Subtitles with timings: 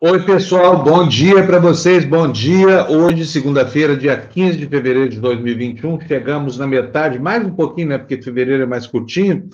[0.00, 2.88] Oi, pessoal, bom dia para vocês, bom dia.
[2.88, 7.98] Hoje, segunda-feira, dia 15 de fevereiro de 2021, chegamos na metade, mais um pouquinho, né,
[7.98, 9.50] porque fevereiro é mais curtinho,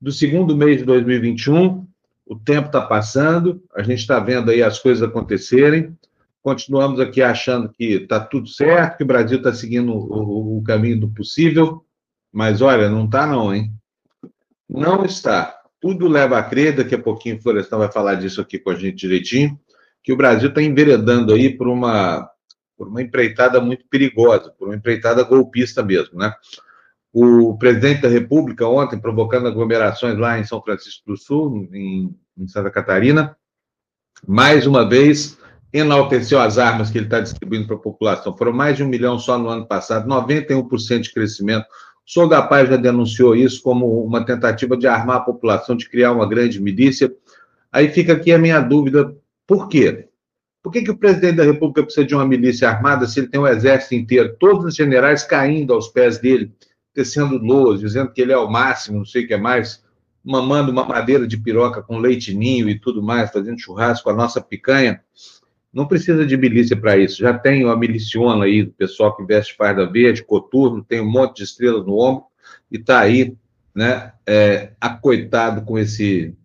[0.00, 1.86] do segundo mês de 2021.
[2.24, 5.94] O tempo está passando, a gente está vendo aí as coisas acontecerem.
[6.42, 11.00] Continuamos aqui achando que está tudo certo, que o Brasil está seguindo o, o caminho
[11.00, 11.84] do possível,
[12.32, 13.70] mas olha, não está não, hein?
[14.66, 15.54] Não está.
[15.78, 18.74] Tudo leva a crer, daqui a pouquinho o Florestan vai falar disso aqui com a
[18.74, 19.60] gente direitinho
[20.02, 22.28] que o Brasil está enveredando aí por uma,
[22.76, 26.34] por uma empreitada muito perigosa, por uma empreitada golpista mesmo, né?
[27.12, 32.48] O presidente da República ontem provocando aglomerações lá em São Francisco do Sul, em, em
[32.48, 33.36] Santa Catarina,
[34.26, 35.38] mais uma vez
[35.72, 38.36] enalteceu as armas que ele está distribuindo para a população.
[38.36, 41.64] Foram mais de um milhão só no ano passado, 91% de crescimento.
[41.64, 45.88] O Sou da Paz já denunciou isso como uma tentativa de armar a população, de
[45.88, 47.12] criar uma grande milícia.
[47.70, 50.08] Aí fica aqui a minha dúvida por quê?
[50.62, 53.40] Por que, que o presidente da República precisa de uma milícia armada se ele tem
[53.40, 56.52] um exército inteiro, todos os generais caindo aos pés dele,
[56.94, 59.82] tecendo loas, dizendo que ele é o máximo, não sei o que mais,
[60.24, 64.40] mamando uma madeira de piroca com leite ninho e tudo mais, fazendo churrasco a nossa
[64.40, 65.02] picanha?
[65.72, 67.18] Não precisa de milícia para isso.
[67.18, 71.38] Já tem uma miliciona aí, do pessoal que veste farda verde, coturno, tem um monte
[71.38, 72.24] de estrelas no ombro
[72.70, 73.34] e está aí,
[73.74, 76.36] né, é, acoitado com esse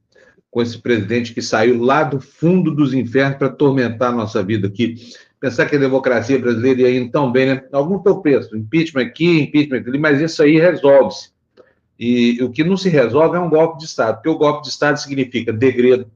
[0.57, 4.67] com esse presidente que saiu lá do fundo dos infernos para atormentar a nossa vida
[4.67, 4.95] aqui.
[5.39, 7.63] Pensar que a democracia brasileira ia indo tão bem, né?
[7.71, 11.29] Algum teu preço, impeachment aqui, impeachment ali, mas isso aí resolve-se.
[11.99, 14.69] E o que não se resolve é um golpe de Estado, porque o golpe de
[14.69, 16.09] Estado significa degredo,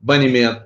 [0.00, 0.62] banimento,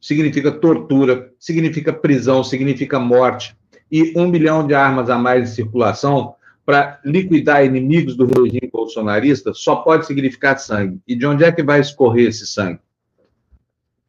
[0.00, 3.56] significa tortura, significa prisão, significa morte,
[3.90, 6.36] e um milhão de armas a mais em circulação
[6.70, 11.00] para liquidar inimigos do regime bolsonarista só pode significar sangue.
[11.04, 12.78] E de onde é que vai escorrer esse sangue?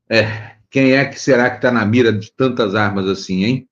[0.08, 3.68] É, quem é que será que está na mira de tantas armas assim, hein?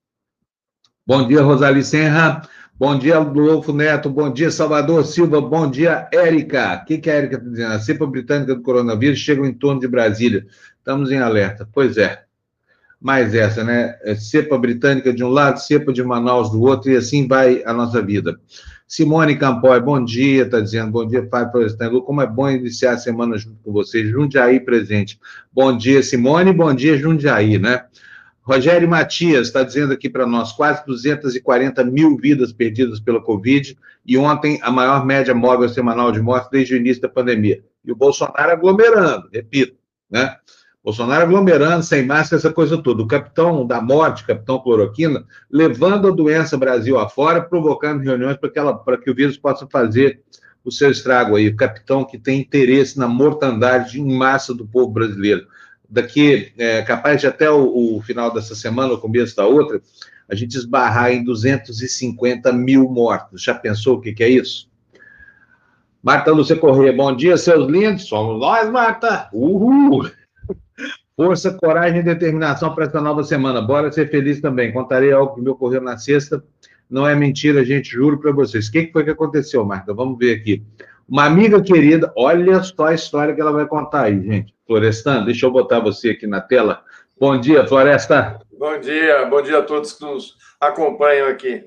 [1.05, 2.41] Bom dia, Rosali Senra.
[2.79, 4.09] Bom dia, Rodolfo Neto.
[4.09, 5.39] Bom dia, Salvador Silva.
[5.39, 6.81] Bom dia, Érica.
[6.81, 7.73] O que, que a Érica está dizendo?
[7.73, 10.47] A cepa britânica do coronavírus chega em torno de Brasília.
[10.79, 11.69] Estamos em alerta.
[11.71, 12.23] Pois é.
[12.99, 13.99] Mais essa, né?
[14.01, 17.71] É cepa britânica de um lado, cepa de Manaus do outro, e assim vai a
[17.71, 18.37] nossa vida.
[18.89, 20.91] Simone Campoy, bom dia, está dizendo.
[20.91, 22.01] Bom dia, Fábio Florestan.
[22.01, 24.09] Como é bom iniciar a semana junto com vocês.
[24.09, 25.19] Jundiaí presente.
[25.53, 26.51] Bom dia, Simone.
[26.51, 27.85] Bom dia, Jundiaí, né?
[28.41, 34.17] Rogério Matias está dizendo aqui para nós: quase 240 mil vidas perdidas pela Covid e
[34.17, 37.63] ontem a maior média móvel semanal de mortes desde o início da pandemia.
[37.85, 39.77] E o Bolsonaro aglomerando, repito,
[40.09, 40.35] né?
[40.89, 43.03] Bolsonaro aglomerando, sem máscara, essa coisa toda.
[43.03, 49.11] O capitão da morte, capitão cloroquina, levando a doença Brasil afora, provocando reuniões para que
[49.11, 50.19] o vírus possa fazer
[50.65, 51.47] o seu estrago aí.
[51.47, 55.45] O capitão que tem interesse na mortandade em massa do povo brasileiro.
[55.87, 59.79] Daqui, é, capaz de até o, o final dessa semana, o começo da outra,
[60.27, 63.43] a gente esbarrar em 250 mil mortos.
[63.43, 64.67] Já pensou o que, que é isso?
[66.01, 68.05] Marta Lúcia Corrêa, bom dia, seus lindos.
[68.05, 69.29] Somos nós, Marta.
[69.31, 70.09] Uhul!
[71.19, 73.61] Força, coragem e determinação para essa nova semana.
[73.61, 74.71] Bora ser feliz também.
[74.71, 76.41] Contarei algo que me ocorreu na sexta.
[76.89, 78.69] Não é mentira, gente, juro para vocês.
[78.69, 79.93] O que, foi que aconteceu, Marta?
[79.93, 80.63] Vamos ver aqui.
[81.09, 84.55] Uma amiga querida, olha só a história que ela vai contar aí, gente.
[84.65, 86.83] Florestan, deixa eu botar você aqui na tela.
[87.19, 88.39] Bom dia, Floresta.
[88.57, 91.65] Bom dia, bom dia a todos que nos acompanham aqui.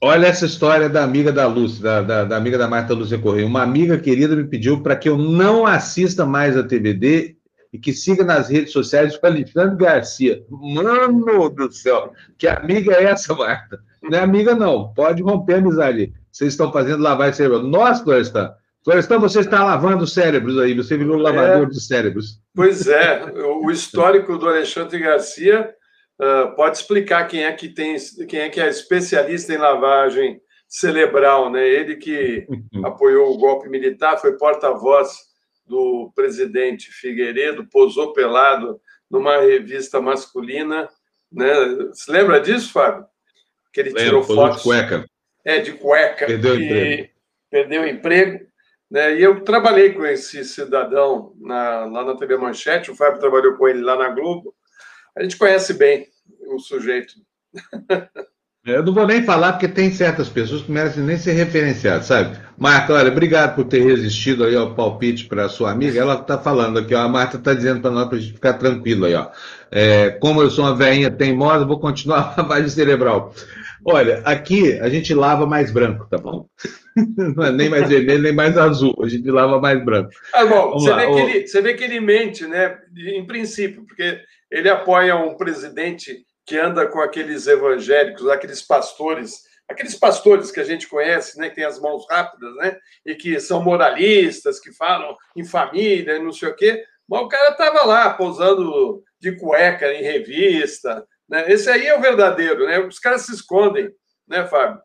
[0.00, 3.44] Olha essa história da amiga da Lúcia, da, da, da amiga da Marta Lúcia Correia.
[3.44, 7.41] Uma amiga querida me pediu para que eu não assista mais a TVD
[7.72, 10.44] e que siga nas redes sociais o Alexandre Garcia.
[10.50, 13.80] Mano do céu, que amiga é essa, Marta?
[14.02, 14.92] Não é amiga, não.
[14.92, 16.12] Pode romper a amizade.
[16.30, 17.62] Vocês estão fazendo lavagem cerebral.
[17.62, 18.52] Nós, Florestan,
[18.84, 22.40] Florestan, você está lavando cérebros aí, você virou um lavador é, de cérebros.
[22.54, 23.24] Pois é,
[23.62, 25.72] o histórico do Alexandre Garcia
[26.20, 27.96] uh, pode explicar quem é que tem,
[28.28, 31.66] quem é que é especialista em lavagem cerebral, né?
[31.66, 32.46] Ele que
[32.82, 35.31] apoiou o golpe militar, foi porta-voz
[35.66, 38.80] do presidente Figueiredo, posou pelado
[39.10, 40.88] numa revista masculina.
[41.30, 41.52] Né?
[41.88, 43.06] Você lembra disso, Fábio?
[43.72, 44.58] Que ele Lembro, tirou fotos.
[44.58, 45.04] De cueca.
[45.44, 46.26] É, de cueca.
[46.26, 47.08] Perdeu o emprego.
[47.50, 48.46] Perdeu o emprego.
[48.90, 49.16] Né?
[49.16, 53.66] E eu trabalhei com esse cidadão na, lá na TV Manchete, o Fábio trabalhou com
[53.66, 54.54] ele lá na Globo.
[55.16, 56.08] A gente conhece bem
[56.46, 57.14] o sujeito.
[58.64, 62.38] Eu não vou nem falar, porque tem certas pessoas que merecem nem ser referenciadas, sabe?
[62.62, 65.98] Marta, olha, obrigado por ter resistido aí ao palpite para sua amiga.
[65.98, 68.52] Ela está falando aqui, ó, a Marta está dizendo para nós para a gente ficar
[68.52, 69.30] tranquilo aí, ó.
[69.68, 73.34] É, como eu sou uma veinha teimosa, vou continuar a lavagem cerebral.
[73.84, 76.46] Olha, aqui a gente lava mais branco, tá bom?
[77.34, 78.94] Não é nem mais vermelho, nem mais azul.
[79.02, 80.10] A gente lava mais branco.
[80.32, 82.78] Ah, você vê, que ele, você vê que ele mente, né?
[82.96, 89.94] Em princípio, porque ele apoia um presidente que anda com aqueles evangélicos, aqueles pastores, aqueles
[89.94, 93.62] pastores que a gente conhece, né, que tem as mãos rápidas, né, e que são
[93.62, 96.84] moralistas, que falam em família, e não sei o quê.
[97.08, 101.50] Mas o cara estava lá pousando de cueca em revista, né?
[101.50, 102.78] Esse aí é o verdadeiro, né?
[102.78, 103.90] Os caras se escondem,
[104.26, 104.80] né, Fábio?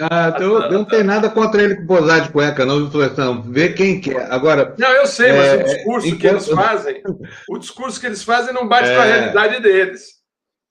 [0.00, 3.42] Ah, eu, eu não tenho nada contra ele posar de cueca, não, Florestão.
[3.42, 4.30] Vê quem quer.
[4.30, 4.74] Agora.
[4.78, 6.20] Não, eu sei, mas é, o discurso enquanto...
[6.20, 7.02] que eles fazem,
[7.48, 8.94] o discurso que eles fazem não bate é...
[8.94, 10.22] com a realidade deles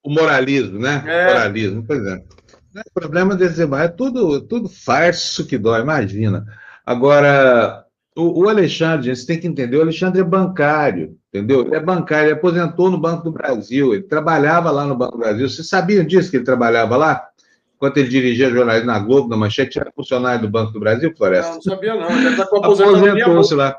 [0.03, 1.03] o moralismo, né?
[1.05, 1.25] É.
[1.27, 2.37] Moralismo, por exemplo.
[2.73, 6.45] O problema desse é tudo, tudo farso que dói, imagina.
[6.85, 7.85] Agora,
[8.15, 11.65] o, o, Alexandre, gente, você tem que entender, o Alexandre é bancário, entendeu?
[11.65, 15.19] Ele é bancário, ele aposentou no Banco do Brasil, ele trabalhava lá no Banco do
[15.19, 15.49] Brasil.
[15.49, 17.27] Vocês sabiam disso, que ele trabalhava lá?
[17.75, 21.49] Enquanto ele dirigia jornalismo na Globo, na Manchete, era funcionário do Banco do Brasil, Floresta?
[21.49, 23.75] Não, não sabia não, ele está com Aposentou-se lá.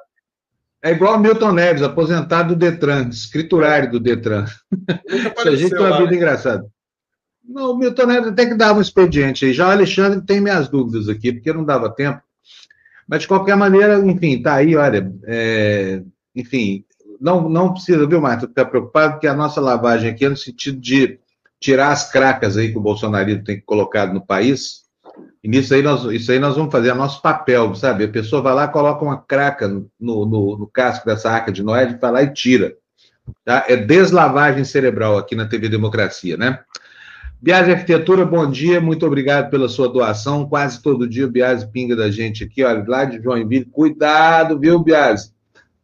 [0.82, 4.44] É igual o Milton Neves, aposentado do Detran, escriturário do Detran.
[5.06, 6.16] Isso a gente tem uma vida né?
[6.16, 6.66] engraçada.
[7.44, 9.52] Não, Milton Neves até que dava um expediente aí.
[9.52, 12.20] Já o Alexandre tem minhas dúvidas aqui, porque não dava tempo.
[13.06, 15.12] Mas, de qualquer maneira, enfim, tá aí, olha.
[15.24, 16.02] É,
[16.34, 16.84] enfim,
[17.20, 20.80] não, não precisa, viu, Marta, ficar preocupado, porque a nossa lavagem aqui é no sentido
[20.80, 21.18] de
[21.60, 24.82] tirar as cracas aí que o bolsonarismo tem colocado no país
[25.42, 28.04] e nisso aí, nós, isso aí nós vamos fazer, é nosso papel, sabe?
[28.04, 31.98] A pessoa vai lá, coloca uma craca no, no, no casco dessa arca de Noé,
[32.00, 32.76] vai lá e tira.
[33.44, 33.64] Tá?
[33.68, 36.60] É deslavagem cerebral aqui na TV Democracia, né?
[37.42, 40.48] Biase Arquitetura, bom dia, muito obrigado pela sua doação.
[40.48, 43.64] Quase todo dia o Biase pinga da gente aqui, olha, lá de Joinville.
[43.64, 45.32] Cuidado, viu, Biase?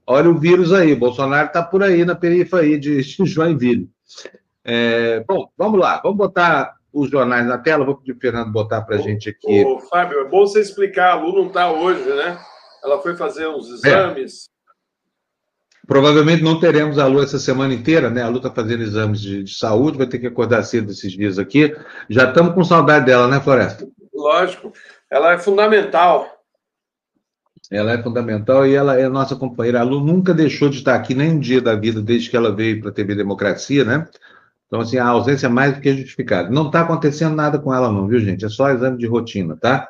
[0.06, 3.90] Olha o vírus aí, Bolsonaro está por aí na periferia de, de Joinville.
[4.64, 7.84] É, bom, vamos lá, vamos botar os jornais na tela.
[7.84, 9.64] Vou pedir o Fernando botar para a gente aqui.
[9.64, 11.14] Ô, Fábio, é bom você explicar.
[11.14, 12.38] A Lu não está hoje, né?
[12.84, 14.49] Ela foi fazer uns exames.
[15.88, 18.23] Provavelmente não teremos a Lu essa semana inteira, né?
[18.23, 21.38] A Lu está fazendo exames de, de, saúde, vai ter que acordar cedo esses dias
[21.38, 21.75] aqui.
[22.11, 23.88] Já estamos com saudade dela, né, Floresta?
[24.14, 24.70] Lógico.
[25.11, 26.29] Ela é fundamental.
[27.70, 29.81] Ela é fundamental e ela é nossa companheira.
[29.81, 32.55] A Lu nunca deixou de estar aqui nem um dia da vida desde que ela
[32.55, 34.06] veio para a TV Democracia, né?
[34.67, 36.50] Então, assim, a ausência é mais do que justificada.
[36.50, 38.44] Não está acontecendo nada com ela, não, viu, gente?
[38.44, 39.88] É só exame de rotina, tá?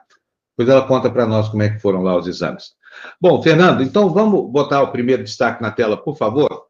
[0.56, 2.77] Depois ela conta para nós como é que foram lá os exames.
[3.20, 6.68] Bom, Fernando, então vamos botar o primeiro destaque na tela, por favor.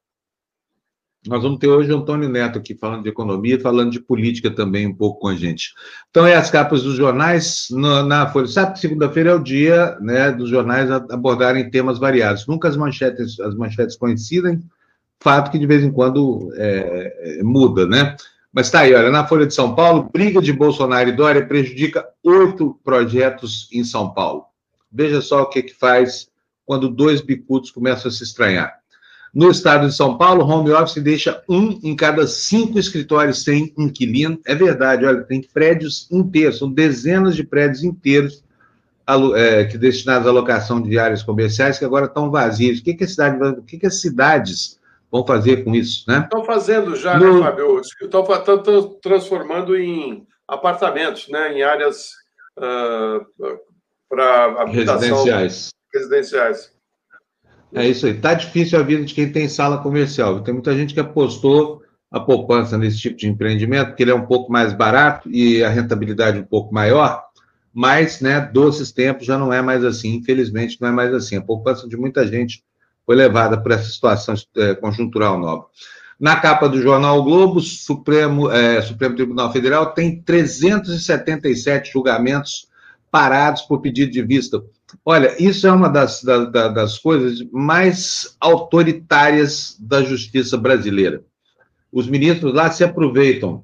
[1.26, 4.86] Nós vamos ter hoje o Antônio Neto aqui falando de economia, falando de política também
[4.86, 5.74] um pouco com a gente.
[6.10, 8.46] Então, é as capas dos jornais na, na Folha.
[8.46, 12.46] Sabe segunda-feira é o dia né, dos jornais abordarem temas variados.
[12.46, 14.62] Nunca as manchetes, as manchetes coincidem,
[15.20, 18.16] fato que de vez em quando é, é, muda, né?
[18.52, 22.06] Mas está aí, olha, na Folha de São Paulo, briga de Bolsonaro e Dória prejudica
[22.24, 24.47] oito projetos em São Paulo.
[24.90, 26.28] Veja só o que, que faz
[26.64, 28.78] quando dois bicudos começam a se estranhar.
[29.34, 34.40] No estado de São Paulo, home office deixa um em cada cinco escritórios sem inquilino.
[34.46, 38.42] É verdade, olha, tem prédios inteiros, são dezenas de prédios inteiros
[39.36, 42.80] é, que destinados à locação de áreas comerciais que agora estão vazios.
[42.80, 44.78] O que, que, a cidade, o que, que as cidades
[45.10, 46.20] vão fazer com isso, né?
[46.24, 47.38] Estão fazendo já, no...
[47.38, 47.80] né, Fábio?
[47.80, 51.54] Estão transformando em apartamentos, né?
[51.54, 52.10] Em áreas
[52.58, 53.24] uh,
[54.08, 55.68] para residenciais.
[55.92, 56.72] Residenciais.
[57.74, 58.12] É isso aí.
[58.12, 60.42] Está difícil a vida de quem tem sala comercial.
[60.42, 64.26] Tem muita gente que apostou a poupança nesse tipo de empreendimento, porque ele é um
[64.26, 67.22] pouco mais barato e a rentabilidade um pouco maior,
[67.72, 71.36] mas, né, doces tempos já não é mais assim, infelizmente não é mais assim.
[71.36, 72.64] A poupança de muita gente
[73.04, 75.66] foi levada por essa situação é, conjuntural nova.
[76.18, 82.66] Na capa do jornal o Globo, Supremo, é, Supremo Tribunal Federal tem 377 julgamentos
[83.10, 84.62] parados por pedido de vista.
[85.04, 91.22] Olha, isso é uma das, da, das coisas mais autoritárias da justiça brasileira.
[91.92, 93.62] Os ministros lá se aproveitam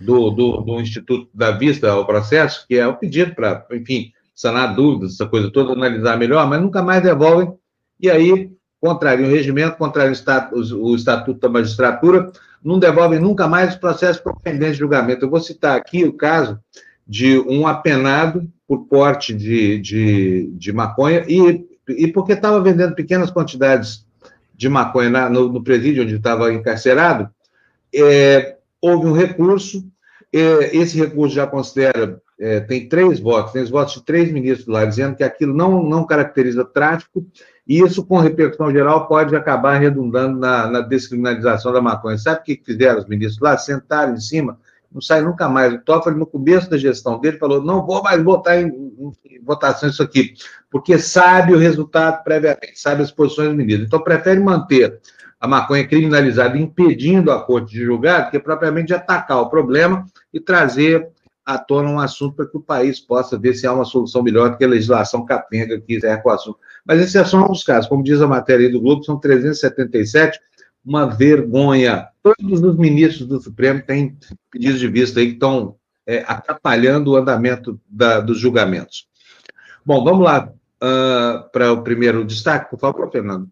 [0.00, 4.74] do, do, do Instituto da Vista ao processo, que é o pedido para, enfim, sanar
[4.74, 7.52] dúvidas, essa coisa toda, analisar melhor, mas nunca mais devolvem
[8.00, 10.14] e aí contrariam o regimento, contrariam
[10.52, 12.30] o estatuto da magistratura,
[12.62, 15.24] não devolvem nunca mais os processos pendentes de julgamento.
[15.24, 16.58] Eu vou citar aqui o caso
[17.08, 23.30] de um apenado por porte de, de, de maconha e, e porque estava vendendo pequenas
[23.30, 24.06] quantidades
[24.54, 27.30] de maconha na, no, no, presídio onde estava encarcerado,
[27.94, 29.88] é, houve um recurso
[30.32, 34.66] é, esse recurso já considera, é, tem três votos, tem os votos de três ministros
[34.66, 37.26] lá, dizendo que aquilo não, não caracteriza tráfico,
[37.66, 42.16] e isso, com repercussão geral, pode acabar redundando na, na descriminalização da maconha.
[42.16, 43.58] Sabe o que fizeram os ministros lá?
[43.58, 44.58] Sentaram em cima,
[44.92, 45.74] não sai nunca mais.
[45.74, 49.88] O Toffoli, no começo da gestão dele, falou: não vou mais votar em, em votação
[49.88, 50.34] isso aqui,
[50.70, 53.86] porque sabe o resultado previamente, sabe as posições dos ministros.
[53.86, 55.00] Então, prefere manter
[55.40, 60.40] a maconha criminalizada, impedindo a corte de julgar, do que propriamente atacar o problema e
[60.40, 61.08] trazer
[61.48, 64.50] à tona um assunto para que o país possa ver se há uma solução melhor
[64.50, 66.58] do que a legislação capenga que quiser com o assunto.
[66.84, 67.88] Mas esses são alguns casos.
[67.88, 70.38] Como diz a matéria do Globo, são 377,
[70.84, 72.08] uma vergonha.
[72.36, 74.18] Todos os ministros do Supremo têm
[74.50, 79.06] pedidos de vista aí que estão é, atrapalhando o andamento da, dos julgamentos.
[79.84, 83.48] Bom, vamos lá uh, para o primeiro destaque, por favor, Fernando.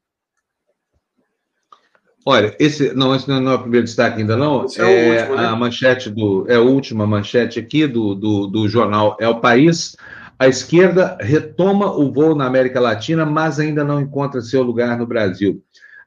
[2.28, 4.64] Olha, esse não, esse não é o primeiro destaque ainda não.
[4.64, 5.46] Esse é, é último, né?
[5.46, 9.96] a manchete do é a última manchete aqui do, do, do jornal É o País.
[10.38, 15.06] A esquerda retoma o voo na América Latina, mas ainda não encontra seu lugar no
[15.06, 15.62] Brasil.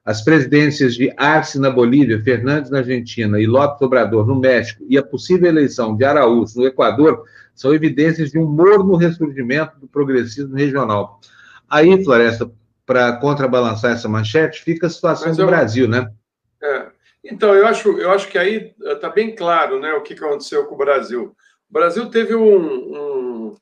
[0.09, 4.97] As presidências de Arce na Bolívia, Fernandes na Argentina e López Obrador no México e
[4.97, 10.55] a possível eleição de Araújo no Equador são evidências de um morno ressurgimento do progressismo
[10.55, 11.21] regional.
[11.69, 12.49] Aí, Floresta,
[12.87, 16.11] para contrabalançar essa manchete, fica a situação do Brasil, né?
[16.59, 16.87] É.
[17.23, 20.73] Então, eu acho, eu acho que aí está bem claro né, o que aconteceu com
[20.73, 21.35] o Brasil.
[21.69, 23.55] O Brasil teve um, um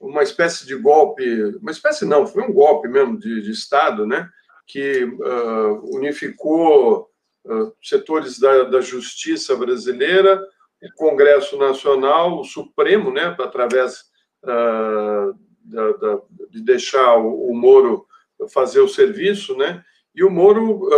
[0.00, 1.22] uma espécie de golpe,
[1.60, 4.28] uma espécie não, foi um golpe mesmo de, de Estado, né?
[4.66, 7.10] Que uh, unificou
[7.44, 10.42] uh, setores da, da, justiça brasileira,
[10.82, 13.34] o Congresso Nacional, o Supremo, né?
[13.38, 14.00] Através
[14.44, 18.06] uh, da, da, de deixar o, o, Moro
[18.52, 19.84] fazer o serviço, né?
[20.14, 20.88] E o Moro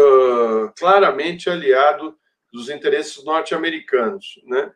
[0.76, 2.16] claramente aliado
[2.52, 4.72] dos interesses norte-americanos, né?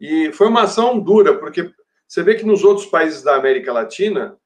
[0.00, 1.70] E foi uma ação dura, porque
[2.08, 4.38] você vê que nos outros países da América Latina,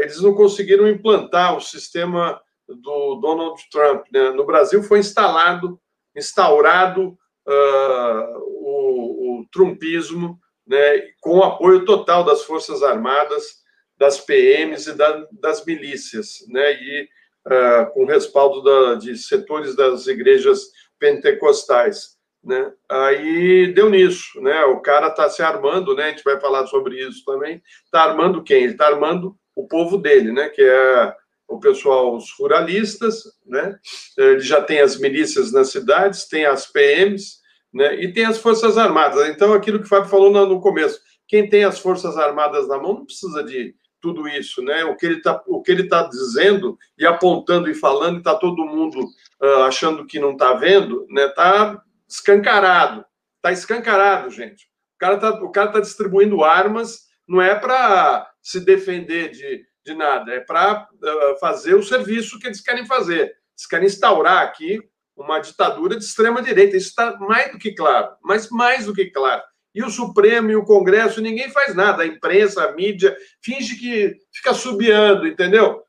[0.00, 4.06] eles não conseguiram implantar o sistema do Donald Trump.
[4.12, 4.30] Né?
[4.30, 5.80] No Brasil foi instalado,
[6.16, 11.08] instaurado uh, o, o, trumpismo, né?
[11.20, 13.62] com o apoio total das Forças Armadas,
[13.98, 16.72] das PMs e da, das milícias, né?
[16.72, 17.08] e
[17.46, 22.16] uh, com respaldo da, de setores das igrejas pentecostais.
[22.44, 22.72] Né?
[22.88, 24.64] Aí deu nisso, né?
[24.64, 26.06] O cara está se armando, né?
[26.06, 27.62] A gente vai falar sobre isso também.
[27.84, 28.64] Está armando quem?
[28.64, 30.48] Ele está armando o povo dele, né?
[30.48, 31.14] Que é
[31.52, 33.78] o pessoal, os ruralistas, né?
[34.16, 37.40] Ele já tem as milícias nas cidades, tem as PMs,
[37.72, 37.94] né?
[38.02, 39.28] E tem as forças armadas.
[39.28, 42.94] Então, aquilo que o Fábio falou no começo, quem tem as forças armadas na mão
[42.94, 44.84] não precisa de tudo isso, né?
[44.84, 48.66] O que ele está, o que ele tá dizendo e apontando e falando, está todo
[48.66, 49.00] mundo
[49.40, 51.28] uh, achando que não está vendo, né?
[51.28, 53.04] Tá escancarado.
[53.36, 54.66] Está escancarado, gente.
[54.96, 60.32] O cara o cara tá distribuindo armas, não é para se defender de, de nada,
[60.32, 63.22] é para uh, fazer o serviço que eles querem fazer.
[63.22, 64.80] Eles querem instaurar aqui
[65.16, 66.76] uma ditadura de extrema-direita.
[66.76, 69.42] Isso está mais do que claro, mas mais do que claro.
[69.74, 72.02] E o Supremo e o Congresso, ninguém faz nada.
[72.02, 75.82] A imprensa, a mídia, finge que fica subiando, entendeu?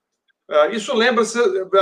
[0.50, 1.24] Uh, isso lembra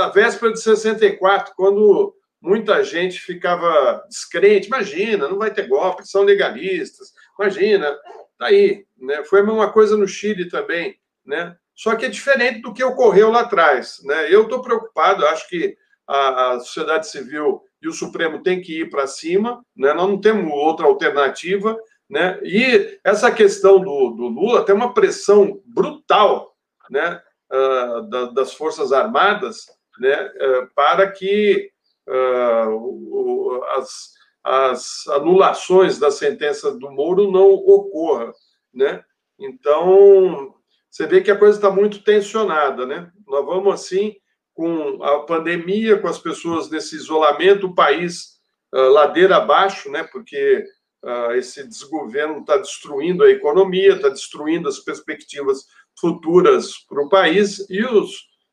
[0.00, 4.66] a véspera de 64, quando muita gente ficava descrente.
[4.66, 7.12] Imagina, não vai ter golpe, são legalistas.
[7.38, 7.96] Imagina,
[8.36, 8.84] tá aí.
[8.98, 9.22] Né?
[9.24, 11.56] Foi a mesma coisa no Chile também, né?
[11.82, 14.00] Só que é diferente do que ocorreu lá atrás.
[14.04, 14.32] Né?
[14.32, 18.88] Eu estou preocupado, acho que a, a, sociedade civil e o Supremo têm que ir
[18.88, 19.92] para cima, né?
[19.92, 21.76] nós não temos outra alternativa.
[22.08, 22.38] Né?
[22.44, 26.54] E essa questão do, do Lula tem uma pressão brutal
[26.88, 27.20] né?
[27.50, 29.66] Uh, da, das Forças Armadas
[29.98, 30.30] né?
[30.36, 31.68] Uh, para que
[32.08, 34.12] uh, as,
[34.44, 38.32] as anulações da sentença do Moro não ocorra,
[38.72, 39.04] né?
[39.36, 40.54] Então,
[40.92, 43.10] você vê que a coisa está muito tensionada, né?
[43.26, 44.14] Nós vamos, assim,
[44.52, 48.34] com a pandemia, com as pessoas nesse isolamento, o país
[48.74, 50.02] uh, ladeira abaixo, né?
[50.04, 50.62] Porque
[51.02, 55.64] uh, esse desgoverno está destruindo a economia, está destruindo as perspectivas
[55.98, 58.10] futuras para o país e os,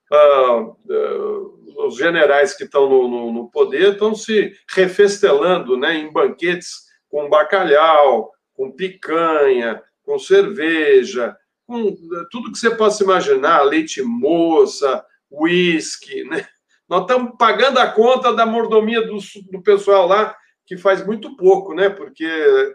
[0.10, 6.86] uh, os generais que estão no, no, no, poder estão se refestelando né, em banquetes
[7.10, 11.36] com bacalhau, com picanha, com cerveja,
[11.70, 11.96] com
[12.32, 16.44] tudo que você possa imaginar, leite moça, uísque, né?
[16.90, 19.20] Nós estamos pagando a conta da mordomia do,
[19.52, 20.36] do pessoal lá,
[20.66, 21.88] que faz muito pouco, né?
[21.88, 22.28] Porque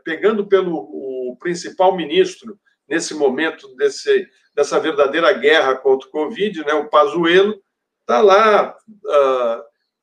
[0.04, 2.56] pegando pelo o principal ministro
[2.88, 6.74] nesse momento desse, dessa verdadeira guerra contra o Covid, né?
[6.74, 7.60] O Pazuello,
[8.02, 9.62] está lá uh,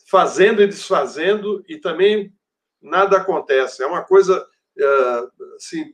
[0.09, 2.33] fazendo e desfazendo e também
[2.81, 3.81] nada acontece.
[3.81, 4.45] É uma coisa
[5.55, 5.93] assim,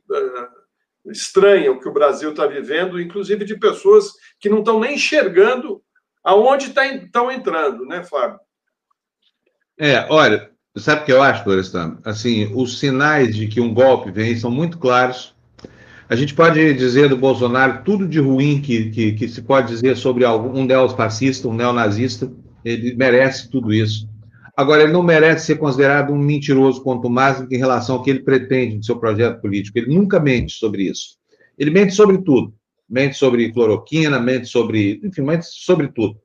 [1.06, 5.82] estranha o que o Brasil está vivendo, inclusive de pessoas que não estão nem enxergando
[6.22, 8.38] aonde estão tá, entrando, né, Fábio?
[9.78, 11.98] É, olha, sabe o que eu acho, Florestan?
[12.04, 15.34] Assim, os sinais de que um golpe vem são muito claros.
[16.08, 19.96] A gente pode dizer do Bolsonaro tudo de ruim que, que, que se pode dizer
[19.96, 22.30] sobre algum, um neofascista, um neonazista.
[22.64, 24.07] Ele merece tudo isso.
[24.58, 28.24] Agora, ele não merece ser considerado um mentiroso quanto mais em relação ao que ele
[28.24, 29.78] pretende no seu projeto político.
[29.78, 31.16] Ele nunca mente sobre isso.
[31.56, 32.52] Ele mente sobre tudo.
[32.90, 35.00] Mente sobre cloroquina, mente sobre.
[35.04, 36.16] Enfim, mente sobre tudo.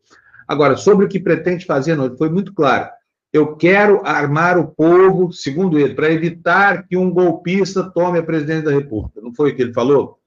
[0.47, 2.89] Agora, sobre o que pretende fazer, não, foi muito claro.
[3.31, 8.63] Eu quero armar o povo, segundo ele, para evitar que um golpista tome a presidência
[8.63, 9.21] da República.
[9.21, 10.17] Não foi o que ele falou?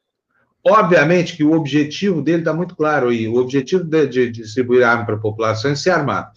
[0.64, 3.26] Obviamente que o objetivo dele está muito claro aí.
[3.26, 6.30] O objetivo de, de distribuir arma para a população é se armar.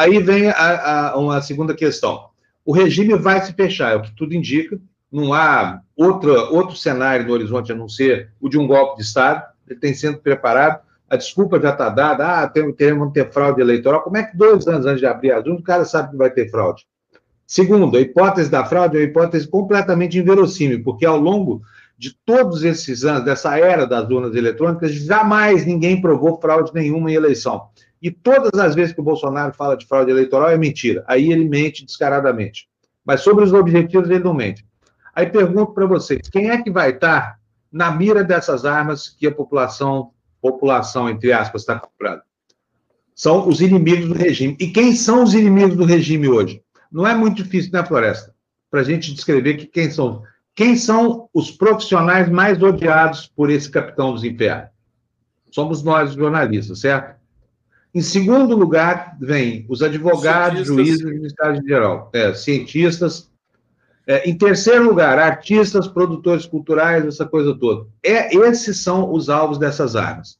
[0.00, 2.30] Aí vem a, a, uma segunda questão.
[2.64, 4.80] O regime vai se fechar, é o que tudo indica.
[5.12, 9.44] Não há outro cenário no horizonte a não ser o de um golpe de Estado.
[9.68, 10.80] Ele tem sendo preparado.
[11.06, 12.26] A desculpa já está dada.
[12.26, 14.00] Ah, tem, queremos ter fraude eleitoral.
[14.00, 16.30] Como é que dois anos antes de abrir as urnas o cara sabe que vai
[16.30, 16.86] ter fraude?
[17.46, 21.60] Segundo, a hipótese da fraude é uma hipótese completamente inverossímil, porque ao longo
[21.98, 27.14] de todos esses anos, dessa era das urnas eletrônicas, jamais ninguém provou fraude nenhuma em
[27.16, 27.68] eleição.
[28.02, 31.04] E todas as vezes que o Bolsonaro fala de fraude eleitoral é mentira.
[31.06, 32.68] Aí ele mente descaradamente.
[33.04, 34.64] Mas sobre os objetivos ele não mente.
[35.14, 37.38] Aí pergunto para vocês, quem é que vai estar
[37.70, 42.22] na mira dessas armas que a população, população entre aspas, está comprando?
[43.14, 44.56] São os inimigos do regime.
[44.58, 46.62] E quem são os inimigos do regime hoje?
[46.90, 48.34] Não é muito difícil, né, Floresta?
[48.70, 50.22] Para a gente descrever que quem são.
[50.54, 54.70] Quem são os profissionais mais odiados por esse capitão dos infernos?
[55.50, 57.19] Somos nós, jornalistas, certo?
[57.92, 63.28] Em segundo lugar, vem os advogados, juízes e ministérios geral, é, cientistas.
[64.06, 67.86] É, em terceiro lugar, artistas, produtores culturais, essa coisa toda.
[68.02, 70.38] É, esses são os alvos dessas armas.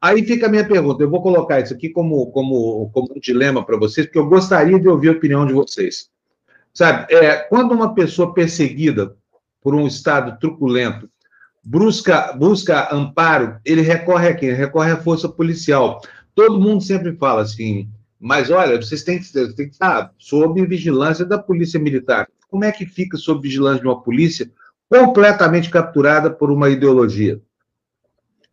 [0.00, 1.02] Aí fica a minha pergunta.
[1.02, 4.78] Eu vou colocar isso aqui como, como, como um dilema para vocês, porque eu gostaria
[4.78, 6.08] de ouvir a opinião de vocês.
[6.72, 9.14] Sabe, é, quando uma pessoa perseguida
[9.60, 11.08] por um Estado truculento
[11.62, 14.48] busca, busca amparo, ele recorre a quem?
[14.48, 16.00] Ele recorre à força policial
[16.34, 17.88] todo mundo sempre fala assim,
[18.18, 22.28] mas olha, vocês têm que, têm que estar sob vigilância da polícia militar.
[22.48, 24.50] Como é que fica sob vigilância de uma polícia
[24.88, 27.40] completamente capturada por uma ideologia?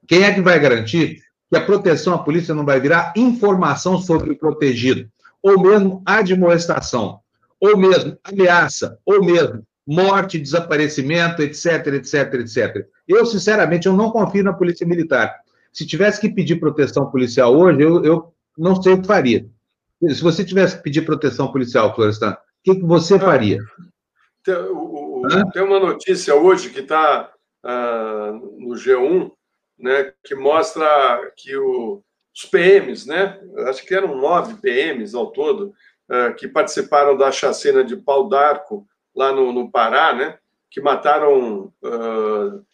[0.08, 4.32] Quem é que vai garantir que a proteção à polícia não vai virar informação sobre
[4.32, 5.10] o protegido,
[5.42, 7.20] ou mesmo admoestação,
[7.60, 12.86] ou mesmo ameaça, ou mesmo morte, desaparecimento, etc, etc, etc.
[13.08, 15.34] Eu, sinceramente, eu não confio na polícia militar.
[15.78, 19.48] Se tivesse que pedir proteção policial hoje, eu, eu não sei o que faria.
[20.10, 23.60] Se você tivesse que pedir proteção policial, Florestan, o que, que você ah, faria?
[24.44, 25.22] Tem, o,
[25.54, 27.32] tem uma notícia hoje que está
[27.64, 29.32] uh, ah, no G1,
[29.78, 32.02] né, que mostra que o,
[32.36, 35.76] os PMs, né, acho que eram nove PMs ao todo,
[36.10, 40.40] uh, que participaram da chacina de Pau d'Arco, lá no, no Pará, né,
[40.72, 42.66] que mataram uh,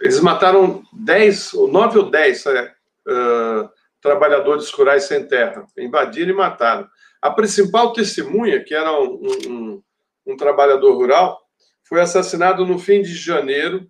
[0.00, 2.74] eles mataram 10, 9 ou 10 é,
[3.08, 3.70] uh,
[4.00, 5.66] trabalhadores rurais sem terra.
[5.78, 6.88] Invadiram e mataram.
[7.20, 9.82] A principal testemunha, que era um, um,
[10.26, 11.40] um trabalhador rural,
[11.88, 13.86] foi assassinado no fim de janeiro,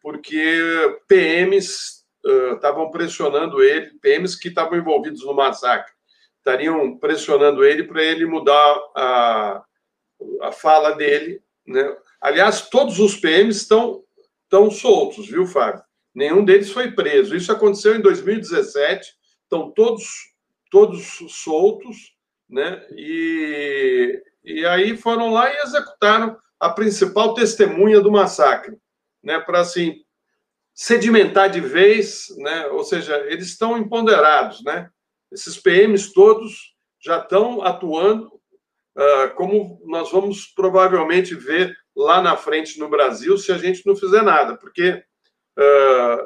[0.00, 5.92] porque PMs uh, estavam pressionando ele, PMs que estavam envolvidos no massacre,
[6.38, 9.62] estariam pressionando ele para ele mudar a,
[10.42, 11.42] a fala dele.
[11.66, 11.94] Né?
[12.20, 14.02] Aliás, todos os PMs estão
[14.48, 15.82] estão soltos, viu, Fábio?
[16.14, 17.36] Nenhum deles foi preso.
[17.36, 19.14] Isso aconteceu em 2017.
[19.44, 20.06] Estão todos,
[20.70, 22.14] todos soltos,
[22.48, 22.84] né?
[22.96, 28.76] E, e aí foram lá e executaram a principal testemunha do massacre,
[29.22, 29.38] né?
[29.38, 30.02] Para assim
[30.74, 32.66] sedimentar de vez, né?
[32.68, 34.90] Ou seja, eles estão imponderados, né?
[35.30, 38.26] Esses PMs todos já estão atuando,
[38.96, 43.96] uh, como nós vamos provavelmente ver lá na frente no Brasil se a gente não
[43.96, 45.02] fizer nada, porque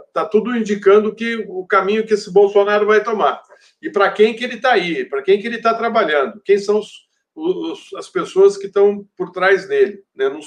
[0.09, 3.41] está tudo indicando que o caminho que esse Bolsonaro vai tomar.
[3.81, 6.79] E para quem que ele está aí, para quem que ele está trabalhando, quem são
[6.79, 10.05] os, os, as pessoas que estão por trás dele.
[10.15, 10.29] Né?
[10.29, 10.41] Não,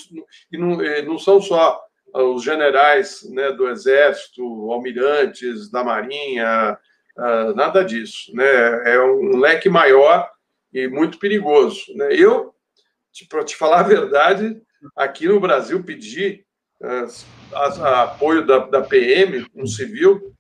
[0.52, 1.82] e não, não são só
[2.14, 6.78] os generais né, do Exército, almirantes, da Marinha,
[7.18, 8.34] uh, nada disso.
[8.36, 8.94] Né?
[8.94, 10.30] É um leque maior
[10.72, 11.82] e muito perigoso.
[11.96, 12.10] Né?
[12.12, 12.54] Eu,
[13.28, 14.62] para te falar a verdade,
[14.96, 16.46] aqui no Brasil pedir
[16.82, 20.34] uh, apoio da, da PM, um civil,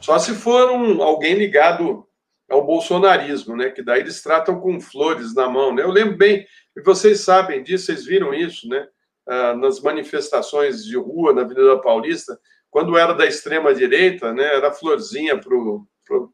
[0.00, 2.06] só se for um, alguém ligado
[2.50, 3.70] ao bolsonarismo, né?
[3.70, 5.82] Que daí eles tratam com flores na mão, né?
[5.82, 8.86] Eu lembro bem, e vocês sabem disso, vocês viram isso, né?
[9.26, 12.38] ah, nas manifestações de rua na Avenida Paulista,
[12.70, 15.86] quando era da extrema-direita, né, era florzinha para o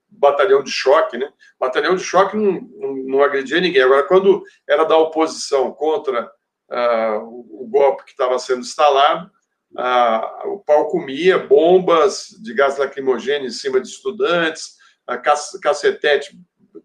[0.08, 1.16] batalhão de choque.
[1.16, 1.30] Né?
[1.58, 3.82] Batalhão de choque não, não, não, agredia ninguém.
[3.82, 6.30] Agora, quando era da oposição contra
[6.70, 9.30] o, o, golpe que estava sendo instalado,
[9.76, 16.38] ah, o pau comia bombas de gás lacrimogêneo em cima de estudantes, a cacetete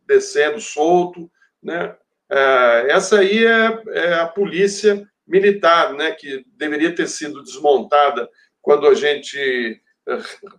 [0.08, 1.30] descendo solto.
[1.62, 1.96] Né?
[2.30, 8.30] Ah, essa aí é, é a polícia militar, né, que deveria ter sido desmontada
[8.62, 9.82] quando a gente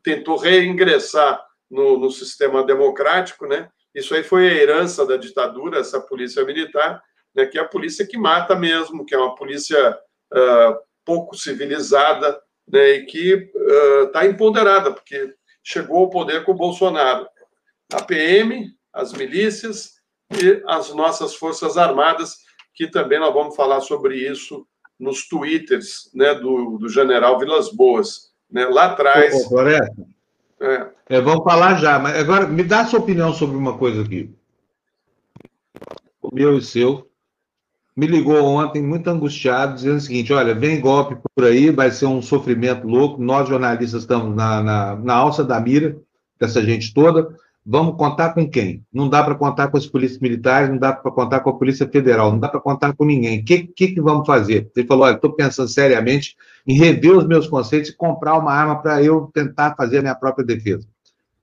[0.03, 3.69] tentou reingressar no, no, sistema democrático, né?
[3.95, 7.03] Isso aí foi a herança da ditadura, essa polícia militar,
[7.37, 7.47] né?
[7.47, 9.97] Que é a polícia que mata mesmo, que é uma polícia
[10.33, 12.91] uh, pouco civilizada, né?
[12.93, 13.51] E que
[14.07, 17.29] está uh, empoderada, porque chegou ao poder com o Bolsonaro.
[17.93, 20.01] A PM, as milícias
[20.33, 22.39] e as nossas forças armadas,
[22.75, 24.67] que também nós vamos falar sobre isso
[24.99, 28.33] nos twitters né, do, do general Vilas Boas.
[28.51, 28.65] Né?
[28.65, 29.35] Lá atrás.
[29.53, 30.91] Ô, é.
[31.09, 34.35] É, vamos falar já, mas agora me dá a sua opinião sobre uma coisa aqui.
[36.23, 37.07] O meu e seu
[37.97, 42.07] me ligou ontem, muito angustiado, dizendo o seguinte: olha, vem golpe por aí, vai ser
[42.07, 43.23] um sofrimento louco.
[43.23, 45.97] Nós, jornalistas, estamos na, na, na alça da mira
[46.39, 47.35] dessa gente toda.
[47.69, 48.85] Vamos contar com quem?
[48.93, 51.89] Não dá para contar com as polícias militares, não dá para contar com a Polícia
[51.89, 53.41] Federal, não dá para contar com ninguém.
[53.41, 54.71] O que, que, que, vamos fazer?
[54.77, 58.81] Ele falou: olha, estou pensando seriamente em rever os meus conceitos e comprar uma arma
[58.81, 60.87] para eu tentar fazer a minha própria defesa.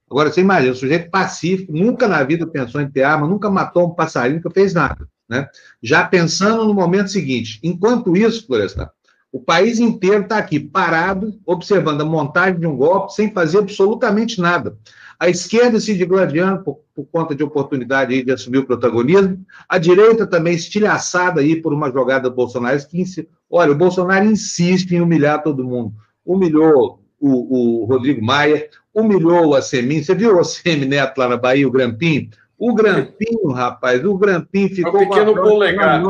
[0.10, 3.88] Agora, você imagina, um sujeito pacífico, nunca na vida pensou em ter arma, nunca matou
[3.88, 5.08] um passarinho, nunca fez nada.
[5.30, 5.48] Né?
[5.82, 7.60] Já pensando no momento seguinte.
[7.64, 8.92] Enquanto isso, Floresta,
[9.32, 14.40] o país inteiro está aqui parado, observando a montagem de um golpe, sem fazer absolutamente
[14.40, 14.78] nada.
[15.20, 19.44] A esquerda se digladiando por, por conta de oportunidade de assumir o protagonismo.
[19.68, 22.78] A direita também estilhaçada aí por uma jogada do Bolsonaro.
[22.88, 23.04] Que,
[23.50, 25.94] olha, o Bolsonaro insiste em humilhar todo mundo.
[26.26, 30.04] Humilhou o, o Rodrigo Maia, humilhou o Assemi.
[30.04, 32.30] Você viu o Assemi Neto lá na Bahia, o Grampinho?
[32.64, 35.02] O Grampinho, rapaz, o Grampinho ficou...
[35.02, 36.02] É um pequeno polegar.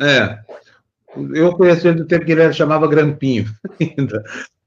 [0.00, 0.38] É.
[1.34, 3.46] Eu conheci ele do tempo que ele chamava Grampinho
[3.80, 4.22] ainda.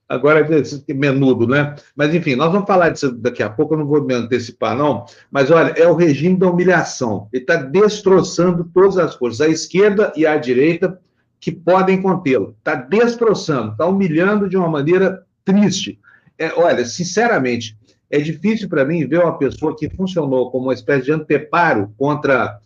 [0.10, 1.74] Agora é menudo, né?
[1.96, 5.06] Mas enfim, nós vamos falar disso daqui a pouco, eu não vou me antecipar, não.
[5.32, 7.30] Mas olha, é o regime da humilhação.
[7.32, 11.00] Ele está destroçando todas as forças, a esquerda e a direita,
[11.40, 12.56] que podem contê-lo.
[12.58, 15.98] Está destroçando, está humilhando de uma maneira triste.
[16.38, 17.78] É, olha, sinceramente,
[18.10, 22.60] é difícil para mim ver uma pessoa que funcionou como uma espécie de anteparo contra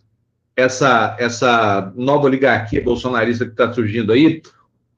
[0.56, 4.42] essa, essa nova oligarquia bolsonarista que está surgindo aí,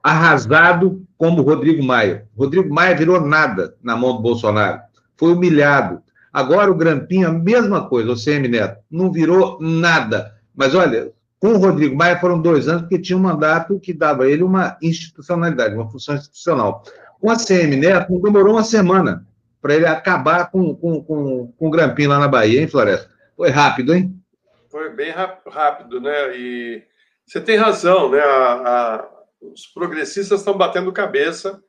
[0.02, 2.26] arrasado como Rodrigo Maia.
[2.36, 4.80] Rodrigo Maia virou nada na mão do Bolsonaro.
[5.16, 6.02] Foi humilhado.
[6.32, 10.34] Agora o Grampinho, a mesma coisa, o CM Neto, não virou nada.
[10.54, 14.24] Mas olha, com o Rodrigo Maia foram dois anos, porque tinha um mandato que dava
[14.24, 16.82] a ele uma institucionalidade, uma função institucional.
[17.20, 19.24] Com a CM Neto, não demorou uma semana
[19.64, 23.10] para ele acabar com, com, com, com o Grampinho lá na Bahia, hein, Floresta?
[23.34, 24.14] Foi rápido, hein?
[24.70, 26.36] Foi bem rápido, né?
[26.36, 26.82] E
[27.24, 28.20] você tem razão, né?
[28.20, 29.08] A, a
[29.40, 31.62] os progressistas estão batendo cabeça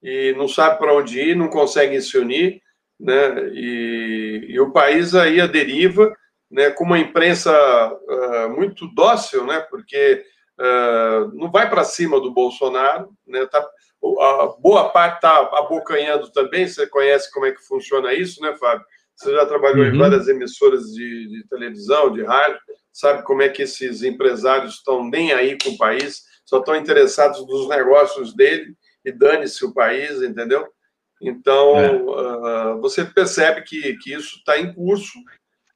[0.00, 2.62] e não sabem para onde ir, não conseguem se unir,
[2.98, 3.50] né?
[3.52, 6.14] E, e, o país aí a deriva,
[6.48, 6.70] né?
[6.70, 7.52] Com uma imprensa
[7.92, 9.58] uh, muito dócil, né?
[9.68, 10.24] Porque
[10.60, 13.44] uh, não vai para cima do Bolsonaro, né?
[13.46, 13.68] Tá,
[14.20, 16.66] a boa parte está abocanhando também.
[16.66, 18.84] Você conhece como é que funciona isso, né, Fábio?
[19.14, 19.94] Você já trabalhou uhum.
[19.94, 22.58] em várias emissoras de, de televisão, de rádio,
[22.92, 27.46] sabe como é que esses empresários estão nem aí com o país só estão interessados
[27.46, 30.66] nos negócios dele e dane-se o país, entendeu?
[31.20, 31.94] Então, é.
[31.94, 35.18] uh, você percebe que, que isso está em curso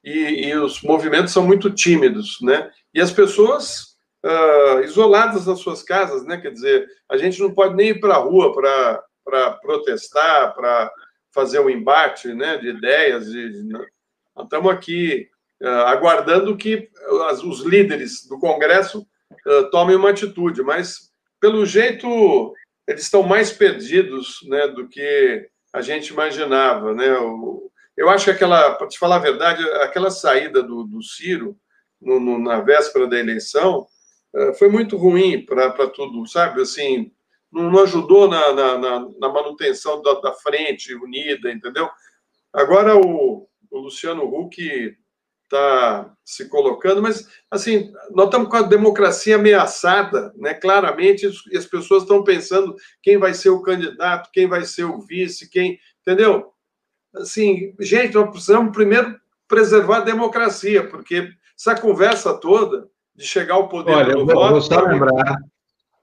[0.03, 2.69] e, e, os movimentos são muito tímidos, né?
[2.93, 6.37] E as pessoas uh, isoladas nas suas casas, né?
[6.37, 10.91] Quer dizer, a gente não pode nem ir para a rua para protestar, para
[11.33, 13.27] fazer um embate né, de ideias.
[13.27, 13.87] De, de...
[14.39, 15.29] Estamos aqui
[15.61, 16.89] uh, aguardando que
[17.29, 19.05] as, os líderes do Congresso
[19.45, 22.53] uh, tomem uma atitude, mas pelo jeito
[22.87, 26.93] eles estão mais perdidos né, do que a gente imaginava.
[26.93, 27.05] Né?
[27.97, 31.57] Eu acho que aquela, para te falar a verdade, aquela saída do, do Ciro
[32.01, 33.85] no, no, na véspera da eleição
[34.57, 36.61] foi muito ruim para tudo, sabe?
[36.61, 37.11] Assim,
[37.51, 41.89] não, não ajudou na, na, na manutenção da, da, frente unida, entendeu?
[42.53, 44.95] Agora o, o Luciano Huck
[45.43, 50.53] está se colocando, mas assim, nós estamos com a democracia ameaçada, né?
[50.53, 54.99] Claramente, e as pessoas estão pensando quem vai ser o candidato, quem vai ser o
[54.99, 56.51] vice, quem, entendeu?
[57.15, 63.67] Assim, gente, nós precisamos primeiro preservar a democracia, porque essa conversa toda de chegar ao
[63.67, 65.39] poder Olha, do voto, vou só lembrar,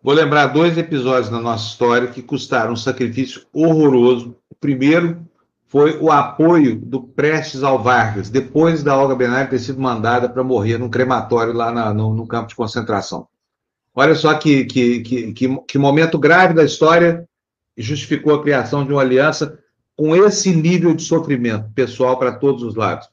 [0.02, 4.36] Vou lembrar dois episódios na nossa história que custaram um sacrifício horroroso.
[4.50, 5.26] O primeiro
[5.66, 10.44] foi o apoio do Prestes ao Vargas, depois da Olga Benário ter sido mandada para
[10.44, 13.26] morrer num crematório lá na, no, no, campo de concentração.
[13.94, 17.26] Olha só que, que, que, que, momento grave da história
[17.76, 19.58] justificou a criação de uma aliança
[19.96, 23.08] com esse nível de sofrimento pessoal para todos os lados.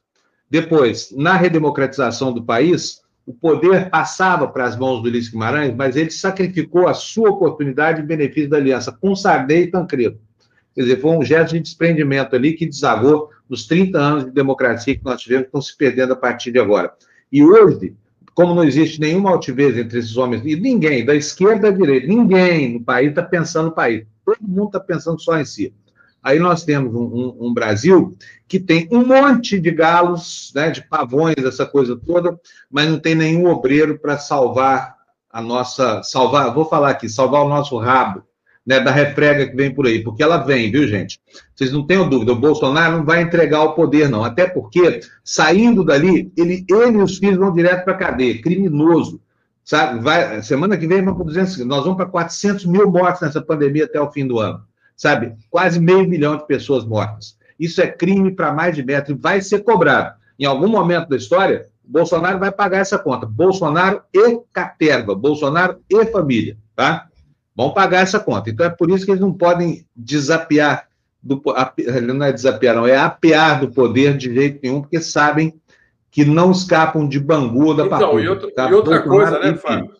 [0.50, 5.96] Depois, na redemocratização do país, o poder passava para as mãos do Ulisses Guimarães, mas
[5.96, 10.18] ele sacrificou a sua oportunidade em benefício da aliança com Sarney e Tancredo.
[10.74, 14.96] Quer dizer, foi um gesto de desprendimento ali que desagou nos 30 anos de democracia
[14.96, 16.92] que nós tivemos, que estão se perdendo a partir de agora.
[17.30, 17.94] E hoje,
[18.34, 22.74] como não existe nenhuma altivez entre esses homens, e ninguém, da esquerda à direita, ninguém
[22.74, 24.04] no país está pensando no país.
[24.24, 25.72] Todo mundo está pensando só em si.
[26.22, 30.86] Aí nós temos um, um, um, Brasil que tem um monte de galos, né, de
[30.86, 32.38] pavões, essa coisa toda,
[32.70, 34.94] mas não tem nenhum obreiro para salvar
[35.28, 38.22] a nossa, salvar, vou falar aqui, salvar o nosso rabo,
[38.64, 41.18] né, da refrega que vem por aí, porque ela vem, viu, gente?
[41.56, 45.82] Vocês não tenham dúvida, o Bolsonaro não vai entregar o poder, não, até porque, saindo
[45.82, 49.20] dali, ele, ele e os filhos vão direto para a cadeia, criminoso,
[49.64, 50.00] sabe?
[50.00, 53.86] Vai, semana que vem vamos para 200, nós vamos para 400 mil mortes nessa pandemia
[53.86, 54.62] até o fim do ano
[55.02, 55.34] sabe?
[55.50, 57.36] Quase meio milhão de pessoas mortas.
[57.58, 60.14] Isso é crime para mais de metro e vai ser cobrado.
[60.38, 63.26] Em algum momento da história, Bolsonaro vai pagar essa conta.
[63.26, 67.08] Bolsonaro e caterva, Bolsonaro e família, tá?
[67.54, 68.48] Vão pagar essa conta.
[68.48, 70.86] Então é por isso que eles não podem desapiar
[71.20, 71.42] do
[72.02, 75.60] não é desapiar, não, é apear do poder de jeito nenhum, porque sabem
[76.12, 78.70] que não escapam de Bangu da Então, e outra, tá?
[78.70, 79.92] e outra coisa, né, Fábio?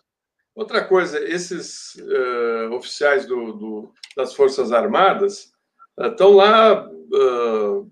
[0.55, 5.51] Outra coisa, esses uh, oficiais do, do, das Forças Armadas
[5.97, 7.91] estão lá uh,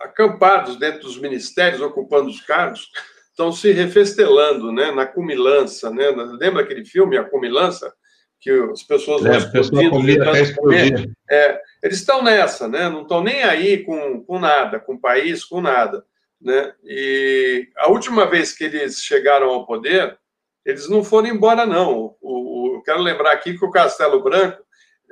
[0.00, 2.90] acampados dentro dos ministérios, ocupando os cargos,
[3.30, 5.90] estão se refestelando né, na cumilança.
[5.90, 6.08] Né?
[6.38, 7.92] Lembra aquele filme, A Cumilança?
[8.40, 11.12] Que as pessoas vão explodindo.
[11.30, 12.88] É, eles estão nessa, né?
[12.88, 16.04] não estão nem aí com, com nada, com o país, com nada.
[16.40, 16.74] Né?
[16.84, 20.18] E a última vez que eles chegaram ao poder,
[20.66, 22.16] eles não foram embora, não.
[22.20, 24.61] O, o, quero lembrar aqui que o Castelo Branco,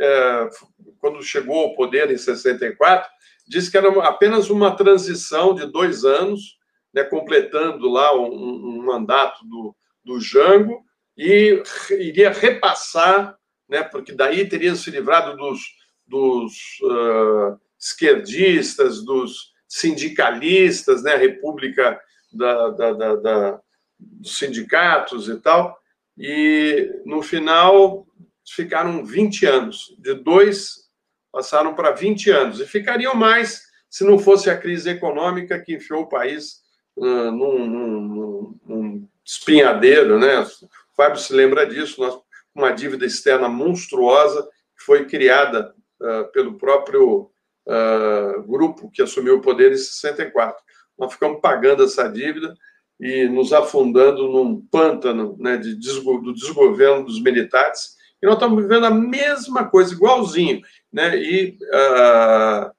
[0.00, 0.50] é,
[0.98, 3.08] quando chegou ao poder em 64,
[3.46, 6.58] disse que era apenas uma transição de dois anos,
[6.92, 10.82] né, completando lá um, um mandato do, do Jango,
[11.16, 13.36] e iria repassar,
[13.68, 15.60] né, porque daí teria se livrado dos,
[16.06, 22.00] dos uh, esquerdistas, dos sindicalistas, né, a República
[22.32, 23.60] da, da, da, da
[23.98, 25.78] dos sindicatos e tal,
[26.16, 28.06] e no final
[28.54, 29.94] ficaram 20 anos.
[29.98, 30.88] De dois
[31.32, 36.02] passaram para 20 anos, e ficariam mais se não fosse a crise econômica que enfiou
[36.02, 36.60] o país
[36.96, 40.40] uh, num, num, num, espinhadeiro, né?
[40.40, 42.18] O Fábio se lembra disso, nós,
[42.54, 44.42] uma dívida externa monstruosa
[44.76, 47.30] que foi criada uh, pelo próprio
[47.66, 50.62] uh, grupo que assumiu o poder em 64.
[50.98, 52.56] Nós ficamos pagando essa dívida
[52.98, 57.96] e nos afundando num pântano né, de desgo, do desgoverno dos militares.
[58.22, 60.60] E nós estamos vivendo a mesma coisa, igualzinho.
[60.92, 61.16] Né?
[61.18, 62.70] E, uh,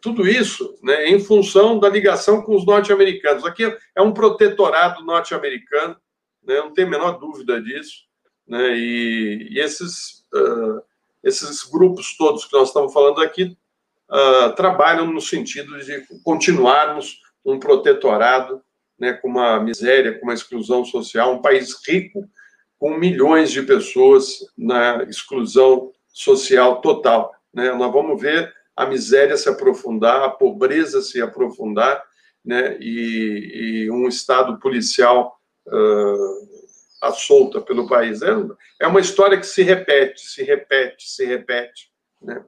[0.00, 3.44] tudo isso né, em função da ligação com os norte-americanos.
[3.44, 5.96] Aqui é um protetorado norte-americano,
[6.42, 8.04] né, não tem a menor dúvida disso.
[8.46, 8.76] Né?
[8.76, 10.82] E, e esses, uh,
[11.22, 13.56] esses grupos todos que nós estamos falando aqui
[14.10, 18.62] uh, trabalham no sentido de continuarmos um protetorado
[18.98, 22.28] né, com uma miséria, com uma exclusão social, um país rico
[22.80, 27.30] com milhões de pessoas na exclusão social total.
[27.52, 27.70] Né?
[27.74, 32.02] Nós vamos ver a miséria se aprofundar, a pobreza se aprofundar,
[32.42, 32.78] né?
[32.80, 36.48] e, e um Estado policial uh,
[37.02, 38.22] à solta pelo país.
[38.22, 38.30] É,
[38.80, 41.92] é uma história que se repete, se repete, se repete.
[42.22, 42.42] Né?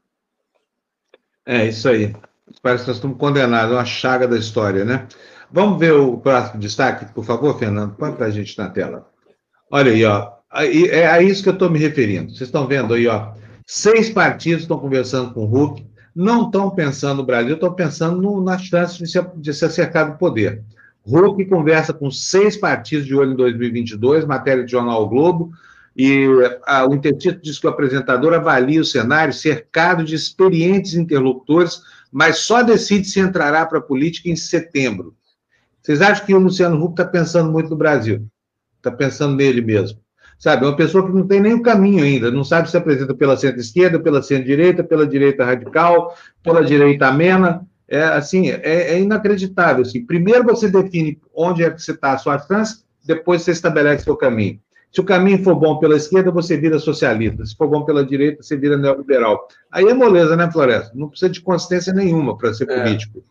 [1.45, 2.17] É isso aí.
[2.63, 5.07] Parece que nós estamos condenados, é uma chaga da história, né?
[5.51, 7.95] Vamos ver o próximo destaque, por favor, Fernando?
[7.97, 9.12] Põe para a gente na tela.
[9.75, 10.31] Olha aí, ó.
[10.55, 12.31] É a isso que eu estou me referindo.
[12.31, 13.33] Vocês estão vendo aí, ó.
[13.67, 18.45] Seis partidos estão conversando com o Hulk, não estão pensando no Brasil, estão pensando no,
[18.45, 20.63] nas chances de se, de se acercar do poder.
[21.07, 25.53] Hulk conversa com seis partidos de olho em 2022, matéria de jornal o Globo,
[25.97, 26.27] e
[26.67, 31.81] a, o intertítulo diz que o apresentador avalia o cenário cercado de experientes interlocutores,
[32.13, 35.15] mas só decide se entrará para a política em setembro.
[35.81, 38.29] Vocês acham que o Luciano Huck está pensando muito no Brasil?
[38.83, 40.01] Está pensando nele mesmo.
[40.37, 43.15] Sabe, é uma pessoa que não tem nem o caminho ainda, não sabe se apresenta
[43.15, 47.65] pela centro-esquerda, pela centro-direita, pela direita radical, pela direita amena.
[47.87, 49.83] É assim, é, é inacreditável.
[49.83, 50.05] Assim.
[50.05, 54.17] Primeiro você define onde é que você está a sua chance, depois você estabelece seu
[54.17, 54.59] caminho.
[54.91, 57.47] Se o caminho for bom pela esquerda, você vira socialista.
[57.47, 59.47] Se for bom pela direita, você vira neoliberal.
[59.71, 60.91] Aí é moleza, né, Floresta?
[60.93, 62.83] Não precisa de consistência nenhuma para ser é.
[62.83, 63.25] político.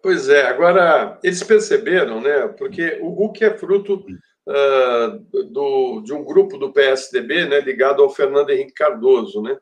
[0.00, 0.46] Pois é.
[0.46, 2.48] Agora, eles perceberam, né?
[2.56, 4.04] Porque o Huck é fruto
[4.48, 5.18] uh,
[5.50, 9.58] do, de um grupo do PSDB, né, ligado ao Fernando Henrique Cardoso, né?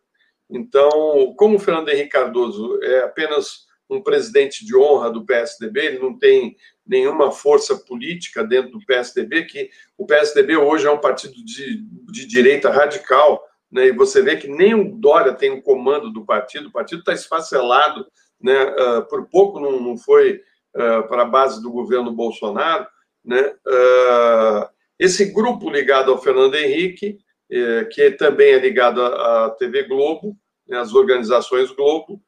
[0.48, 5.98] Então, como o Fernando Henrique Cardoso é apenas um presidente de honra do PSDB, ele
[5.98, 11.34] não tem nenhuma força política dentro do PSDB, que o PSDB hoje é um partido
[11.44, 13.86] de, de direita radical, né?
[13.86, 17.12] e você vê que nem o Dória tem o comando do partido, o partido está
[17.12, 18.06] esfacelado,
[18.40, 18.64] né?
[18.64, 20.40] Uh, por pouco não, não foi
[20.74, 22.86] uh, para a base do governo Bolsonaro.
[23.24, 23.42] Né?
[23.66, 27.18] Uh, esse grupo ligado ao Fernando Henrique,
[27.50, 30.36] eh, que também é ligado à, TV Globo,
[30.68, 30.78] né?
[30.78, 32.22] as organizações Globo,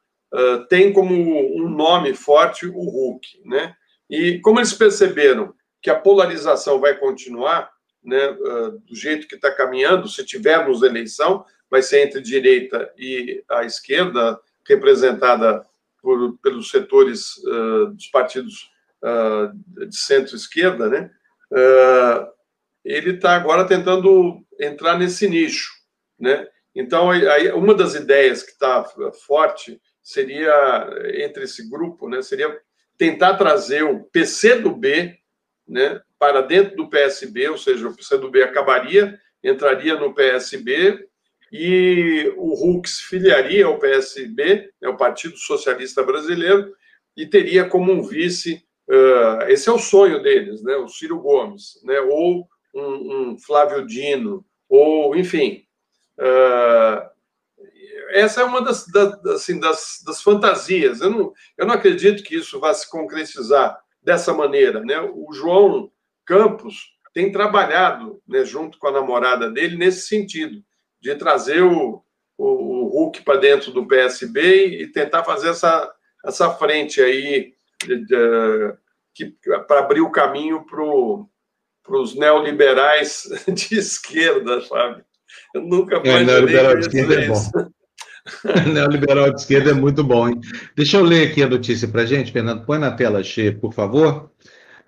[0.71, 3.75] tem como um nome forte o Hulk, né?
[4.09, 7.71] E como eles perceberam que a polarização vai continuar,
[8.03, 13.43] né, uh, do jeito que está caminhando, se tivermos eleição, vai ser entre direita e
[13.51, 15.65] a esquerda, representada
[16.01, 18.71] por, pelos setores uh, dos partidos
[19.03, 21.11] uh, de centro-esquerda, né?
[22.83, 25.71] ele está agora tentando entrar nesse nicho,
[26.19, 26.49] né?
[26.75, 28.83] Então, aí, uma das ideias que está
[29.27, 32.23] forte seria entre esse grupo, né?
[32.23, 32.59] Seria
[32.97, 35.19] tentar trazer o PCdoB
[35.67, 41.09] né, para dentro do PSB, ou seja, o PCdoB acabaria, entraria no PSB
[41.53, 46.73] e o Hulk se filiaria ao PSB, é o Partido Socialista Brasileiro,
[47.17, 51.81] e teria como um vice, uh, esse é o sonho deles, né, o Ciro Gomes,
[51.85, 55.65] né, ou um, um Flávio Dino, ou, enfim,
[56.19, 57.13] uh,
[58.11, 58.87] essa é uma das,
[59.27, 61.01] assim, das, das fantasias.
[61.01, 64.81] Eu não, eu não acredito que isso vá se concretizar dessa maneira.
[64.85, 65.01] Né?
[65.01, 65.91] O João
[66.27, 70.63] Campos tem trabalhado né, junto com a namorada dele nesse sentido,
[71.01, 72.03] de trazer o,
[72.37, 75.93] o, o Hulk para dentro do PSB e tentar fazer essa,
[76.25, 77.55] essa frente aí
[79.67, 85.03] para abrir o caminho para os neoliberais de esquerda, sabe?
[85.55, 87.73] Eu nunca é, neoliberal de esquerda é bom.
[88.73, 90.41] Neoliberal de esquerda é muito bom, hein?
[90.77, 92.65] Deixa eu ler aqui a notícia para gente, Fernando.
[92.65, 94.31] Põe na tela cheia, por favor.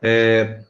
[0.00, 0.60] É,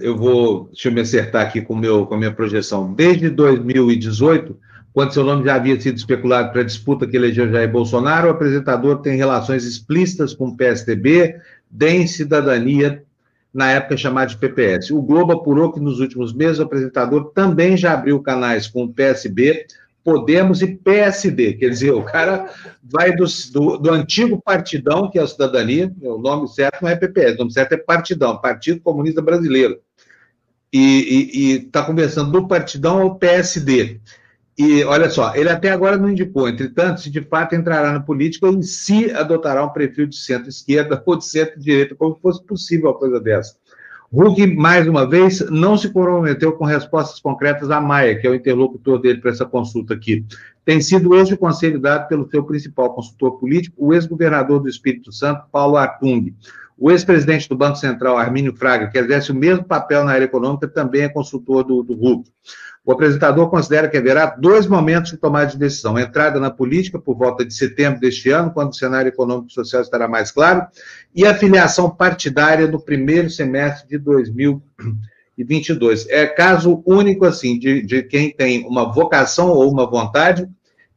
[0.00, 2.92] eu vou, deixa eu me acertar aqui com, meu, com a minha projeção.
[2.92, 4.58] Desde 2018,
[4.92, 8.30] quando seu nome já havia sido especulado para a disputa que elegeu Jair Bolsonaro, o
[8.30, 11.34] apresentador tem relações explícitas com o PSDB,
[11.74, 13.02] DEM Cidadania,
[13.52, 14.92] na época chamada de PPS.
[14.92, 18.92] O Globo apurou que nos últimos meses o apresentador também já abriu canais com o
[18.92, 19.66] PSB,
[20.02, 21.54] Podemos e PSD.
[21.54, 22.50] Quer dizer, o cara
[22.82, 26.94] vai do, do, do, antigo partidão, que é a cidadania, o nome certo não é
[26.94, 29.80] PPS, o nome certo é partidão, Partido Comunista Brasileiro.
[30.70, 33.98] E está conversando do partidão ao PSD.
[34.56, 38.46] E olha só, ele até agora não indicou, entretanto, se de fato entrará na política,
[38.46, 43.20] em si adotará um perfil de centro-esquerda ou de centro-direita, como fosse possível uma coisa
[43.20, 43.56] dessa.
[44.12, 48.34] Huck, mais uma vez, não se comprometeu com respostas concretas à Maia, que é o
[48.34, 50.24] interlocutor dele para essa consulta aqui.
[50.64, 55.10] Tem sido este o conselho dado pelo seu principal consultor político, o ex-governador do Espírito
[55.10, 56.32] Santo, Paulo Artung.
[56.78, 60.68] O ex-presidente do Banco Central, Armínio Fraga, que exerce o mesmo papel na área econômica,
[60.68, 62.30] também é consultor do, do Huck.
[62.86, 67.16] O apresentador considera que haverá dois momentos de tomada de decisão: entrada na política por
[67.16, 70.66] volta de setembro deste ano, quando o cenário econômico e social estará mais claro,
[71.14, 76.06] e a filiação partidária no primeiro semestre de 2022.
[76.10, 80.46] É caso único, assim, de, de quem tem uma vocação ou uma vontade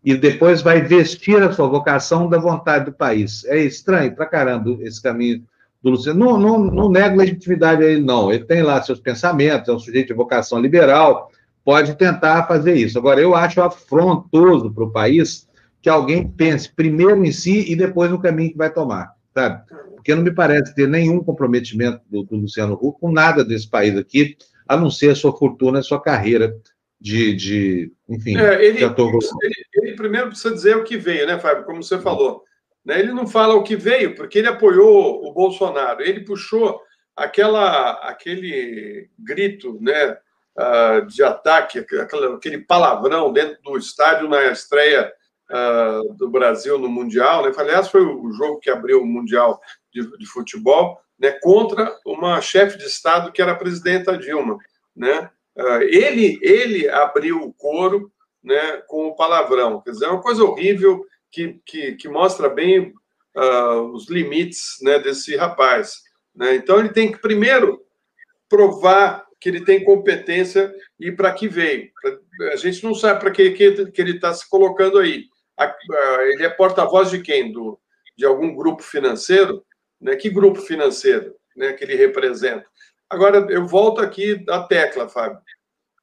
[0.03, 3.45] e depois vai vestir a sua vocação da vontade do país.
[3.45, 5.43] É estranho pra caramba esse caminho
[5.81, 6.19] do Luciano.
[6.19, 8.31] Não, não, não nego legitimidade a ele, não.
[8.31, 11.31] Ele tem lá seus pensamentos, é um sujeito de vocação liberal,
[11.67, 12.97] pode tentar fazer isso.
[12.97, 15.49] Agora, eu acho afrontoso para o país
[15.81, 19.65] que alguém pense primeiro em si e depois no caminho que vai tomar, sabe?
[19.93, 23.97] Porque não me parece ter nenhum comprometimento do, do Luciano Huck com nada desse país
[23.97, 26.55] aqui, a não ser a sua fortuna, a sua carreira
[27.01, 28.37] de, de enfim.
[28.37, 31.65] É, ele, ele, ele, primeiro precisa dizer o que veio, né, Fábio?
[31.65, 32.43] Como você falou.
[32.85, 32.97] Né?
[32.97, 36.79] Ele não fala o que veio, porque ele apoiou o Bolsonaro, ele puxou
[37.13, 40.17] aquela, aquele grito, né?
[40.57, 45.11] Uh, de ataque, aquele palavrão dentro do estádio na estreia
[45.51, 47.45] uh, do Brasil no Mundial.
[47.45, 47.51] Né?
[47.55, 49.61] Aliás, foi o jogo que abriu o Mundial
[49.93, 51.31] de, de futebol né?
[51.41, 54.57] contra uma chefe de Estado que era a presidenta Dilma.
[54.95, 55.29] Né?
[55.55, 58.11] Uh, ele, ele abriu o coro
[58.43, 59.81] né, com o palavrão.
[59.81, 62.93] Quer dizer, é uma coisa horrível que, que, que mostra bem
[63.35, 66.01] uh, os limites né, desse rapaz.
[66.33, 66.55] Né?
[66.55, 67.81] Então, ele tem que primeiro
[68.47, 71.89] provar que ele tem competência e para que veio.
[72.51, 75.25] A gente não sabe para que, que, que ele está se colocando aí.
[76.31, 77.51] Ele é porta-voz de quem?
[77.51, 77.79] Do,
[78.17, 79.63] de algum grupo financeiro?
[79.99, 80.15] Né?
[80.15, 82.65] Que grupo financeiro né, que ele representa?
[83.09, 85.39] Agora, eu volto aqui à tecla, Fábio.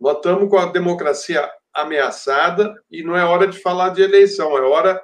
[0.00, 4.60] Nós estamos com a democracia ameaçada e não é hora de falar de eleição, é
[4.60, 5.00] hora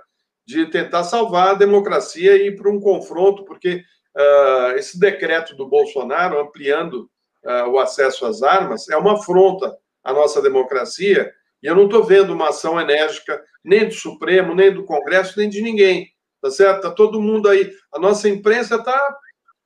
[0.46, 3.84] de tentar salvar a democracia e ir para um confronto, porque
[4.16, 7.10] uh, esse decreto do Bolsonaro ampliando
[7.44, 11.32] uh, o acesso às armas é uma afronta à nossa democracia
[11.62, 15.48] e eu não estou vendo uma ação enérgica nem do Supremo, nem do Congresso, nem
[15.48, 16.10] de ninguém.
[16.40, 16.76] Tá certo?
[16.76, 17.70] Está todo mundo aí.
[17.92, 19.16] A nossa imprensa está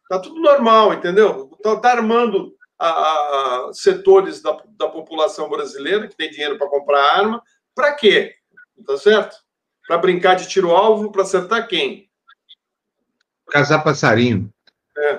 [0.08, 1.50] tá tudo normal, entendeu?
[1.56, 7.16] Está tá armando a, a, setores da, da população brasileira que tem dinheiro para comprar
[7.16, 7.42] arma.
[7.74, 8.34] Para quê?
[8.84, 9.36] Tá certo?
[9.86, 12.10] Para brincar de tiro-alvo, para acertar quem?
[13.50, 14.52] Casar passarinho.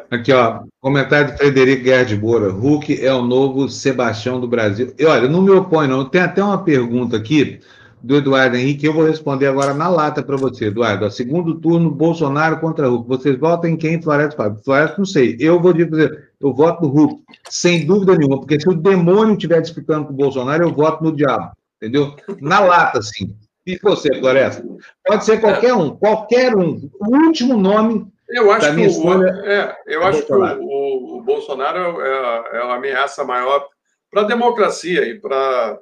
[0.09, 2.49] Aqui, ó, comentário de Frederico Guerra de Moura.
[2.49, 4.93] Hulk é o novo Sebastião do Brasil.
[4.97, 6.05] E olha, não me opõe, não.
[6.05, 7.59] Tem até uma pergunta aqui
[8.05, 11.09] do Eduardo Henrique, eu vou responder agora na lata para você, Eduardo.
[11.09, 13.07] segundo turno, Bolsonaro contra Hulk.
[13.07, 14.61] Vocês votam em quem, Floresta Fábio?
[14.63, 15.35] Floresta, não sei.
[15.39, 19.59] Eu vou dizer, eu voto no Hulk, sem dúvida nenhuma, porque se o demônio estiver
[19.59, 21.51] disputando com o Bolsonaro, eu voto no diabo,
[21.81, 22.15] entendeu?
[22.39, 23.35] Na lata, sim.
[23.65, 24.63] E você, Floresta?
[25.03, 26.87] Pode ser qualquer um, qualquer um.
[26.99, 28.05] O último nome.
[28.27, 32.75] Eu acho que, o, é, eu é acho que o, o, Bolsonaro é, é uma
[32.75, 33.67] ameaça maior
[34.09, 35.79] para a democracia e para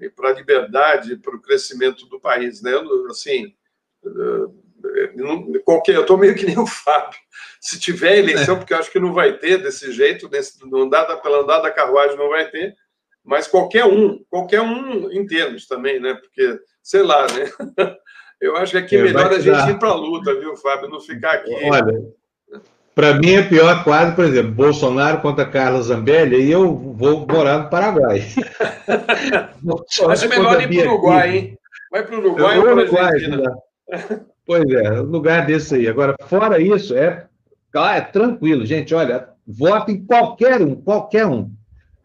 [0.00, 2.72] e para a liberdade, para o crescimento do país, né?
[3.10, 3.52] Assim,
[5.64, 7.18] qualquer, eu estou meio que nem o Fábio.
[7.60, 8.58] Se tiver eleição, é.
[8.58, 11.70] porque eu acho que não vai ter desse jeito, desse, no andar, pela andar da
[11.70, 12.76] carruagem não vai ter,
[13.24, 16.14] mas qualquer um, qualquer um em termos também, né?
[16.14, 17.50] Porque sei lá, né?
[18.40, 20.88] Eu acho que aqui é melhor a gente ir para a luta, viu, Fábio?
[20.88, 21.52] Não ficar aqui.
[21.64, 22.04] Olha,
[22.94, 27.58] para mim é pior quase, por exemplo, Bolsonaro contra Carlos Zambelli e eu vou morar
[27.58, 28.22] no Paraguai.
[30.08, 31.58] acho melhor ir para o Uruguai, hein?
[31.90, 33.54] Vai para o Uruguai ou para a Argentina.
[34.44, 35.88] Pois é, lugar desse aí.
[35.88, 37.26] Agora, fora isso, é,
[37.74, 38.94] é tranquilo, gente.
[38.94, 41.50] Olha, vote em qualquer um, qualquer um.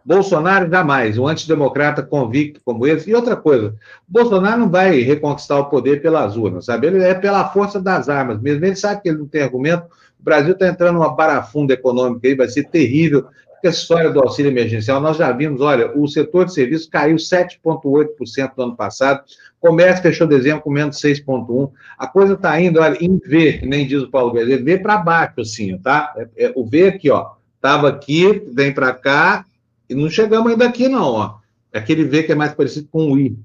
[0.06, 3.10] Bolsonaro jamais, um antidemocrata convicto como esse.
[3.10, 3.76] E outra coisa,
[4.08, 6.88] Bolsonaro não vai reconquistar o poder pelas urnas, sabe?
[6.88, 8.66] Ele é pela força das armas mesmo.
[8.66, 9.86] Ele sabe que ele não tem argumento.
[10.20, 13.26] O Brasil está entrando numa barafunda econômica aí, vai ser terrível.
[13.64, 17.16] Porque a história do auxílio emergencial, nós já vimos, olha, o setor de serviços caiu
[17.16, 19.24] 7,8% no ano passado,
[19.58, 21.72] comércio fechou dezembro com menos 6,1%.
[21.98, 25.40] A coisa está indo, olha, em V, nem diz o Paulo Guedes, V para baixo,
[25.40, 26.14] assim, tá?
[26.18, 29.46] É, é, o V aqui, ó, estava aqui, vem para cá,
[29.90, 31.36] e não chegamos ainda aqui, não, ó.
[31.74, 33.36] Aquele V que é mais parecido com o I.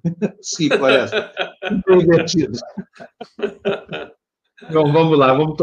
[0.42, 1.14] Sim, parece.
[4.62, 5.56] Então, vamos lá, vamos.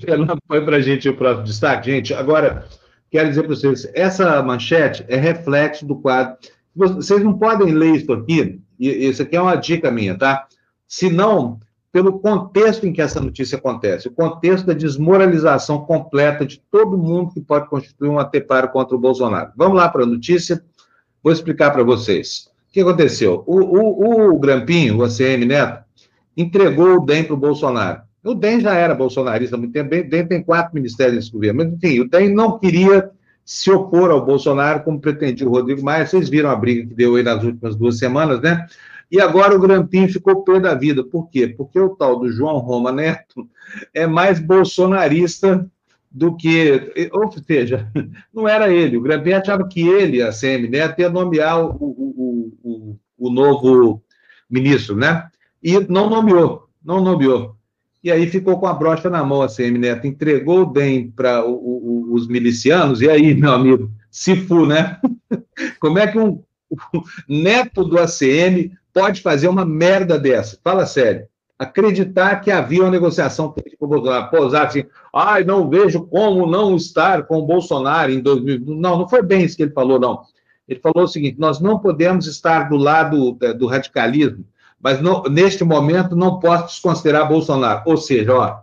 [0.00, 1.90] Fernando, põe para a gente o próximo destaque.
[1.90, 2.66] Gente, agora,
[3.10, 6.36] quero dizer para vocês, essa manchete é reflexo do quadro.
[6.74, 10.46] Vocês não podem ler isso aqui, e isso aqui é uma dica minha, tá?
[10.86, 11.60] Se não,
[11.90, 17.32] pelo contexto em que essa notícia acontece, o contexto da desmoralização completa de todo mundo
[17.32, 19.52] que pode constituir um ateparo contra o Bolsonaro.
[19.56, 20.62] Vamos lá para a notícia,
[21.22, 22.50] vou explicar para vocês.
[22.68, 23.42] O que aconteceu?
[23.46, 25.82] O, o, o Grampinho, o ACM Neto,
[26.36, 28.02] entregou o DEM para o Bolsonaro.
[28.22, 31.64] O DEM já era bolsonarista há muito tempo, o DEM tem quatro ministérios nesse governo,
[31.64, 33.10] mas enfim, o DEM não queria
[33.44, 37.16] se opor ao Bolsonaro, como pretendia o Rodrigo Maia, vocês viram a briga que deu
[37.16, 38.66] aí nas últimas duas semanas, né?
[39.10, 41.02] E agora o Grampinho ficou pé da vida.
[41.02, 41.48] Por quê?
[41.48, 43.48] Porque o tal do João Roma Neto
[43.94, 45.68] é mais bolsonarista
[46.10, 47.10] do que.
[47.12, 47.90] Ou seja,
[48.32, 48.96] não era ele.
[48.96, 54.02] O Grampinho achava que ele, a CM Neto, ia nomear o, o, o, o novo
[54.48, 55.28] ministro, né?
[55.62, 57.56] E não nomeou, não nomeou.
[58.02, 61.44] E aí ficou com a brocha na mão a CM Neto, entregou o DEM para
[61.44, 64.98] os milicianos, e aí, meu amigo, se fu, né?
[65.80, 66.42] Como é que um
[67.28, 70.58] neto do ACM pode fazer uma merda dessa?
[70.62, 71.26] Fala sério.
[71.56, 74.84] Acreditar que havia uma negociação com o Bolsonaro, pousar assim,
[75.14, 78.60] ai, não vejo como não estar com o Bolsonaro em 2000.
[78.66, 80.22] Não, não foi bem isso que ele falou, não.
[80.68, 84.44] Ele falou o seguinte: nós não podemos estar do lado eh, do radicalismo,
[84.80, 87.82] mas não, neste momento não posso desconsiderar Bolsonaro.
[87.86, 88.58] Ou seja, ó,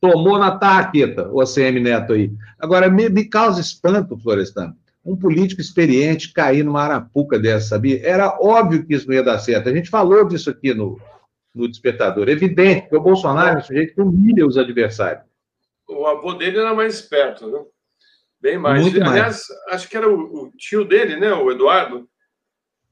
[0.00, 2.32] tomou na tarraqueta o ACM Neto aí.
[2.58, 4.74] Agora, me, me causa espanto, Florestano,
[5.04, 8.06] um político experiente cair numa arapuca dessa, sabia?
[8.06, 9.68] Era óbvio que isso não ia dar certo.
[9.68, 11.00] A gente falou disso aqui no,
[11.54, 12.28] no Despertador.
[12.28, 15.24] Evidente que o Bolsonaro é um sujeito que humilha os adversários.
[15.88, 17.66] O avô dele era mais esperto, viu?
[18.40, 18.82] Bem mais.
[18.82, 19.74] Muito Aliás, mais.
[19.74, 21.32] acho que era o, o, tio dele, né?
[21.32, 22.08] O Eduardo.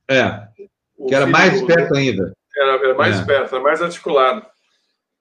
[0.08, 0.48] É.
[0.96, 2.32] O que era mais do, esperto ainda.
[2.56, 3.20] Era, era mais é.
[3.20, 4.44] esperto, era mais articulado.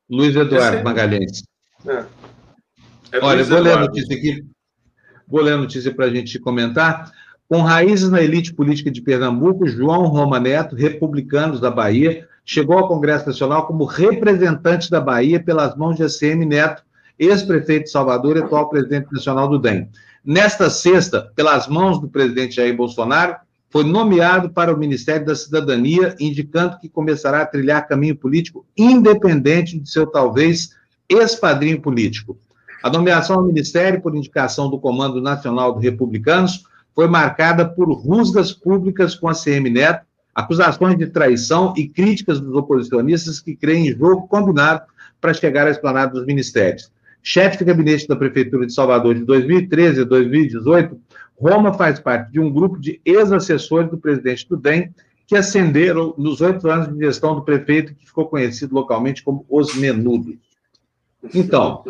[0.10, 0.84] Luiz Eduardo Esse...
[0.84, 1.44] Magalhães.
[1.86, 2.06] É.
[3.12, 3.64] É Olha, Luiz vou Eduardo.
[3.64, 4.46] ler a notícia aqui.
[5.28, 7.12] Vou ler a notícia para a gente comentar.
[7.50, 12.88] Com raízes na elite política de Pernambuco, João Roma Neto, republicanos da Bahia, chegou ao
[12.88, 16.82] Congresso Nacional como representante da Bahia pelas mãos de ACM Neto,
[17.20, 19.90] ex-prefeito de Salvador e atual presidente nacional do DEM.
[20.24, 23.36] Nesta sexta, pelas mãos do presidente Jair Bolsonaro,
[23.70, 29.78] foi nomeado para o Ministério da Cidadania, indicando que começará a trilhar caminho político independente
[29.78, 30.76] de seu talvez
[31.10, 32.38] ex-padrinho político.
[32.84, 36.64] A nomeação ao Ministério, por indicação do Comando Nacional dos Republicanos,
[36.94, 42.56] foi marcada por rusgas públicas com a CM Neto, acusações de traição e críticas dos
[42.56, 44.82] oposicionistas que creem em jogo combinado
[45.20, 46.92] para chegar à esplanada dos ministérios.
[47.24, 51.00] Chefe de gabinete da Prefeitura de Salvador de 2013 a 2018,
[51.40, 54.94] Roma faz parte de um grupo de ex-assessores do presidente do DEM
[55.26, 59.76] que ascenderam nos oito anos de gestão do prefeito, que ficou conhecido localmente como os
[59.76, 60.36] Menudos.
[61.34, 61.84] Então,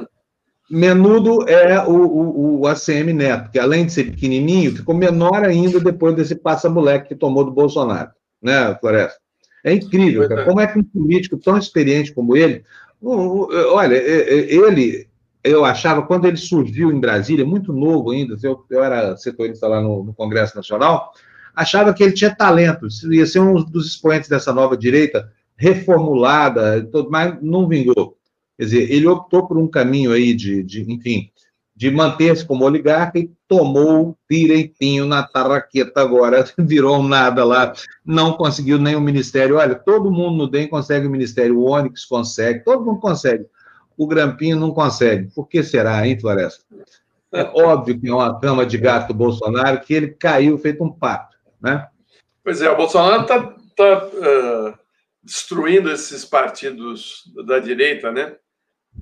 [0.70, 5.80] Menudo é o, o, o, ACM Neto, que além de ser pequenininho, ficou menor ainda
[5.80, 8.11] depois desse passa-moleque que tomou do Bolsonaro,
[8.41, 9.18] né, Floresta?
[9.63, 10.43] É incrível, cara.
[10.43, 12.63] Como é que um político tão experiente como ele.
[13.01, 15.07] Olha, ele,
[15.43, 19.82] eu achava, quando ele surgiu em Brasília, muito novo ainda, eu, eu era setorista lá
[19.82, 21.13] no, no Congresso Nacional,
[21.55, 27.38] achava que ele tinha talento, ia ser um dos expoentes dessa nova direita reformulada, mas
[27.41, 28.16] não vingou.
[28.57, 31.29] Quer dizer, ele optou por um caminho aí de, de enfim,
[31.75, 37.71] de manter-se como oligarca e tomou direitinho na tarraqueta agora, virou um nada lá,
[38.03, 39.57] não conseguiu nem o ministério.
[39.57, 43.45] Olha, todo mundo no DEM consegue o ministério, o Onyx consegue, todo mundo consegue.
[43.95, 45.29] O Grampinho não consegue.
[45.35, 46.63] Por que será, hein, Floresta?
[47.31, 50.91] É óbvio que é uma cama de gato do Bolsonaro que ele caiu feito um
[50.91, 51.87] pato, né?
[52.43, 54.73] Pois é, o Bolsonaro está tá, uh,
[55.21, 58.35] destruindo esses partidos da direita, né?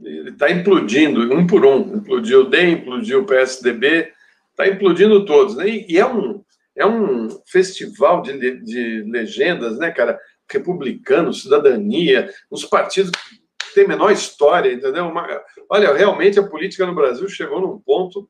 [0.02, 1.96] Ele está implodindo um por um.
[1.98, 4.12] Implodiu o DEM, implodiu o PSDB,
[4.52, 5.56] está implodindo todos.
[5.56, 5.68] Né?
[5.88, 6.44] E, é um,
[6.76, 10.20] é um festival de, de legendas, né, cara?
[10.52, 15.08] Republicano, cidadania, os partidos que têm menor história, entendeu?
[15.08, 15.28] Uma,
[15.70, 18.30] olha, realmente a política no Brasil chegou num ponto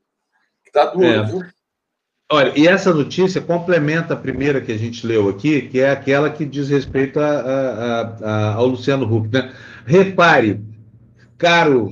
[0.64, 1.24] que está duro, é.
[1.24, 1.42] viu?
[2.32, 6.30] Olha, e essa notícia complementa a primeira que a gente leu aqui, que é aquela
[6.30, 9.32] que diz respeito a, a, a, ao Luciano Huck.
[9.32, 9.54] Né?
[9.86, 10.60] Repare,
[11.38, 11.92] caro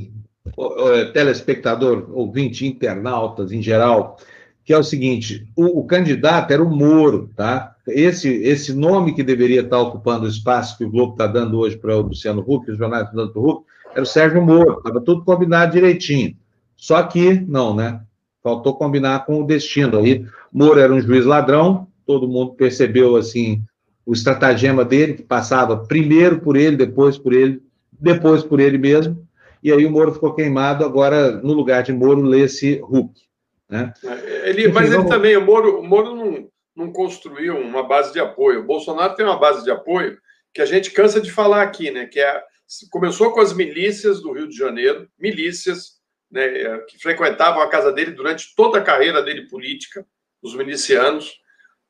[1.13, 4.17] telespectador, ouvinte, internautas em geral,
[4.63, 7.75] que é o seguinte: o, o, candidato era o Moro, tá?
[7.87, 11.77] Esse, esse nome que deveria estar ocupando o espaço que o Globo está dando hoje
[11.77, 14.77] para o Luciano Huck, os jornais estão dando para o Huck, era o Sérgio Moro,
[14.77, 16.35] estava tudo combinado direitinho.
[16.75, 18.01] Só que, não, né?
[18.41, 19.99] Faltou combinar com o destino.
[19.99, 23.61] Aí, Moro era um juiz ladrão, todo mundo percebeu, assim,
[24.05, 27.61] o estratagema dele, que passava primeiro por ele, depois por ele,
[27.99, 29.25] depois por ele mesmo,
[29.63, 33.21] e aí o Moro ficou queimado, agora, no lugar de Moro, lê-se Hulk.
[33.69, 33.93] Né?
[34.43, 35.11] Ele, Enfim, mas ele vamos...
[35.11, 38.59] também, o Moro, o Moro não, não construiu uma base de apoio.
[38.59, 40.17] O Bolsonaro tem uma base de apoio
[40.53, 42.05] que a gente cansa de falar aqui, né?
[42.05, 42.43] Que é,
[42.91, 45.93] começou com as milícias do Rio de Janeiro, milícias
[46.29, 50.05] né, que frequentavam a casa dele durante toda a carreira dele política,
[50.41, 51.39] os milicianos,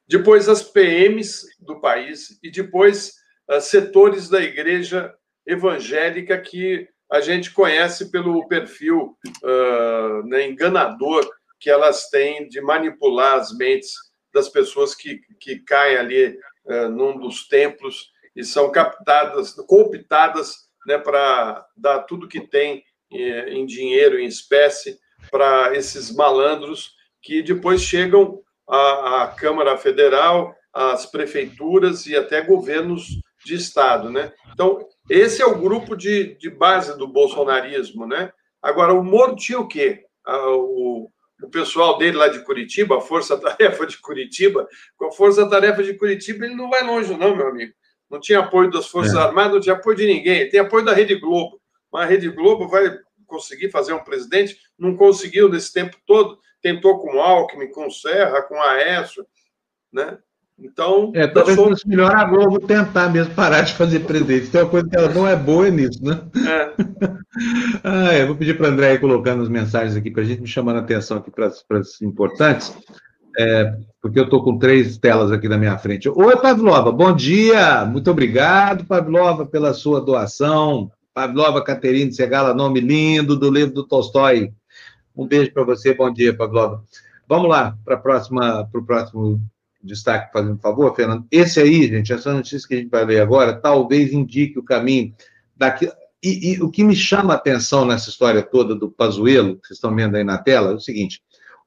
[0.07, 3.13] depois as PMs do país e depois
[3.49, 5.13] uh, setores da igreja
[5.45, 11.23] evangélica que a gente conhece pelo perfil uh, né, enganador
[11.59, 13.93] que elas têm de manipular as mentes
[14.33, 20.97] das pessoas que, que caem ali uh, num dos templos e são captadas, cooptadas né,
[20.97, 24.97] para dar tudo que tem eh, em dinheiro, em espécie,
[25.29, 33.21] para esses malandros que depois chegam à, à Câmara Federal, às prefeituras e até governos
[33.45, 34.09] de Estado.
[34.09, 34.31] Né?
[34.53, 38.31] Então, esse é o grupo de, de base do bolsonarismo, né?
[38.61, 40.05] Agora, o Moro tinha o quê?
[40.25, 41.09] o,
[41.41, 45.83] o pessoal dele lá de Curitiba, a Força Tarefa de Curitiba, com a Força Tarefa
[45.83, 47.73] de Curitiba, ele não vai longe, não, meu amigo.
[48.09, 49.19] Não tinha apoio das Forças é.
[49.19, 50.47] Armadas, não tinha apoio de ninguém.
[50.49, 51.59] Tem apoio da Rede Globo.
[51.91, 54.57] Mas a Rede Globo vai conseguir fazer um presidente?
[54.77, 56.37] Não conseguiu nesse tempo todo.
[56.61, 59.25] Tentou com Alckmin, com Serra, com Aécio,
[59.91, 60.17] né?
[60.59, 61.11] Então.
[61.15, 64.49] É, talvez fosse melhor a Globo tentar mesmo parar de fazer presidente.
[64.49, 66.21] Tem uma coisa que ela não é boa nisso, né?
[66.47, 66.71] É.
[67.83, 70.47] ah, eu vou pedir para a André colocando as mensagens aqui para a gente, me
[70.47, 72.75] chamando a atenção aqui para as importantes,
[73.37, 76.07] é, porque eu estou com três telas aqui na minha frente.
[76.07, 77.83] Oi, Pavlova, bom dia!
[77.85, 80.91] Muito obrigado, Pavlova, pela sua doação.
[81.13, 84.51] Pavlova Caterine Segala, nome lindo do livro do Tolstói.
[85.15, 86.83] Um beijo para você, bom dia, Pavlova.
[87.27, 89.39] Vamos lá para o próximo
[89.83, 91.25] destaque, fazendo favor, Fernando.
[91.31, 95.13] Esse aí, gente, essa notícia que a gente vai ler agora, talvez indique o caminho
[95.55, 95.89] daqui.
[96.23, 99.77] E, e o que me chama a atenção nessa história toda do Pazuello, que vocês
[99.77, 101.21] estão vendo aí na tela, é o seguinte: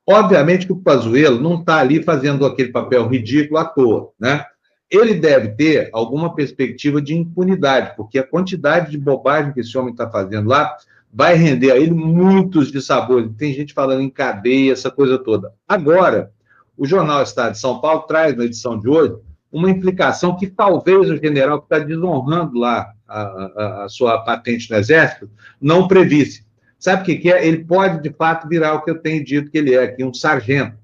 [0.08, 4.44] Obviamente que o Pazuello não está ali fazendo aquele papel ridículo à toa, né?
[4.88, 9.90] Ele deve ter alguma perspectiva de impunidade, porque a quantidade de bobagem que esse homem
[9.90, 10.76] está fazendo lá
[11.12, 13.32] vai render a ele muitos dissabores.
[13.36, 15.52] Tem gente falando em cadeia, essa coisa toda.
[15.66, 16.30] Agora,
[16.76, 19.16] o Jornal Estado de São Paulo traz na edição de hoje
[19.50, 24.70] uma implicação que talvez o general que está desonrando lá a, a, a, sua patente
[24.70, 26.44] no Exército não previsse.
[26.78, 27.46] Sabe o que, que, é?
[27.46, 30.12] Ele pode, de fato, virar o que eu tenho dito que ele é, aqui, um
[30.12, 30.76] sargento.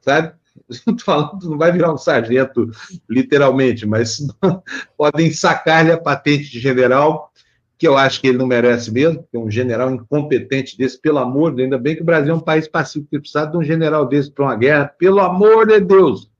[0.00, 0.32] Sabe?
[0.68, 2.70] Estou falando, não vai virar um sargento,
[3.08, 4.18] literalmente, mas
[4.96, 7.32] podem sacar-lhe a patente de general,
[7.82, 11.50] que eu acho que ele não merece mesmo, porque um general incompetente desse, pelo amor
[11.50, 13.64] de Deus, ainda bem que o Brasil é um país pacífico, que precisa de um
[13.64, 16.30] general desse para uma guerra, pelo amor de Deus.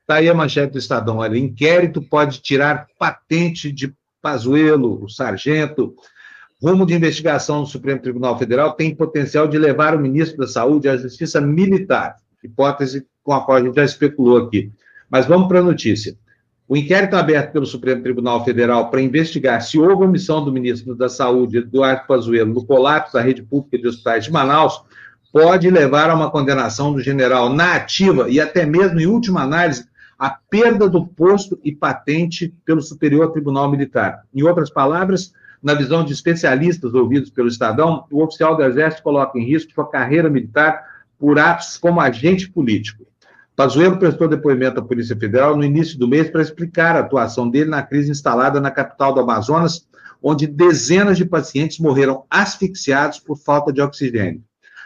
[0.00, 5.94] Está aí a manchete do Estadão, olha, inquérito pode tirar patente de Pazuello, o sargento,
[6.60, 10.88] rumo de investigação no Supremo Tribunal Federal tem potencial de levar o ministro da Saúde
[10.88, 14.72] à justiça militar, hipótese com a qual a gente já especulou aqui.
[15.08, 16.16] Mas vamos para a notícia.
[16.68, 21.08] O inquérito aberto pelo Supremo Tribunal Federal para investigar se houve omissão do ministro da
[21.08, 24.82] Saúde, Eduardo Pazuello, no colapso da rede pública de hospitais de Manaus,
[25.32, 29.88] pode levar a uma condenação do general na ativa e até mesmo, em última análise,
[30.18, 34.24] a perda do posto e patente pelo Superior Tribunal Militar.
[34.34, 39.38] Em outras palavras, na visão de especialistas ouvidos pelo Estadão, o oficial do Exército coloca
[39.38, 40.84] em risco sua carreira militar
[41.18, 43.07] por atos como agente político.
[43.58, 47.68] Pazuello prestou depoimento à Polícia Federal no início do mês para explicar a atuação dele
[47.68, 49.84] na crise instalada na capital do Amazonas,
[50.22, 54.44] onde dezenas de pacientes morreram asfixiados por falta de oxigênio.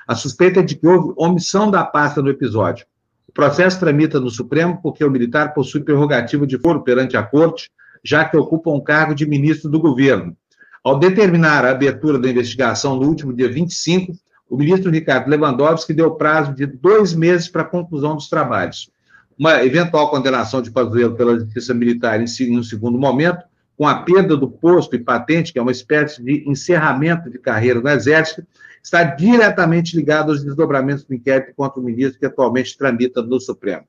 [0.09, 2.87] A suspeita é de que houve omissão da pasta no episódio.
[3.29, 7.69] O processo tramita no Supremo porque o militar possui prerrogativa de foro perante a corte,
[8.03, 10.35] já que ocupa um cargo de ministro do governo.
[10.83, 14.15] Ao determinar a abertura da investigação no último dia 25,
[14.53, 18.91] o ministro Ricardo Lewandowski deu prazo de dois meses para a conclusão dos trabalhos.
[19.39, 23.43] Uma eventual condenação de Pazuello pela Justiça Militar em um segundo momento,
[23.79, 27.81] com a perda do posto e patente, que é uma espécie de encerramento de carreira
[27.81, 28.47] no Exército,
[28.85, 33.85] está diretamente ligado aos desdobramentos do inquérito contra o ministro que atualmente tramita no Supremo.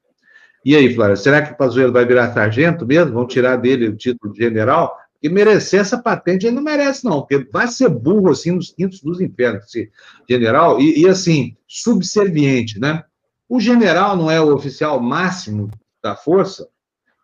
[0.64, 3.12] E aí, Flávia, será que o Pazuello vai virar sargento mesmo?
[3.12, 4.98] Vão tirar dele o título de general?
[5.24, 9.02] E merecer essa patente ele não merece, não, porque vai ser burro assim nos quintos
[9.02, 9.90] dos infernos, esse
[10.30, 13.06] general, e, e assim, subserviente, né?
[13.48, 15.72] O general não é o oficial máximo
[16.04, 16.68] da força,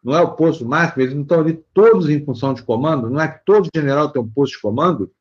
[0.01, 3.19] não é o posto máximo, eles não estão ali todos em função de comando, não
[3.19, 5.11] é que todo general tem um posto de comando,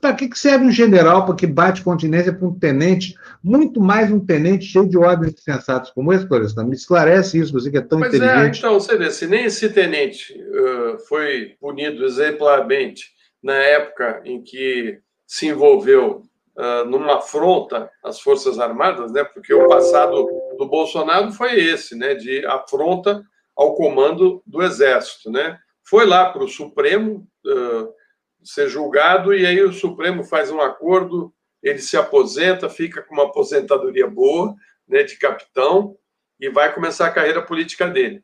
[0.00, 4.20] para que serve um general para que bate continência para um tenente, muito mais um
[4.20, 6.64] tenente cheio de ordens sensatos como esse, Florestan?
[6.64, 8.56] Me esclarece isso, você que é tão Mas é, inteligente.
[8.56, 13.06] É, então, você vê, se nem esse tenente uh, foi punido exemplarmente
[13.42, 16.24] na época em que se envolveu
[16.58, 19.24] uh, numa afronta às Forças Armadas, né?
[19.24, 20.28] porque o passado
[20.58, 22.14] do Bolsonaro foi esse, né?
[22.14, 23.22] de afronta
[23.56, 25.30] ao comando do Exército.
[25.30, 25.56] Né?
[25.88, 27.26] Foi lá para o Supremo.
[27.46, 27.99] Uh,
[28.42, 31.32] ser julgado, e aí o Supremo faz um acordo,
[31.62, 34.54] ele se aposenta, fica com uma aposentadoria boa,
[34.88, 35.96] né, de capitão,
[36.38, 38.22] e vai começar a carreira política dele.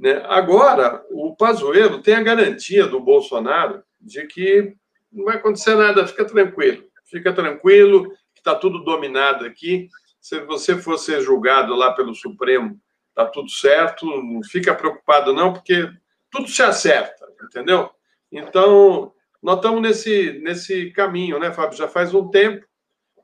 [0.00, 0.22] Né?
[0.26, 4.74] Agora, o Pazuello tem a garantia do Bolsonaro de que
[5.12, 9.88] não vai acontecer nada, fica tranquilo, fica tranquilo, que está tudo dominado aqui.
[10.20, 15.52] Se você for ser julgado lá pelo Supremo, está tudo certo, não fica preocupado não,
[15.52, 15.90] porque
[16.30, 17.90] tudo se acerta, entendeu?
[18.32, 21.76] Então, nós estamos nesse, nesse caminho, né, Fábio?
[21.76, 22.64] Já faz um tempo.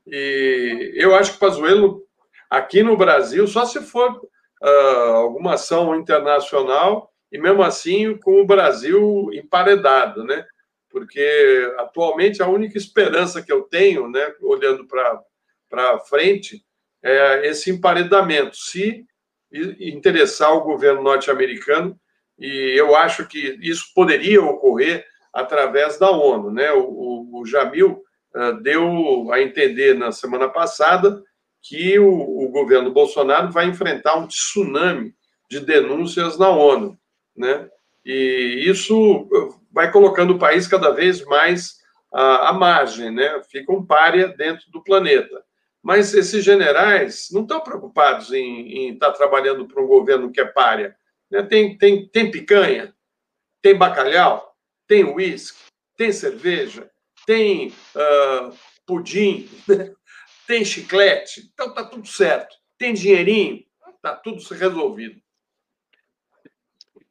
[0.06, 2.02] E eu acho que o Pazuello,
[2.48, 4.12] aqui no Brasil, só se for
[4.62, 10.46] uh, alguma ação internacional, e mesmo assim com o Brasil emparedado, né?
[10.90, 16.64] Porque atualmente a única esperança que eu tenho, né, olhando para frente,
[17.02, 18.56] é esse emparedamento.
[18.56, 19.04] Se
[19.78, 21.98] interessar o governo norte-americano,
[22.38, 25.04] e eu acho que isso poderia ocorrer
[25.36, 26.50] através da ONU.
[26.50, 26.72] Né?
[26.72, 28.02] O, o, Jamil
[28.34, 31.22] uh, deu a entender na semana passada
[31.62, 35.14] que o, o, governo Bolsonaro vai enfrentar um tsunami
[35.50, 36.98] de denúncias na ONU.
[37.36, 37.68] Né?
[38.02, 39.28] E isso
[39.70, 41.76] vai colocando o país cada vez mais
[42.10, 43.42] à, à margem, né?
[43.50, 45.44] fica um párea dentro do planeta.
[45.82, 50.96] Mas esses generais não estão preocupados em, estar trabalhando para um governo que é párea.
[51.30, 51.42] Né?
[51.42, 52.94] Tem, tem, tem picanha,
[53.60, 54.55] tem bacalhau,
[54.86, 55.58] tem uísque,
[55.96, 56.88] tem cerveja,
[57.26, 58.56] tem uh,
[58.86, 59.48] pudim,
[60.46, 62.54] tem chiclete, então tá tudo certo.
[62.78, 63.64] Tem dinheirinho,
[64.02, 65.20] tá tudo resolvido.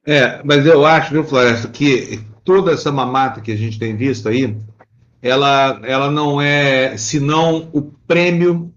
[0.06, 4.28] É, mas eu acho, viu, Floresta, que toda essa mamata que a gente tem visto
[4.28, 4.56] aí,
[5.20, 8.72] ela, ela não é senão o prêmio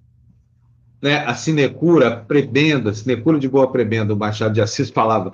[1.02, 5.34] né, a sinecura, a prebenda, sinecura de boa prebenda, o Machado de Assis falava,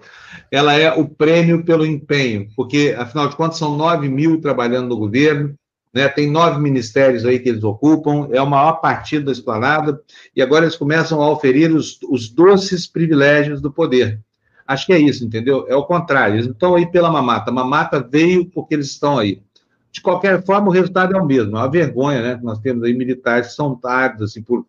[0.52, 4.98] ela é o prêmio pelo empenho, porque, afinal de contas, são 9 mil trabalhando no
[4.98, 5.56] governo,
[5.94, 10.00] né, tem nove ministérios aí que eles ocupam, é o maior partido da esplanada,
[10.36, 14.20] e agora eles começam a oferir os, os doces privilégios do poder.
[14.68, 15.66] Acho que é isso, entendeu?
[15.70, 19.18] É o contrário, eles não estão aí pela mamata, a mamata veio porque eles estão
[19.18, 19.42] aí.
[19.90, 22.40] De qualquer forma, o resultado é o mesmo, é uma vergonha, né?
[22.44, 24.66] Nós temos aí militares que são tardos, assim, por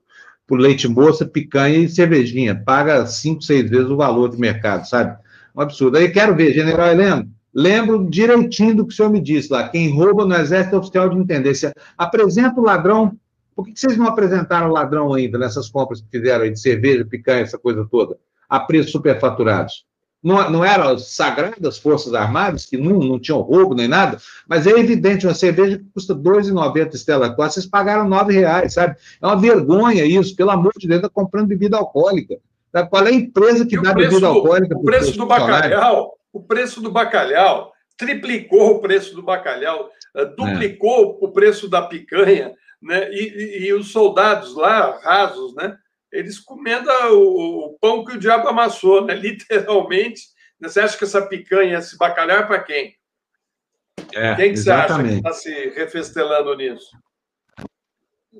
[0.47, 2.55] por leite moça, picanha e cervejinha.
[2.55, 5.17] Paga cinco, seis vezes o valor do mercado, sabe?
[5.55, 5.97] Um absurdo.
[5.97, 9.69] Aí quero ver, general Heleno, lembro direitinho do que o senhor me disse lá.
[9.69, 11.73] Quem rouba no exército é oficial de intendência.
[11.99, 13.17] Apresenta o ladrão.
[13.55, 17.05] Por que vocês não apresentaram o ladrão ainda nessas compras que fizeram aí de cerveja,
[17.05, 18.17] picanha, essa coisa toda?
[18.49, 19.85] A preços superfaturados
[20.23, 24.71] não, não eram sagradas Forças Armadas, que não, não tinham roubo nem nada, mas é
[24.71, 28.97] evidente, uma cerveja que custa R$ 2,90 Estela Costa, vocês pagaram R$ reais, sabe?
[29.23, 32.37] É uma vergonha isso, pelo amor de Deus, está comprando bebida alcoólica.
[32.91, 34.77] Qual é a empresa que dá preço, bebida alcoólica?
[34.77, 41.19] O preço do bacalhau, o preço do bacalhau triplicou o preço do bacalhau, eh, duplicou
[41.21, 41.25] é.
[41.25, 42.53] o preço da picanha,
[42.83, 43.11] né?
[43.11, 45.77] E, e, e, os soldados lá, rasos, né?
[46.17, 49.15] Eles comendo o, o pão que o diabo amassou, né?
[49.17, 50.23] literalmente.
[50.61, 52.97] Você acha que essa picanha, esse bacalhau é para quem?
[54.15, 56.91] É, quem que você acha que está se refestelando nisso?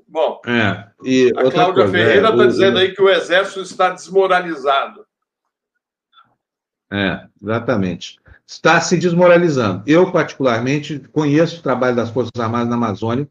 [0.09, 3.91] Bom, é, e a Cláudia coisa, Ferreira está é, dizendo aí que o exército está
[3.91, 5.07] desmoralizado.
[6.93, 8.19] É, exatamente.
[8.47, 9.83] Está se desmoralizando.
[9.87, 13.29] Eu, particularmente, conheço o trabalho das Forças Armadas na Amazônia,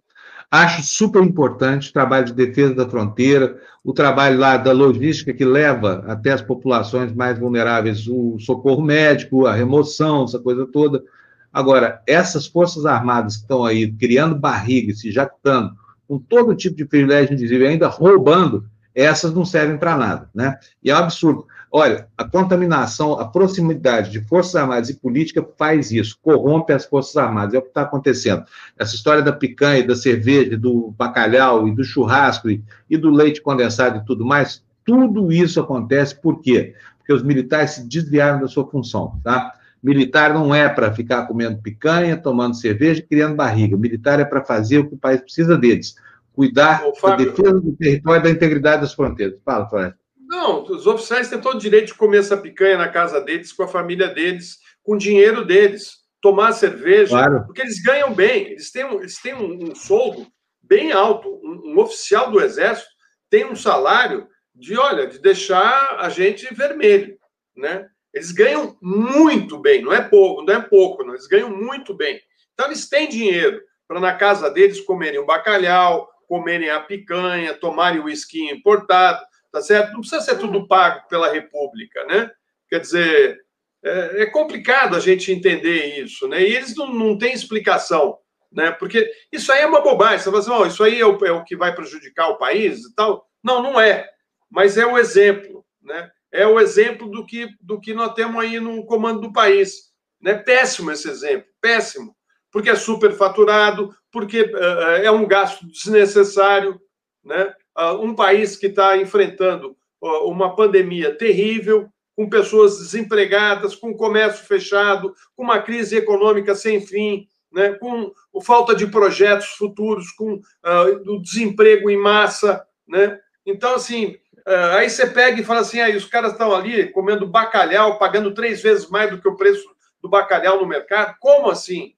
[0.50, 5.44] Acho super importante o trabalho de defesa da fronteira, o trabalho lá da logística que
[5.44, 11.04] leva até as populações mais vulneráveis o socorro médico, a remoção, essa coisa toda.
[11.52, 15.74] Agora, essas forças armadas que estão aí criando barriga, se jactando,
[16.08, 20.58] com todo tipo de privilégio indizível, ainda roubando, essas não servem para nada, né?
[20.84, 21.46] E é um absurdo.
[21.78, 27.18] Olha, a contaminação, a proximidade de Forças Armadas e política faz isso, corrompe as Forças
[27.18, 28.46] Armadas, é o que está acontecendo.
[28.80, 33.42] Essa história da picanha, da cerveja, do bacalhau e do churrasco e, e do leite
[33.42, 36.76] condensado e tudo mais, tudo isso acontece por quê?
[36.98, 39.52] Porque os militares se desviaram da sua função, tá?
[39.84, 43.76] Militar não é para ficar comendo picanha, tomando cerveja, criando barriga.
[43.76, 45.96] Militar é para fazer o que o país precisa deles,
[46.32, 49.38] cuidar Ô, da defesa do território e da integridade das fronteiras.
[49.44, 50.05] Fala, Flávio.
[50.36, 53.64] Não, os oficiais têm todo o direito de comer essa picanha na casa deles, com
[53.64, 57.46] a família deles, com o dinheiro deles, tomar cerveja, claro.
[57.46, 60.28] porque eles ganham bem, eles têm, um, eles têm um, um soldo
[60.62, 61.30] bem alto.
[61.42, 62.90] Um, um, oficial do Exército
[63.30, 67.18] tem um salário de, olha, de deixar a gente vermelho,
[67.56, 67.88] né?
[68.14, 72.20] Eles ganham muito bem, não é pouco, não é pouco, não, eles ganham muito bem.
[72.54, 78.02] Então eles têm dinheiro para na casa deles comerem o bacalhau, comerem a picanha, tomarem
[78.02, 79.24] o uísque importado,
[79.56, 79.94] tá certo?
[79.94, 82.30] Não precisa ser tudo pago pela República, né?
[82.68, 83.40] Quer dizer,
[83.82, 86.42] é, é complicado a gente entender isso, né?
[86.42, 88.18] E eles não, não têm explicação,
[88.52, 88.72] né?
[88.72, 90.20] Porque isso aí é uma bobagem.
[90.20, 92.84] Você fala assim, oh, isso aí é o, é o que vai prejudicar o país
[92.84, 93.26] e tal.
[93.42, 94.10] Não, não é.
[94.52, 96.12] Mas é o exemplo, né?
[96.34, 99.94] É o exemplo do que, do que nós temos aí no comando do país.
[100.22, 100.34] Né?
[100.34, 102.14] Péssimo esse exemplo, péssimo.
[102.52, 106.78] Porque é superfaturado, porque uh, é um gasto desnecessário,
[107.24, 107.54] né?
[107.76, 115.14] Ah, um país que está enfrentando uma pandemia terrível, com pessoas desempregadas, com comércio fechado,
[115.36, 121.22] com uma crise econômica sem fim, né, com falta de projetos futuros, com uh, o
[121.22, 122.66] desemprego em massa.
[122.88, 123.20] Né?
[123.46, 124.18] Então, assim,
[124.48, 128.34] uh, aí você pega e fala assim: aí os caras estão ali comendo bacalhau, pagando
[128.34, 129.66] três vezes mais do que o preço
[130.02, 131.16] do bacalhau no mercado.
[131.20, 131.94] Como assim?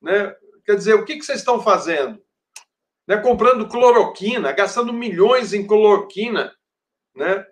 [0.00, 0.34] Né?
[0.64, 2.20] Quer dizer, o que, que vocês estão fazendo?
[3.08, 6.54] Né, comprando cloroquina, gastando milhões em cloroquina,
[7.16, 7.46] né?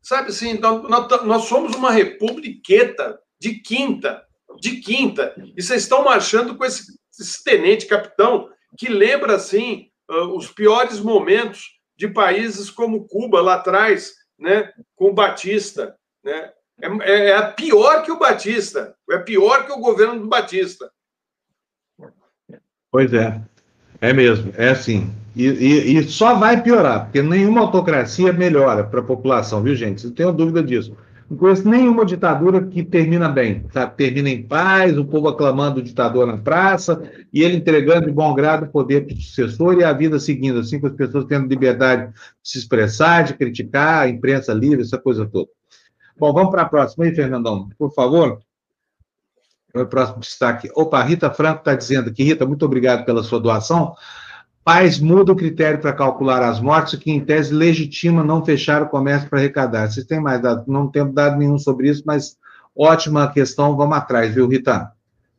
[0.00, 4.24] Sabe assim, nós, nós somos uma republiqueta de quinta,
[4.60, 8.48] de quinta, e vocês estão marchando com esse, esse tenente capitão
[8.78, 15.10] que lembra assim uh, os piores momentos de países como Cuba lá atrás, né, com
[15.10, 16.52] o Batista, né?
[16.80, 20.90] É, é, é pior que o Batista, é pior que o governo do Batista.
[22.90, 23.40] Pois é.
[24.02, 25.12] É mesmo, é assim.
[25.34, 30.04] E, e, e, só vai piorar, porque nenhuma autocracia melhora para a população, viu, gente?
[30.04, 30.96] Não tenho dúvida disso.
[31.30, 33.96] Não conheço nenhuma ditadura que termina bem, sabe?
[33.96, 37.00] Termina em paz, o povo aclamando o ditador na praça
[37.32, 40.58] e ele entregando de bom grado o poder para o sucessor e a vida seguindo,
[40.58, 44.98] assim, com as pessoas tendo liberdade de se expressar, de criticar, a imprensa livre, essa
[44.98, 45.48] coisa toda.
[46.18, 48.40] Bom, vamos para a próxima aí, Fernandão, por favor.
[49.74, 50.70] O próximo destaque.
[50.74, 53.94] Opa, Rita Franco está dizendo aqui, Rita, muito obrigado pela sua doação.
[54.64, 58.88] Paz muda o critério para calcular as mortes, que em tese legitima não fechar o
[58.88, 59.90] comércio para arrecadar.
[59.90, 60.66] Vocês têm mais dados?
[60.66, 62.36] Não temos dado nenhum sobre isso, mas
[62.76, 64.92] ótima questão, vamos atrás, viu, Rita?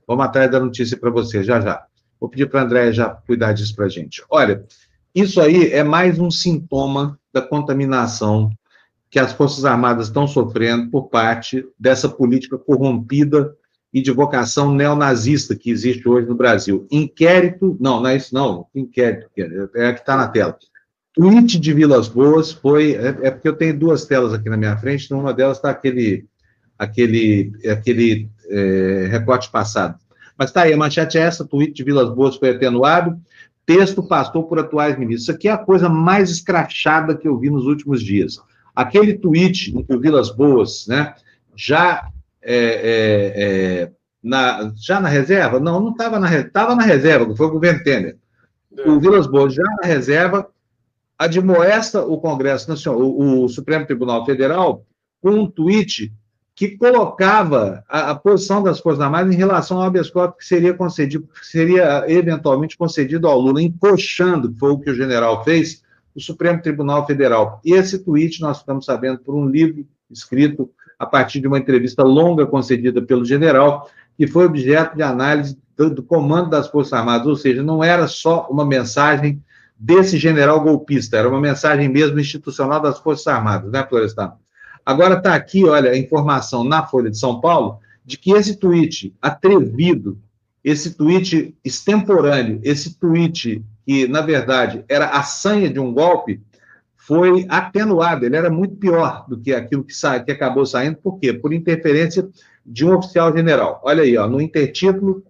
[0.08, 1.86] Vamos atrás da notícia para você, já já.
[2.20, 4.24] Vou pedir para a Andréia já cuidar disso para a gente.
[4.30, 4.66] Olha,
[5.14, 8.50] isso aí é mais um sintoma da contaminação
[9.10, 13.56] que as Forças Armadas estão sofrendo por parte dessa política corrompida
[13.94, 16.88] e de vocação neonazista que existe hoje no Brasil.
[16.92, 19.30] Inquérito, não, não é isso não, inquérito,
[19.76, 20.58] é a que está na tela.
[21.14, 24.76] Tweet de Vilas Boas foi, é, é, porque eu tenho duas telas aqui na minha
[24.78, 26.26] frente, então uma delas está aquele,
[26.78, 30.00] aquele, aquele é, recorte passado.
[30.36, 33.16] Mas tá aí, a manchete é essa, tweet de Vilas Boas foi atenuado,
[33.64, 35.24] texto passou por atuais ministros.
[35.24, 38.40] Isso aqui é a coisa mais escrachada que eu vi nos últimos dias.
[38.76, 41.14] Aquele tweet em que o Vilas Boas, né,
[41.56, 42.10] já
[42.44, 43.44] é, é,
[43.84, 43.92] é,
[44.22, 45.60] na, já na reserva?
[45.60, 48.18] Não, não estava na reserva, estava na reserva, foi o governo Temer.
[48.78, 48.90] É.
[48.90, 50.48] O Vilas Boas, já na reserva,
[51.18, 54.86] admoesta o Congresso Nacional, o, o, Supremo Tribunal Federal,
[55.22, 56.12] com um tweet
[56.56, 60.74] que colocava a, a posição das Forças Armadas em relação ao habeas corpus que seria
[60.74, 65.82] concedido, que seria eventualmente concedido ao Lula, encoxando, que foi o que o general fez,
[66.16, 67.60] o Supremo Tribunal Federal.
[67.66, 70.70] E esse tweet nós ficamos sabendo por um livro escrito
[71.04, 75.90] a partir de uma entrevista longa concedida pelo general, que foi objeto de análise do,
[75.90, 79.42] do comando das Forças Armadas, ou seja, não era só uma mensagem
[79.78, 84.34] desse general golpista, era uma mensagem mesmo institucional das Forças Armadas, né, Florestan?
[84.86, 89.14] Agora está aqui, olha, a informação na Folha de São Paulo de que esse tweet
[89.22, 90.18] atrevido,
[90.64, 96.42] esse tweet extemporâneo, esse tweet que, na verdade, era a sanha de um golpe,
[97.06, 101.20] foi atenuado, ele era muito pior do que aquilo que, sa que acabou saindo, por
[101.20, 101.34] quê?
[101.34, 102.28] Por interferência
[102.66, 103.82] de um oficial general.
[103.84, 105.22] Olha aí, ó, no intertítulo,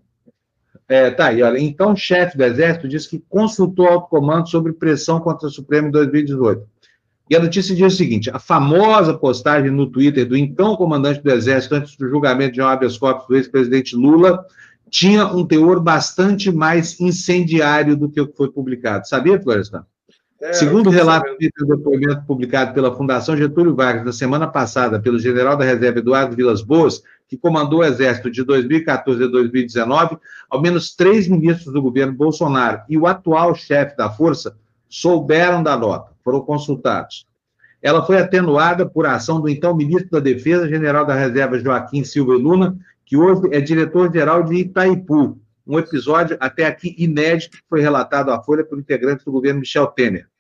[0.88, 5.20] é, tá aí, olha, então chefe do Exército disse que consultou ao comando sobre pressão
[5.20, 6.62] contra o Supremo em 2018.
[7.30, 11.32] E a notícia diz o seguinte: a famosa postagem no Twitter do então comandante do
[11.32, 14.46] Exército antes do julgamento de um habeas corpus do ex-presidente Lula
[14.92, 19.08] tinha um teor bastante mais incendiário do que o que foi publicado.
[19.08, 19.84] Sabia, Florestan?
[20.44, 21.26] É, Segundo o relato
[21.58, 26.36] do depoimento publicado pela Fundação Getúlio Vargas na semana passada pelo general da reserva Eduardo
[26.36, 30.18] Vilas Boas, que comandou o Exército de 2014 a 2019,
[30.50, 34.58] ao menos três ministros do governo Bolsonaro e o atual chefe da Força
[34.90, 37.26] souberam da nota, foram consultados.
[37.82, 42.34] Ela foi atenuada por ação do então ministro da Defesa, general da reserva Joaquim Silva
[42.34, 48.30] Luna, que hoje é diretor-geral de Itaipu, um episódio até aqui inédito que foi relatado
[48.30, 50.33] à Folha por integrantes do governo Michel Temer.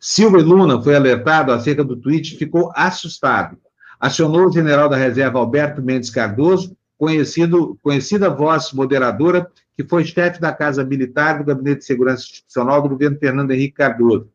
[0.00, 3.56] Silva Luna foi alertado acerca do tweet e ficou assustado.
[4.00, 10.40] Acionou o general da reserva Alberto Mendes Cardoso, conhecido, conhecida voz moderadora, que foi chefe
[10.40, 14.28] da Casa Militar do Gabinete de Segurança Institucional do governo Fernando Henrique Cardoso.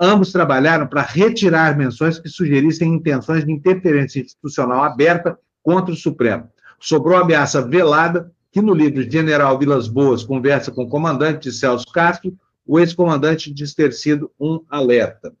[0.00, 6.48] Ambos trabalharam para retirar menções que sugerissem intenções de interferência institucional aberta contra o Supremo.
[6.80, 12.36] Sobrou ameaça velada que no livro General Vilas Boas conversa com o comandante Celso Castro,
[12.72, 15.36] o ex-comandante diz ter sido um alerta.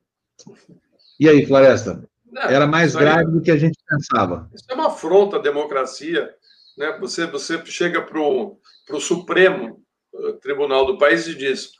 [1.18, 2.06] E aí, Floresta?
[2.30, 4.50] Não, Era mais grave aí, do que a gente pensava.
[4.54, 6.30] Isso é uma afronta à democracia.
[6.76, 6.94] Né?
[7.00, 8.60] Você, você chega para o
[9.00, 9.82] Supremo
[10.14, 11.70] eh, Tribunal do país e diz: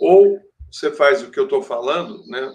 [0.00, 0.40] ou
[0.70, 2.50] você faz o que eu estou falando, né?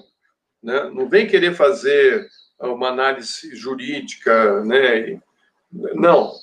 [0.63, 0.89] né?
[0.91, 2.27] não vem querer fazer
[2.59, 5.21] uma análise jurídica, né?
[5.71, 6.33] Não,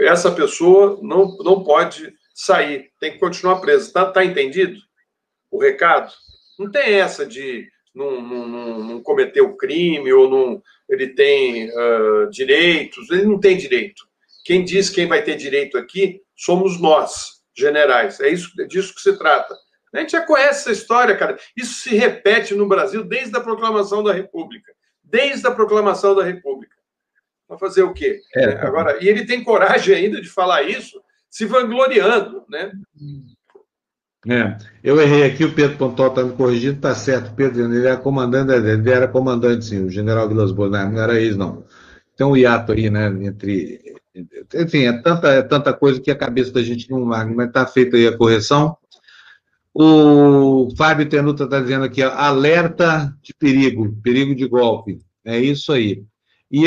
[0.00, 0.06] é.
[0.06, 3.86] essa pessoa não, não pode sair, tem que continuar presa.
[3.86, 4.89] Está tá entendido?
[5.50, 6.12] O recado.
[6.58, 12.30] Não tem essa de não, não, não cometer o crime ou não, ele tem uh,
[12.30, 13.10] direitos.
[13.10, 14.08] Ele não tem direito.
[14.44, 18.20] Quem diz quem vai ter direito aqui somos nós, generais.
[18.20, 19.56] É isso é disso que se trata.
[19.92, 21.36] A gente já conhece essa história, cara.
[21.56, 24.72] Isso se repete no Brasil desde a proclamação da República.
[25.02, 26.76] Desde a proclamação da República.
[27.48, 28.20] Vai fazer o quê?
[28.36, 28.44] É.
[28.64, 32.70] Agora, e ele tem coragem ainda de falar isso, se vangloriando, né?
[34.28, 37.96] É, eu errei aqui, o Pedro Pontal está me corrigindo, está certo, Pedro, ele era
[37.96, 41.64] comandante, ele era comandante, sim, o general Vilas Boas, não, era isso, não.
[42.16, 43.80] Tem um hiato aí, né, entre...
[44.54, 47.66] Enfim, é tanta, é tanta coisa que a cabeça da gente não larga, mas está
[47.66, 48.76] feita aí a correção.
[49.72, 55.00] O Fábio Tenuta está dizendo aqui, alerta de perigo, perigo de golpe.
[55.24, 56.04] É isso aí.
[56.50, 56.64] E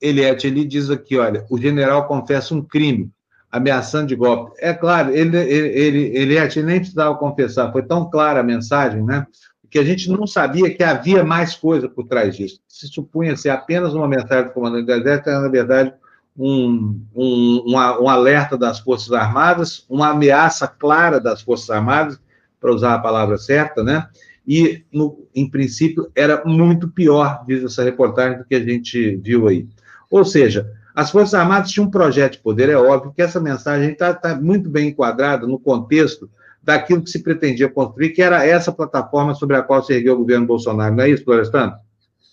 [0.00, 3.10] Eliette, ele diz aqui, olha, o general confessa um crime,
[3.56, 4.52] ameaçando de golpe.
[4.58, 9.26] É claro, ele, ele, ele, ele, nem precisava confessar, foi tão clara a mensagem, né?
[9.70, 12.60] Que a gente não sabia que havia mais coisa por trás disso.
[12.68, 15.92] Se supunha ser apenas uma mensagem do comandante do Exército, era, na verdade,
[16.38, 22.20] um, um, um, um alerta das Forças Armadas, uma ameaça clara das Forças Armadas
[22.60, 24.06] para usar a palavra certa, né?
[24.46, 29.48] E, no, em princípio, era muito pior, diz essa reportagem, do que a gente viu
[29.48, 29.66] aí.
[30.08, 33.92] Ou seja, as Forças Armadas tinham um projeto de poder, é óbvio que essa mensagem
[33.92, 36.30] está tá muito bem enquadrada no contexto
[36.62, 40.18] daquilo que se pretendia construir, que era essa plataforma sobre a qual se ergueu o
[40.18, 40.94] governo Bolsonaro.
[40.94, 41.74] Não é isso, Florestano?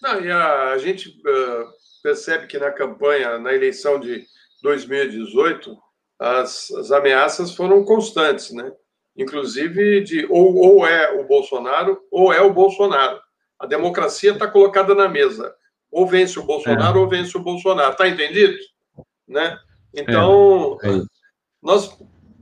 [0.02, 1.66] Não, e a, a gente uh,
[2.02, 4.24] percebe que na campanha, na eleição de
[4.64, 5.78] 2018,
[6.18, 8.72] as, as ameaças foram constantes, né?
[9.16, 13.20] Inclusive de ou, ou é o Bolsonaro ou é o Bolsonaro.
[13.60, 15.54] A democracia está colocada na mesa.
[15.94, 17.02] Ou vence o Bolsonaro é.
[17.02, 17.92] ou vence o Bolsonaro.
[17.92, 18.58] Está entendido?
[19.28, 19.58] Né?
[19.94, 20.90] Então, é.
[20.90, 21.02] É
[21.62, 21.98] nós,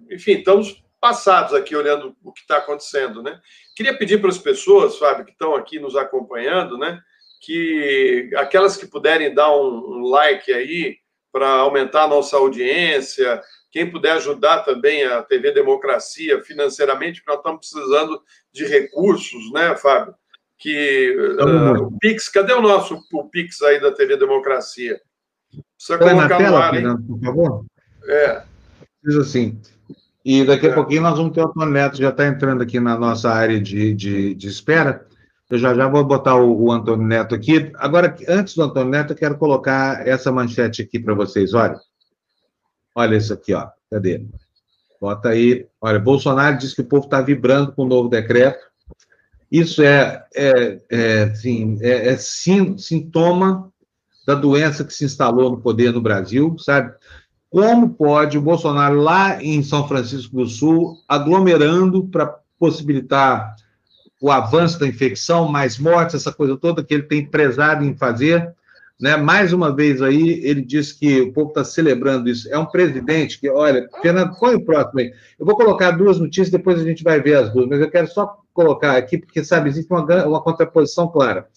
[0.09, 3.39] enfim, estamos passados aqui olhando o que está acontecendo, né?
[3.75, 7.01] Queria pedir para as pessoas, Fábio, que estão aqui nos acompanhando, né,
[7.41, 10.97] que aquelas que puderem dar um, um like aí
[11.31, 13.41] para aumentar a nossa audiência,
[13.71, 18.21] quem puder ajudar também a TV Democracia financeiramente, porque nós estamos precisando
[18.51, 20.13] de recursos, né, Fábio?
[20.61, 25.01] Que uh, o Pix, cadê o nosso o Pix aí da TV Democracia?
[25.75, 26.97] Precisa Põe colocar na tela, no ar, hein?
[27.07, 27.65] por favor.
[28.05, 28.43] É.
[29.01, 29.59] Precisa sim.
[30.23, 30.73] E daqui a é.
[30.75, 33.95] pouquinho nós vamos ter o Antônio Neto, já está entrando aqui na nossa área de,
[33.95, 35.03] de, de espera.
[35.49, 37.71] Eu já já vou botar o, o, Antônio Neto aqui.
[37.77, 41.55] Agora, antes do Antônio Neto, eu quero colocar essa manchete aqui para vocês.
[41.55, 41.79] Olha.
[42.93, 43.67] Olha isso aqui, ó.
[43.89, 44.23] Cadê?
[45.01, 45.65] Bota aí.
[45.81, 48.70] Olha, Bolsonaro diz que o povo está vibrando com o novo decreto.
[49.51, 53.69] Isso é, é, é, assim, é, é sintoma
[54.25, 56.93] da doença que se instalou no poder no Brasil, sabe?
[57.49, 63.55] Como pode o Bolsonaro, lá em São Francisco do Sul, aglomerando para possibilitar
[64.21, 68.53] o avanço da infecção, mais mortes, essa coisa toda que ele tem prezado em fazer,
[69.01, 69.17] né?
[69.17, 72.47] Mais uma vez aí, ele diz que o povo está celebrando isso.
[72.53, 75.11] É um presidente que, olha, Fernando, põe o próximo aí.
[75.39, 78.07] Eu vou colocar duas notícias, depois a gente vai ver as duas, mas eu quero
[78.07, 81.47] só colocar aqui, porque, sabe, existe uma, uma contraposição clara.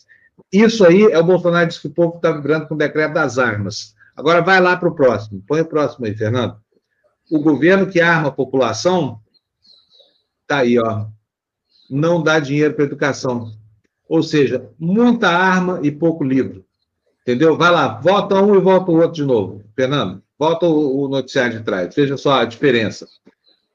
[0.52, 3.38] Isso aí é o Bolsonaro diz que o povo está vibrando com o decreto das
[3.38, 3.94] armas.
[4.16, 5.42] Agora vai lá para o próximo.
[5.46, 6.56] Põe o próximo aí, Fernando.
[7.30, 9.20] O governo que arma a população
[10.42, 11.06] está aí, ó.
[11.90, 13.52] Não dá dinheiro para educação.
[14.08, 16.64] Ou seja, muita arma e pouco livro.
[17.22, 17.56] Entendeu?
[17.56, 19.64] Vai lá, volta um e volta o outro de novo.
[19.74, 21.94] Fernando, volta o, noticiário de trás.
[21.94, 23.08] Veja só a diferença.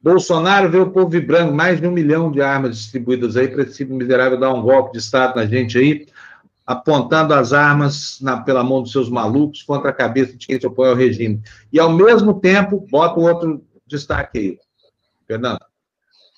[0.02, 3.84] Bolsonaro vê o povo vibrando, mais de um milhão de armas distribuídas aí para esse
[3.86, 6.08] miserável dar um golpe de Estado na gente aí
[6.70, 10.68] apontando as armas na, pela mão dos seus malucos contra a cabeça de quem se
[10.68, 11.42] opõe ao regime.
[11.74, 14.60] E, ao mesmo tempo, bota um outro destaque aí,
[15.26, 15.58] Fernando.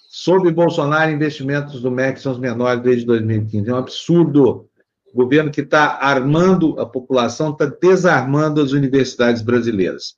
[0.08, 3.70] Sob Bolsonaro, investimentos do MEC são os menores desde 2015.
[3.70, 4.70] É um absurdo.
[5.14, 10.16] O governo que está armando a população está desarmando as universidades brasileiras.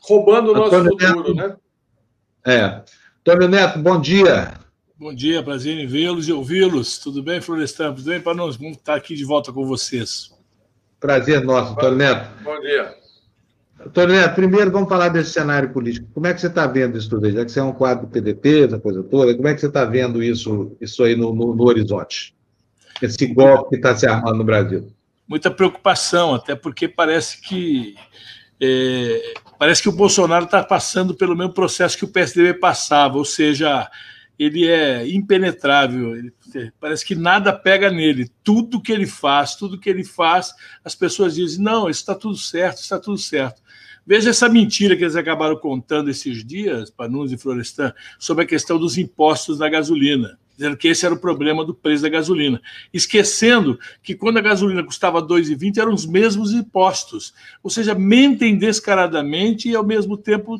[0.00, 1.56] Roubando o nosso Antônio futuro, Neto, né?
[2.44, 2.82] É.
[3.20, 4.54] Antônio Neto, bom dia.
[4.98, 6.98] Bom dia, prazer em vê-los e ouvi-los.
[6.98, 7.94] Tudo bem, Florestan?
[7.94, 8.56] Tudo bem para nós?
[8.56, 10.32] Vamos estar aqui de volta com vocês.
[10.98, 12.30] Prazer nosso, Antônio Neto.
[12.42, 12.94] Bom dia.
[13.84, 16.08] Antônio Neto, primeiro vamos falar desse cenário político.
[16.12, 17.32] Como é que você está vendo isso tudo aí?
[17.32, 19.66] Já que você é um quadro do PDT, essa coisa toda, como é que você
[19.66, 22.34] está vendo isso, isso aí no, no, no horizonte?
[23.00, 24.92] Esse golpe que está se armando no Brasil?
[25.28, 27.94] Muita preocupação, até porque parece que
[28.60, 33.24] é, parece que o Bolsonaro está passando pelo mesmo processo que o PSDB passava, ou
[33.24, 33.88] seja,
[34.36, 36.32] ele é impenetrável, ele,
[36.80, 38.28] parece que nada pega nele.
[38.42, 40.52] Tudo que ele faz, tudo que ele faz,
[40.84, 43.62] as pessoas dizem: não, isso está tudo certo, está tudo certo.
[44.04, 48.80] Veja essa mentira que eles acabaram contando esses dias, Panus e Florestan, sobre a questão
[48.80, 53.78] dos impostos na gasolina, dizendo que esse era o problema do preço da gasolina, esquecendo
[54.02, 57.34] que quando a gasolina custava R$ 2,20 eram os mesmos impostos.
[57.62, 60.56] Ou seja, mentem descaradamente e, ao mesmo tempo,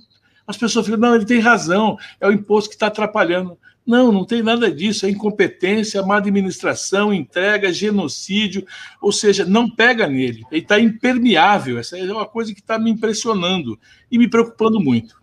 [0.46, 3.56] as pessoas ficam, não, ele tem razão, é o imposto que está atrapalhando.
[3.84, 5.06] Não, não tem nada disso.
[5.06, 8.64] É incompetência, má administração, entrega, genocídio.
[9.00, 10.44] Ou seja, não pega nele.
[10.52, 11.78] Ele está impermeável.
[11.78, 13.78] Essa é uma coisa que está me impressionando
[14.10, 15.20] e me preocupando muito.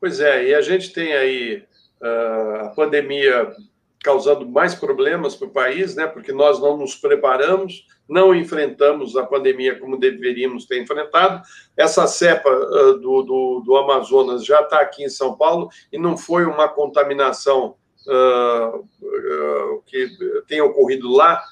[0.00, 1.62] Pois é, e a gente tem aí
[2.00, 3.52] uh, a pandemia
[4.06, 6.06] causando mais problemas para o país, né?
[6.06, 11.42] Porque nós não nos preparamos, não enfrentamos a pandemia como deveríamos ter enfrentado.
[11.76, 16.16] Essa cepa uh, do, do, do, Amazonas já está aqui em São Paulo e não
[16.16, 17.74] foi uma contaminação
[18.06, 20.08] uh, uh, que
[20.46, 21.42] tenha ocorrido lá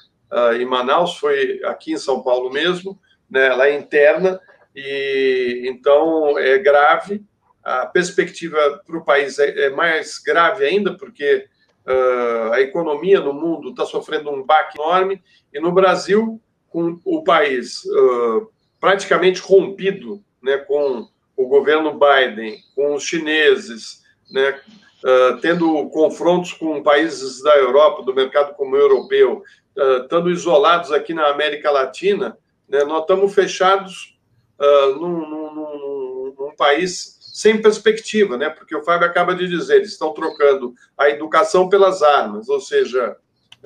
[0.59, 2.99] em Manaus, foi aqui em São Paulo mesmo,
[3.31, 3.47] né?
[3.47, 4.41] Ela é interna
[4.75, 7.23] e então é grave.
[7.63, 11.47] A perspectiva para o país é, é mais grave ainda, porque
[11.87, 15.23] uh, a economia no mundo está sofrendo um baque enorme,
[15.53, 18.49] e no Brasil, com o país uh,
[18.81, 24.61] praticamente rompido né, com o governo Biden, com os chineses, né,
[25.03, 29.43] uh, tendo confrontos com países da Europa, do mercado comum europeu,
[29.77, 32.37] uh, estando isolados aqui na América Latina,
[32.69, 34.19] né, nós estamos fechados
[34.61, 38.49] uh, num, num, num, num, país sem perspectiva, né?
[38.49, 43.17] Porque o Fábio acaba de dizer, eles estão trocando a educação pelas armas, ou seja,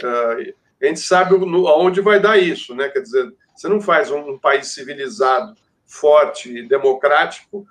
[0.02, 2.88] a gente sabe aonde vai dar isso, né?
[2.88, 5.54] Quer dizer, você não faz um país civilizado,
[5.84, 7.66] forte e democrático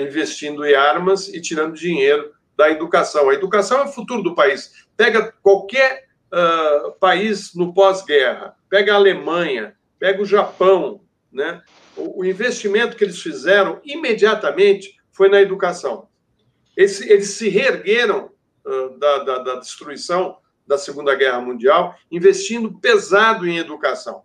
[0.00, 3.28] investindo em armas e tirando dinheiro da educação.
[3.28, 4.86] A educação é o futuro do país.
[4.96, 11.00] Pega qualquer uh, país no pós-guerra, pega a Alemanha, pega o Japão,
[11.32, 11.62] né?
[11.96, 16.08] O, o, investimento que eles fizeram imediatamente foi na educação.
[16.76, 18.30] Eles, eles se reergueram
[18.64, 24.22] uh, da, da, da destruição da Segunda Guerra Mundial, investindo pesado em educação.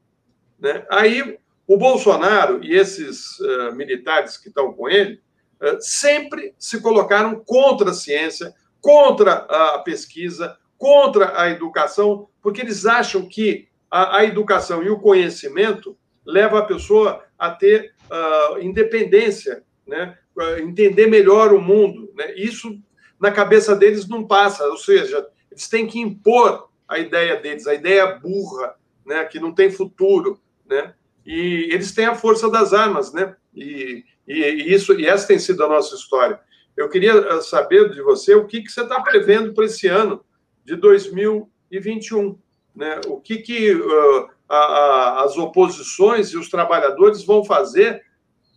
[0.59, 0.85] Né?
[0.89, 5.21] Aí o Bolsonaro e esses uh, militares que estão com ele
[5.59, 12.85] eh, sempre se colocaram contra a ciência, contra a pesquisa, contra a educação, porque eles
[12.85, 19.63] acham que a, a educação e o conhecimento leva a pessoa a ter uh, independência,
[19.85, 20.17] né?
[20.59, 22.11] Entender melhor o mundo.
[22.15, 22.33] Né?
[22.35, 22.79] Isso,
[23.19, 27.73] na cabeça deles, não passa, ou seja, eles têm que impor a ideia deles, a
[27.73, 28.75] ideia burra,
[29.05, 29.25] né?
[29.25, 30.39] que não tem futuro.
[30.65, 30.93] Né?
[31.25, 33.35] E eles têm a força das armas, né?
[33.53, 36.39] E, e, isso, e essa tem sido a nossa história.
[36.75, 40.23] Eu queria eh, saber de você o que, que você está prevendo para esse ano
[40.63, 42.37] de 2021.
[42.75, 43.01] Né?
[43.07, 48.03] O que, que uh, a, a, as oposições e os trabalhadores vão fazer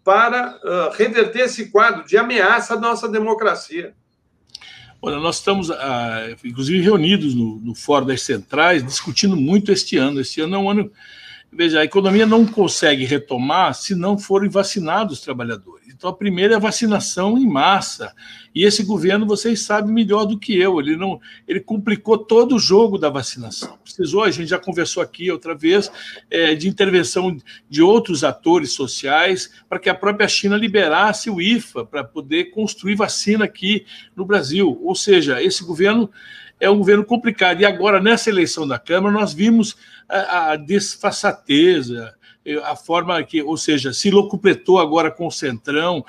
[0.05, 3.94] para uh, reverter esse quadro de ameaça à nossa democracia?
[5.03, 5.70] Olha, nós estamos,
[6.44, 10.20] inclusive, reunidos no, no Fórum das Centrais, discutindo muito este ano.
[10.20, 10.92] Este ano é um ano
[11.53, 15.79] Veja, a economia não consegue retomar se não forem vacinados os trabalhadores.
[16.01, 18.14] Então, a primeira é vacinação em massa.
[18.55, 22.59] E esse governo, vocês sabem melhor do que eu, ele não, ele complicou todo o
[22.59, 23.78] jogo da vacinação.
[23.84, 25.92] Precisou, a gente já conversou aqui outra vez,
[26.30, 27.36] é, de intervenção
[27.68, 32.94] de outros atores sociais para que a própria China liberasse o IFA para poder construir
[32.94, 33.84] vacina aqui
[34.16, 34.80] no Brasil.
[34.82, 36.11] Ou seja, esse governo
[36.59, 37.61] é um governo complicado.
[37.61, 39.76] E agora, nessa eleição da Câmara, nós vimos
[40.09, 42.14] a, a desfaçateza,
[42.64, 46.05] a forma que, ou seja, se locupletou agora com o Centrão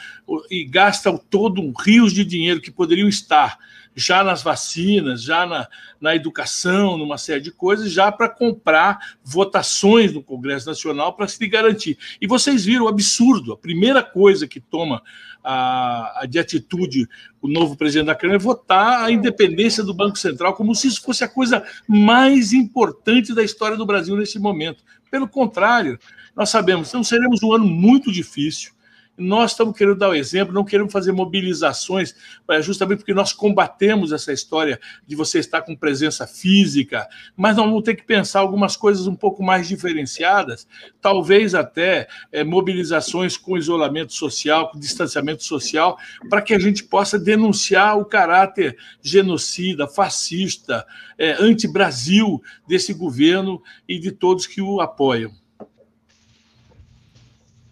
[0.50, 3.58] e gasta todo um rios de dinheiro que poderiam estar
[3.94, 5.68] já nas vacinas, já na,
[6.00, 11.46] na educação, numa série de coisas, já para comprar votações no Congresso Nacional para se
[11.48, 11.98] garantir.
[12.22, 13.52] E vocês viram o absurdo.
[13.52, 15.02] A primeira coisa que toma
[15.44, 17.08] a, a, de atitude
[17.42, 21.02] o novo presidente da Câmara é votar a independência do Banco Central como se isso
[21.02, 24.84] fosse a coisa mais importante da história do Brasil nesse momento.
[25.10, 26.00] Pelo contrário,
[26.36, 28.74] nós sabemos, então seremos um ano muito difícil
[29.22, 32.16] nós estamos querendo dar o exemplo, não queremos fazer mobilizações,
[32.62, 37.84] justamente porque nós combatemos essa história de você estar com presença física, mas nós vamos
[37.84, 40.68] ter que pensar algumas coisas um pouco mais diferenciadas,
[41.00, 45.98] talvez até é, mobilizações com isolamento social, com distanciamento social,
[46.30, 50.86] para que a gente possa denunciar o caráter genocida, fascista,
[51.18, 55.41] é, anti-Brasil desse governo e de todos que o apoiam.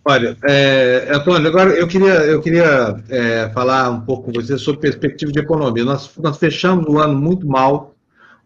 [0.04, 4.82] Olha, é, Antônio, agora eu queria, eu queria é, falar um pouco com você sobre
[4.82, 5.84] perspectiva de economia.
[5.84, 7.96] Nós, nós fechamos o ano muito mal,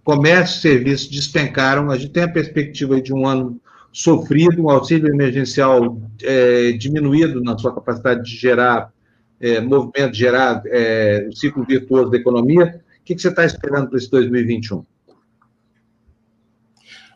[0.04, 5.08] comércio e serviços despencaram, a gente tem a perspectiva de um ano sofrido, um auxílio
[5.08, 8.92] emergencial é, diminuído na sua capacidade de gerar
[9.40, 12.82] é, movimento, gerar é, o ciclo virtuoso da economia.
[13.00, 14.84] O que, que você está esperando para esse 2021?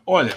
[0.06, 0.34] Olha,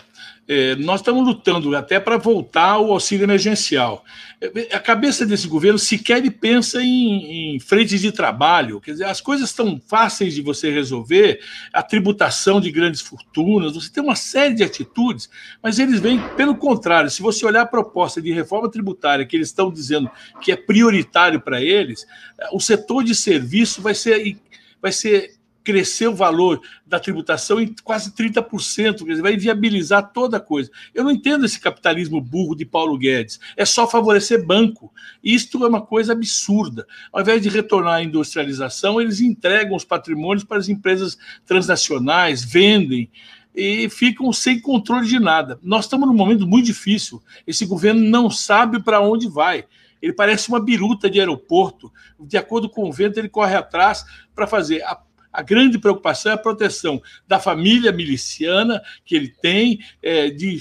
[0.47, 4.03] é, nós estamos lutando até para voltar ao auxílio emergencial.
[4.41, 8.81] É, a cabeça desse governo sequer pensa em, em frentes de trabalho.
[8.81, 11.39] Quer dizer, as coisas estão fáceis de você resolver,
[11.71, 15.29] a tributação de grandes fortunas, você tem uma série de atitudes,
[15.61, 17.09] mas eles vêm pelo contrário.
[17.09, 20.09] Se você olhar a proposta de reforma tributária que eles estão dizendo
[20.41, 22.05] que é prioritário para eles,
[22.51, 24.37] o setor de serviço vai ser,
[24.81, 30.37] vai ser crescer o valor da tributação em quase 30%, quer dizer, vai viabilizar toda
[30.37, 30.69] a coisa.
[30.93, 33.39] Eu não entendo esse capitalismo burro de Paulo Guedes.
[33.55, 34.91] É só favorecer banco.
[35.23, 36.85] Isto é uma coisa absurda.
[37.11, 43.09] Ao invés de retornar à industrialização, eles entregam os patrimônios para as empresas transnacionais, vendem
[43.53, 45.59] e ficam sem controle de nada.
[45.61, 47.21] Nós estamos num momento muito difícil.
[47.45, 49.65] Esse governo não sabe para onde vai.
[50.01, 51.91] Ele parece uma biruta de aeroporto.
[52.19, 54.81] De acordo com o vento, ele corre atrás para fazer.
[54.83, 54.95] A
[55.31, 60.59] a grande preocupação é a proteção da família miliciana que ele tem, é, de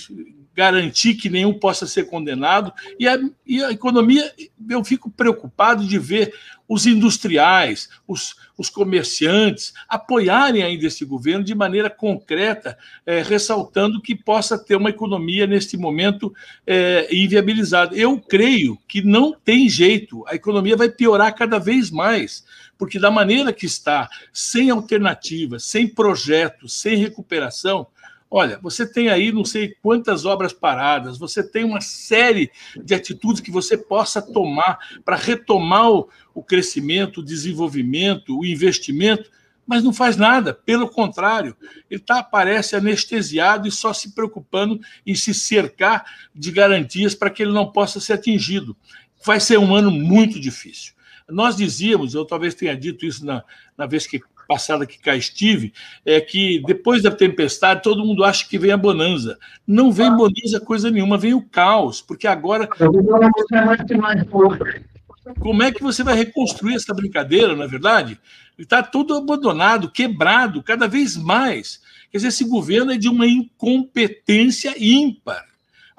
[0.54, 2.72] garantir que nenhum possa ser condenado.
[2.98, 4.30] E a, e a economia,
[4.68, 6.34] eu fico preocupado de ver
[6.68, 12.76] os industriais, os, os comerciantes apoiarem ainda esse governo de maneira concreta,
[13.06, 16.32] é, ressaltando que possa ter uma economia neste momento
[16.66, 17.96] é, inviabilizada.
[17.96, 22.44] Eu creio que não tem jeito, a economia vai piorar cada vez mais,
[22.80, 27.86] porque da maneira que está, sem alternativa, sem projeto, sem recuperação,
[28.32, 32.48] Olha, você tem aí não sei quantas obras paradas, você tem uma série
[32.80, 39.28] de atitudes que você possa tomar para retomar o, o crescimento, o desenvolvimento, o investimento,
[39.66, 40.54] mas não faz nada.
[40.54, 41.56] Pelo contrário,
[41.90, 47.42] ele tá, parece anestesiado e só se preocupando em se cercar de garantias para que
[47.42, 48.76] ele não possa ser atingido.
[49.26, 50.92] Vai ser um ano muito difícil.
[51.30, 53.42] Nós dizíamos, eu talvez tenha dito isso na,
[53.76, 54.20] na vez que
[54.50, 55.72] passada que cá estive,
[56.04, 59.38] é que depois da tempestade todo mundo acha que vem a bonança.
[59.64, 62.68] Não vem bonança coisa nenhuma, vem o caos, porque agora.
[65.38, 68.18] Como é que você vai reconstruir essa brincadeira, na é verdade?
[68.58, 71.80] Está tudo abandonado, quebrado, cada vez mais.
[72.10, 75.49] Quer dizer, esse governo é de uma incompetência ímpar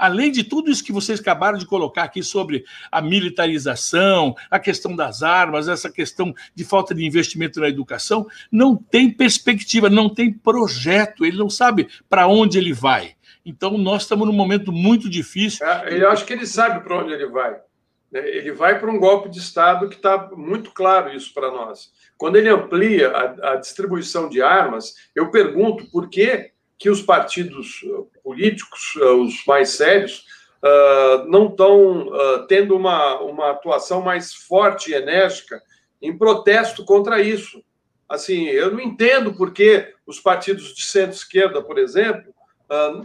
[0.01, 4.95] além de tudo isso que vocês acabaram de colocar aqui sobre a militarização, a questão
[4.95, 10.33] das armas, essa questão de falta de investimento na educação, não tem perspectiva, não tem
[10.33, 13.13] projeto, ele não sabe para onde ele vai.
[13.45, 15.63] Então, nós estamos num momento muito difícil.
[15.67, 17.51] É, eu acho que ele sabe para onde ele vai.
[18.11, 18.27] Né?
[18.27, 21.91] Ele vai para um golpe de Estado que está muito claro isso para nós.
[22.17, 26.51] Quando ele amplia a, a distribuição de armas, eu pergunto por que
[26.81, 30.25] que os partidos uh, políticos, uh, os mais sérios,
[30.63, 32.09] uh, não estão
[32.47, 35.61] tendo uma, uma atuação mais forte e enérgica
[36.01, 37.63] em protesto contra isso.
[38.09, 42.33] Assim, eu não entendo por que os partidos de centro-esquerda, por exemplo,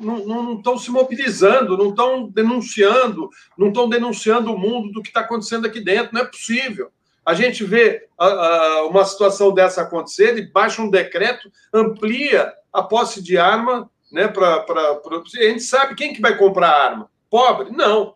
[0.01, 3.28] não estão se mobilizando, não estão denunciando,
[3.59, 6.15] não estão denunciando o mundo do que está acontecendo aqui dentro.
[6.15, 6.90] Não é possível.
[7.27, 8.09] A gente vê
[8.89, 14.28] uma situação dessa acontecer e baixa um decreto, amplia a posse de arma, né?
[14.28, 17.11] Pra, pra, pra, a gente sabe quem que vai comprar arma.
[17.28, 17.73] Pobre?
[17.73, 18.15] Não.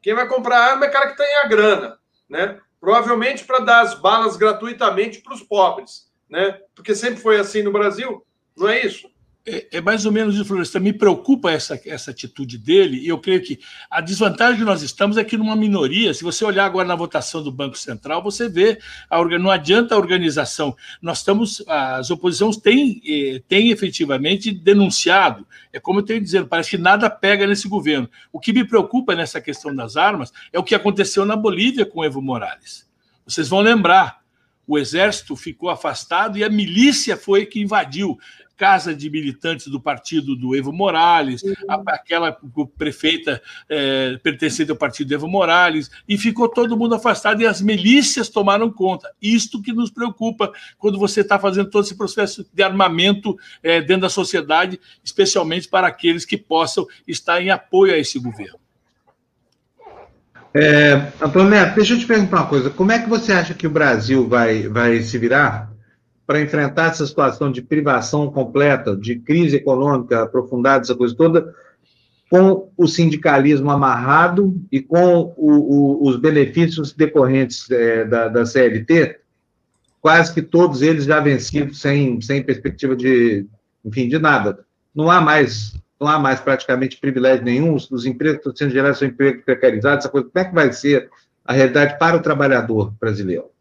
[0.00, 1.98] Quem vai comprar arma é cara que tem a grana,
[2.28, 2.60] né?
[2.80, 6.60] Provavelmente para dar as balas gratuitamente para os pobres, né?
[6.72, 8.24] Porque sempre foi assim no Brasil,
[8.56, 9.11] não é isso?
[9.44, 10.78] É, é, mais ou menos isso, Floresta.
[10.78, 13.58] Me preocupa essa, essa atitude dele, e eu creio que
[13.90, 17.42] a desvantagem que nós estamos é que numa minoria, se você olhar agora na votação
[17.42, 18.78] do Banco Central, você vê,
[19.10, 20.76] a, não adianta a organização.
[21.00, 25.44] Nós estamos, as oposições têm, eh, têm efetivamente denunciado.
[25.72, 28.08] É como eu tenho dizendo, parece que nada pega nesse governo.
[28.32, 32.04] O que me preocupa nessa questão das armas é o que aconteceu na Bolívia com
[32.04, 32.88] Evo Morales.
[33.26, 34.20] Vocês vão lembrar,
[34.68, 38.16] o exército ficou afastado e a milícia foi que invadiu
[38.62, 41.82] casa de militantes do partido do Evo Morales, uhum.
[41.88, 42.38] aquela
[42.78, 47.60] prefeita é, pertencente ao partido do Evo Morales, e ficou todo mundo afastado e as
[47.60, 49.10] milícias tomaram conta.
[49.20, 54.02] Isto que nos preocupa quando você está fazendo todo esse processo de armamento é, dentro
[54.02, 58.60] da sociedade, especialmente para aqueles que possam estar em apoio a esse governo.
[60.54, 62.70] É, Antônio Neto, deixa eu te perguntar uma coisa.
[62.70, 65.71] Como é que você acha que o Brasil vai, vai se virar
[66.26, 71.54] para enfrentar essa situação de privação completa, de crise econômica aprofundada, essa coisa toda,
[72.30, 79.18] com o sindicalismo amarrado e com o, o, os benefícios decorrentes é, da, da, CLT,
[80.00, 83.46] quase que todos eles já vencidos, sem, sem perspectiva de,
[83.84, 84.64] enfim, de nada.
[84.94, 88.98] Não há mais, não há mais praticamente privilégio nenhum, os, os empregos estão sendo gerados
[88.98, 91.10] são empregos precarizados, essa coisa, como é que vai ser
[91.44, 93.51] a realidade para o trabalhador brasileiro?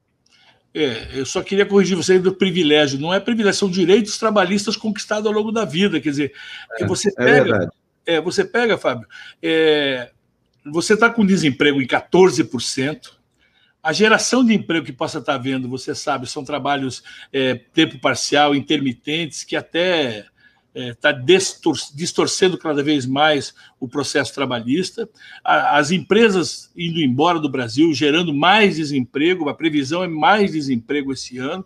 [0.74, 3.00] É, eu só queria corrigir você do privilégio.
[3.00, 6.00] Não é privilégio, são direitos trabalhistas conquistados ao longo da vida.
[6.00, 6.34] Quer dizer,
[6.80, 7.70] é, você é pega.
[8.06, 9.08] É, é, você pega, Fábio,
[9.42, 10.12] é,
[10.66, 13.12] você está com desemprego em 14%.
[13.84, 17.04] A geração de emprego que possa estar tá vendo, você sabe, são trabalhos
[17.34, 20.26] é, tempo parcial, intermitentes, que até
[20.74, 21.22] está é,
[21.94, 25.10] distorcendo cada vez mais o processo trabalhista,
[25.44, 31.38] as empresas indo embora do Brasil, gerando mais desemprego, a previsão é mais desemprego esse
[31.38, 31.66] ano,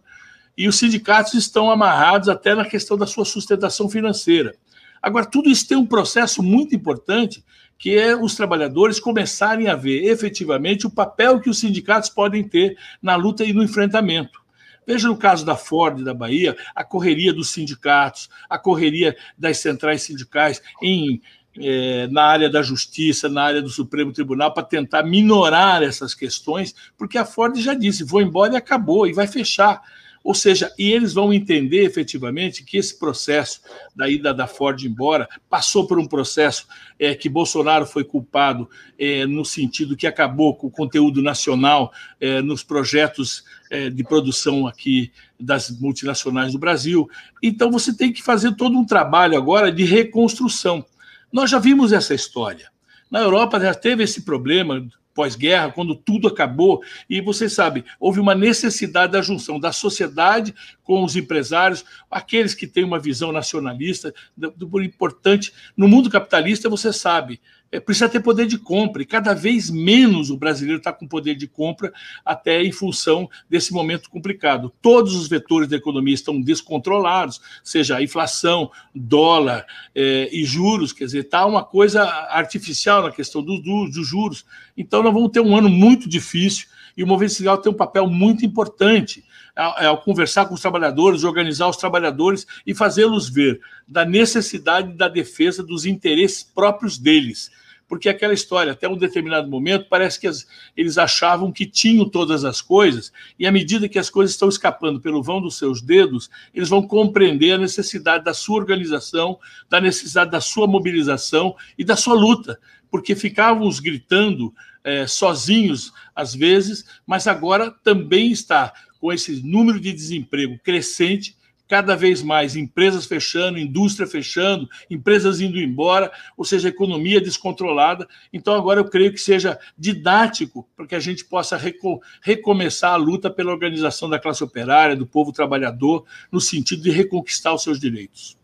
[0.57, 4.55] e os sindicatos estão amarrados até na questão da sua sustentação financeira.
[5.01, 7.43] Agora, tudo isso tem um processo muito importante,
[7.77, 12.77] que é os trabalhadores começarem a ver efetivamente o papel que os sindicatos podem ter
[13.01, 14.44] na luta e no enfrentamento.
[14.85, 20.03] Veja no caso da Ford da Bahia, a correria dos sindicatos, a correria das centrais
[20.03, 21.21] sindicais em,
[21.57, 26.75] é, na área da justiça, na área do Supremo Tribunal, para tentar minorar essas questões,
[26.97, 29.81] porque a Ford já disse: vou embora e acabou, e vai fechar.
[30.25, 33.61] Ou seja, e eles vão entender efetivamente que esse processo
[33.95, 36.65] da ida da Ford embora passou por um processo
[36.97, 42.41] é, que Bolsonaro foi culpado é, no sentido que acabou com o conteúdo nacional é,
[42.41, 47.07] nos projetos é, de produção aqui das multinacionais do Brasil.
[47.39, 50.83] Então você tem que fazer todo um trabalho agora de reconstrução.
[51.31, 52.71] Nós já vimos essa história.
[53.11, 58.35] Na Europa já teve esse problema pós-guerra, quando tudo acabou, e você sabe, houve uma
[58.35, 64.51] necessidade da junção da sociedade com os empresários, aqueles que têm uma visão nacionalista, do,
[64.51, 65.53] do importante.
[65.75, 67.39] No mundo capitalista, você sabe,
[67.79, 71.47] precisa ter poder de compra, e cada vez menos o brasileiro está com poder de
[71.47, 71.91] compra,
[72.23, 74.71] até em função desse momento complicado.
[74.81, 81.05] Todos os vetores da economia estão descontrolados, seja a inflação, dólar é, e juros, quer
[81.05, 83.61] dizer, está uma coisa artificial na questão dos,
[84.07, 84.45] juros.
[84.77, 88.07] Então, nós vamos ter um ano muito difícil, e o movimento sindical tem um papel
[88.07, 89.23] muito importante
[89.55, 95.63] ao, conversar com os trabalhadores, organizar os trabalhadores e fazê-los ver da necessidade da defesa
[95.63, 97.51] dos interesses próprios deles.
[97.87, 102.43] Porque aquela história, até um determinado momento, parece que as, eles achavam que tinham todas
[102.43, 106.29] as coisas, e à medida que as coisas estão escapando pelo vão dos seus dedos,
[106.53, 109.37] eles vão compreender a necessidade da sua organização,
[109.69, 112.59] da necessidade da sua mobilização e da sua luta,
[112.89, 114.53] porque ficávamos gritando
[114.83, 121.34] é, sozinhos às vezes, mas agora também está com esse número de desemprego crescente,
[121.67, 128.07] cada vez mais empresas fechando, indústria fechando, empresas indo embora, ou seja, economia descontrolada.
[128.31, 132.97] Então, agora eu creio que seja didático para que a gente possa reco recomeçar a
[132.97, 137.79] luta pela organização da classe operária, do povo trabalhador, no sentido de reconquistar os seus
[137.79, 138.37] direitos.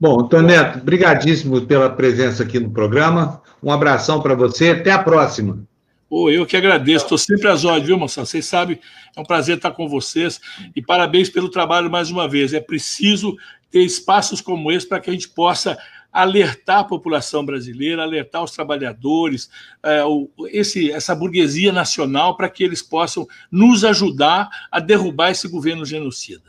[0.00, 3.42] Bom, Antônio Neto, brigadíssimo pela presença aqui no programa.
[3.60, 4.70] Um abração para você.
[4.70, 5.66] Até a próxima.
[6.10, 8.24] Oh, eu que agradeço, estou sempre às ordens, viu, moção?
[8.24, 8.78] Vocês sabem,
[9.14, 10.40] é um prazer estar com vocês
[10.74, 12.54] e parabéns pelo trabalho mais uma vez.
[12.54, 13.36] É preciso
[13.70, 15.76] ter espaços como esse para que a gente possa
[16.10, 19.50] alertar a população brasileira, alertar os trabalhadores,
[19.82, 20.02] é,
[20.50, 26.48] esse, essa burguesia nacional, para que eles possam nos ajudar a derrubar esse governo genocida.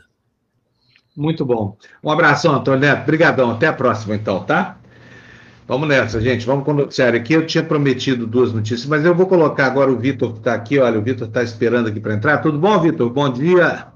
[1.14, 1.76] Muito bom.
[2.02, 3.02] Um abração, Antônio Neto.
[3.02, 3.50] Obrigadão.
[3.50, 4.79] Até a próxima, então, tá?
[5.70, 6.44] Vamos nessa, gente.
[6.44, 7.32] Vamos com o noticiário aqui.
[7.32, 10.80] Eu tinha prometido duas notícias, mas eu vou colocar agora o Vitor que está aqui.
[10.80, 12.38] Olha, o Vitor está esperando aqui para entrar.
[12.38, 13.08] Tudo bom, Vitor?
[13.08, 13.86] Bom dia.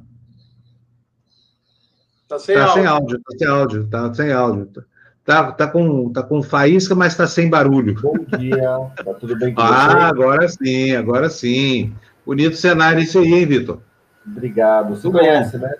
[2.22, 3.16] Está sem, tá sem áudio.
[3.16, 3.82] Está sem áudio.
[3.82, 4.84] Está sem áudio.
[5.24, 8.00] Tá, tá, com, tá com faísca, mas está sem barulho.
[8.00, 8.92] Bom dia.
[9.04, 9.96] Tá tudo bem com ah, você?
[9.96, 11.92] Ah, agora sim, agora sim.
[12.24, 13.80] Bonito cenário isso aí, hein, Vitor?
[14.24, 14.94] Obrigado.
[14.94, 15.74] Você conhece, né?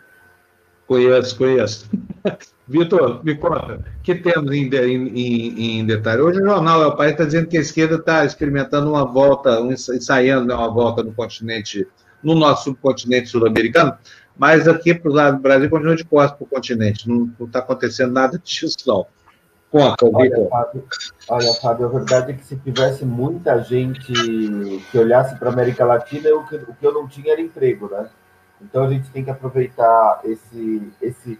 [0.89, 1.89] Conheço, conheço.
[2.67, 6.23] Vitor, me conta, o que temos em, em, em, detalhe?
[6.23, 9.71] Hoje o jornal El País está dizendo que a esquerda está experimentando uma volta, um,
[9.71, 11.87] ensaiando né, uma volta no continente,
[12.23, 13.95] no nosso subcontinente sul-americano,
[14.37, 17.59] mas aqui para o lado do Brasil continua de costas para o continente, não está
[17.59, 19.07] acontecendo nada disso, não.
[19.71, 20.07] Conta,
[20.49, 20.87] Fábio,
[21.29, 24.13] olha, Fábio, a verdade é que se tivesse muita gente
[24.91, 27.91] que olhasse para a América Latina, o que, o que eu não tinha era emprego,
[27.91, 28.09] né?
[28.63, 31.39] Então a gente tem que aproveitar esse, esse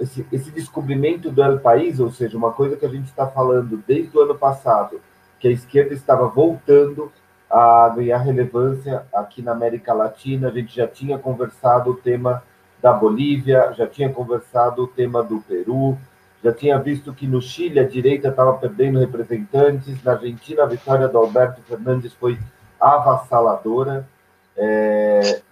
[0.00, 3.82] esse, esse descobrimento do El País, ou seja, uma coisa que a gente está falando
[3.86, 5.00] desde o ano passado,
[5.38, 7.12] que a esquerda estava voltando
[7.50, 12.42] a ganhar relevância aqui na América Latina, a gente já tinha conversado o tema
[12.80, 15.98] da Bolívia, já tinha conversado o tema do Peru,
[16.42, 21.06] já tinha visto que no Chile a direita estava perdendo representantes, na Argentina a vitória
[21.08, 22.38] do Alberto Fernandes foi
[22.80, 24.08] avassaladora.
[24.56, 25.42] É,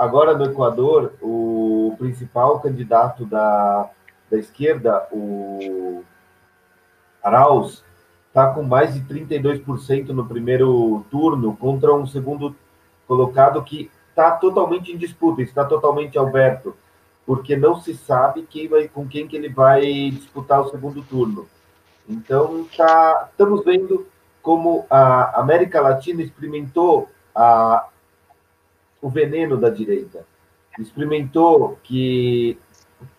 [0.00, 1.49] Agora, no Equador, o
[1.96, 3.88] principal candidato da,
[4.30, 6.02] da esquerda, o
[7.22, 7.82] Arauz,
[8.28, 12.54] está com mais de 32% no primeiro turno contra um segundo
[13.06, 16.76] colocado que está totalmente em disputa, está totalmente aberto,
[17.26, 21.46] porque não se sabe quem vai, com quem que ele vai disputar o segundo turno.
[22.08, 24.06] Então, tá, estamos vendo
[24.42, 27.86] como a América Latina experimentou a
[29.02, 30.26] o veneno da direita.
[30.78, 32.58] Experimentou que,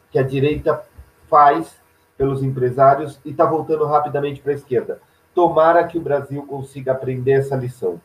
[0.09, 0.81] que a direita
[1.29, 1.75] faz
[2.17, 5.01] pelos empresários e está voltando rapidamente para a esquerda.
[5.33, 7.99] Tomara que o Brasil consiga aprender essa lição.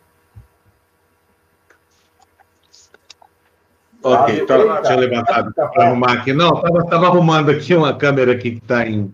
[4.02, 6.32] Ok, tá, tinha levantado para arrumar aqui.
[6.32, 9.12] Não, estava arrumando aqui uma câmera aqui que está em,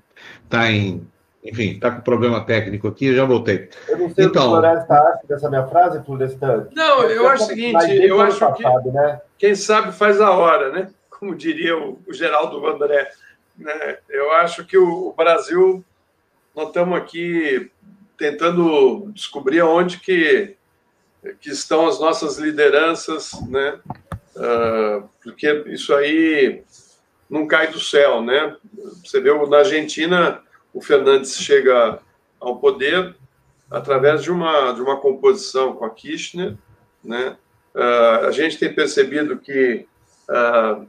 [0.48, 1.06] tá em
[1.42, 3.68] enfim, está com problema técnico aqui, eu já voltei.
[3.88, 6.68] Eu não sei então, o que o Floresta acha dessa minha frase, Floresta.
[6.72, 9.20] Não, eu, acho o seguinte, eu acho passado, que né?
[9.38, 10.90] quem sabe faz a hora, né?
[11.10, 13.10] Como diria o, o Geraldo Vandré.
[13.58, 13.98] Né?
[14.08, 15.84] Eu acho que o, o Brasil,
[16.54, 17.70] nós estamos aqui
[18.16, 20.56] tentando descobrir onde que,
[21.40, 23.80] que estão as nossas lideranças, né?
[24.36, 26.62] uh, porque isso aí
[27.28, 28.56] não cai do céu, né?
[29.04, 30.40] Você vê, na Argentina,
[30.72, 32.00] o Fernandes chega
[32.40, 33.14] ao poder
[33.70, 36.56] através de uma, de uma composição com a Kirchner,
[37.02, 37.36] né?
[37.74, 39.86] Uh, a gente tem percebido que
[40.28, 40.86] uh,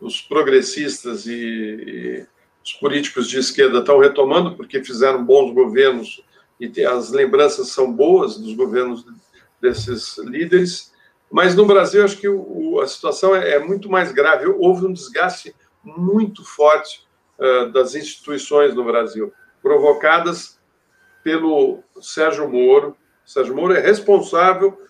[0.00, 2.26] os progressistas e, e,
[2.64, 6.20] os políticos de esquerda estão retomando porque fizeram bons governos
[6.58, 9.04] e as lembranças são boas dos governos
[9.60, 10.92] desses líderes,
[11.30, 14.46] mas no Brasil acho que o, a situação é, é, muito mais grave.
[14.46, 15.54] Houve um desgaste
[15.84, 17.05] muito forte
[17.38, 19.32] uh, das instituições no Brasil,
[19.62, 20.58] provocadas
[21.22, 22.96] pelo Sérgio Moro.
[23.24, 24.80] Sérgio Moro é responsável,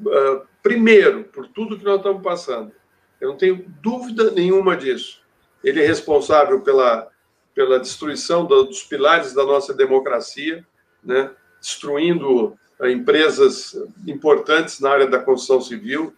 [0.00, 2.72] uh, primeiro, por tudo que nós estamos passando.
[3.20, 5.22] Eu não tenho dúvida nenhuma disso.
[5.62, 7.08] Ele é responsável pela,
[7.54, 10.66] pela destruição dos pilares da nossa democracia,
[11.02, 11.30] né?
[11.60, 13.76] destruindo uh, empresas
[14.06, 16.12] importantes na área da construção civil,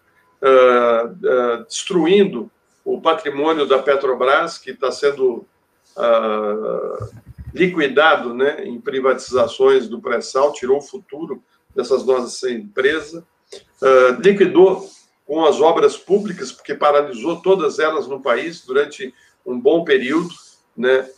[1.66, 2.50] destruindo
[2.84, 5.46] o patrimônio da Petrobras, que está sendo
[7.54, 11.42] liquidado né, em privatizações do pré-sal, tirou o futuro
[11.74, 13.22] dessas nossas empresas,
[14.22, 14.88] liquidou
[15.26, 19.14] com as obras públicas, porque paralisou todas elas no país durante
[19.46, 20.30] um bom período,
[20.76, 21.08] né,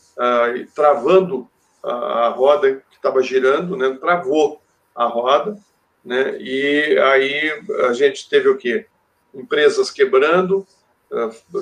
[0.74, 1.48] travando
[1.82, 4.60] a, a roda que estava girando, né, travou
[4.94, 5.56] a roda,
[6.04, 8.86] né, e aí a gente teve o quê?
[9.34, 10.66] Empresas quebrando,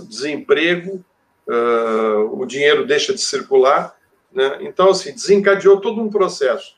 [0.08, 1.04] desemprego,
[1.46, 3.96] uh, o dinheiro deixa de circular,
[4.32, 6.74] né, então, assim, desencadeou todo um processo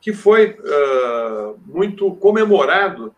[0.00, 3.14] que foi uh, muito comemorado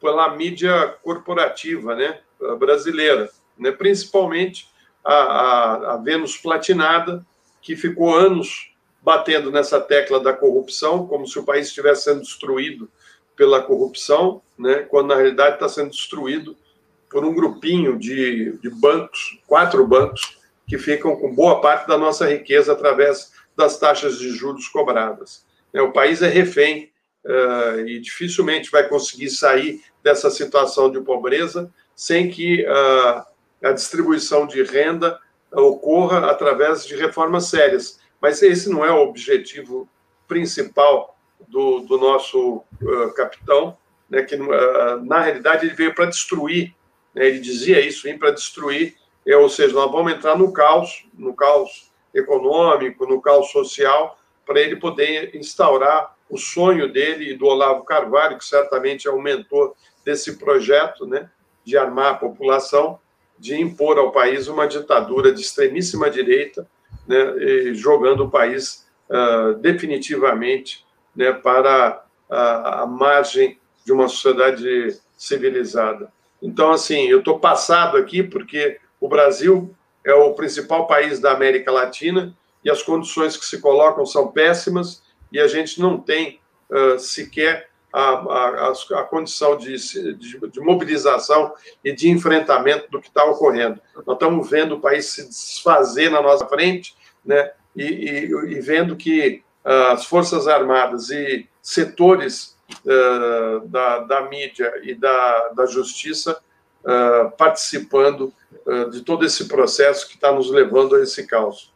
[0.00, 2.20] pela mídia corporativa né,
[2.58, 4.68] brasileira, né, principalmente
[5.04, 7.24] a, a, a Vênus Platinada,
[7.60, 12.90] que ficou anos batendo nessa tecla da corrupção, como se o país estivesse sendo destruído
[13.36, 16.56] pela corrupção, né, quando na realidade está sendo destruído
[17.10, 22.28] por um grupinho de, de bancos, quatro bancos, que ficam com boa parte da nossa
[22.28, 25.44] riqueza através das taxas de juros cobradas.
[25.72, 26.92] É, o país é refém
[27.24, 33.24] uh, e dificilmente vai conseguir sair dessa situação de pobreza sem que uh,
[33.62, 35.18] a distribuição de renda
[35.52, 39.88] ocorra através de reformas sérias, mas esse não é o objetivo
[40.28, 41.18] principal
[41.48, 43.76] do, do nosso uh, capitão,
[44.08, 46.74] né, que na realidade ele veio para destruir,
[47.14, 48.96] ele dizia isso, vem para destruir,
[49.26, 54.60] é, ou seja, nós vamos entrar no caos, no caos econômico, no caos social, para
[54.60, 59.74] ele poder instaurar o sonho dele e do Olavo Carvalho, que certamente é o mentor
[60.04, 61.28] desse projeto, né,
[61.64, 62.98] de armar a população,
[63.38, 66.68] de impor ao país uma ditadura de extremíssima direita,
[67.06, 70.84] né, jogando o país uh, definitivamente
[71.14, 76.12] né, para a, a, margem de uma sociedade civilizada.
[76.42, 81.70] Então, assim, eu estou passado aqui porque o Brasil é o principal país da América
[81.70, 82.34] Latina
[82.64, 85.02] e as condições que se colocam são péssimas
[85.32, 86.40] e a gente não tem
[86.70, 89.74] uh, sequer a, a, a, condição de,
[90.14, 91.52] de, de, mobilização
[91.84, 93.80] e de enfrentamento do que está ocorrendo.
[94.06, 96.94] Nós estamos vendo o país se desfazer na nossa frente
[97.24, 97.50] né?
[97.74, 104.72] e, e, e vendo que uh, as Forças Armadas e setores uh, da, da mídia
[104.82, 106.38] e da, da justiça
[106.84, 108.32] uh, participando
[108.92, 111.72] de todo esse processo que está nos levando a esse caos.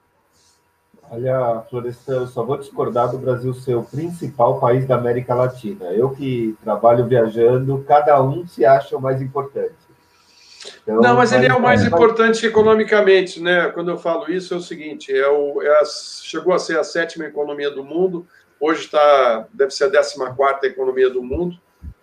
[1.10, 5.86] Olha, Florestan, eu só vou discordar do Brasil ser o principal país da América Latina.
[5.86, 9.74] Eu que trabalho viajando, cada um se acha o mais importante.
[10.82, 13.68] Então, não, mas ele é o mais importante economicamente, né?
[13.68, 16.84] Quando eu falo isso, é o seguinte: é o, é a, chegou a ser a
[16.84, 18.26] sétima economia do mundo,
[18.60, 21.58] hoje está, deve ser a décima quarta economia do mundo.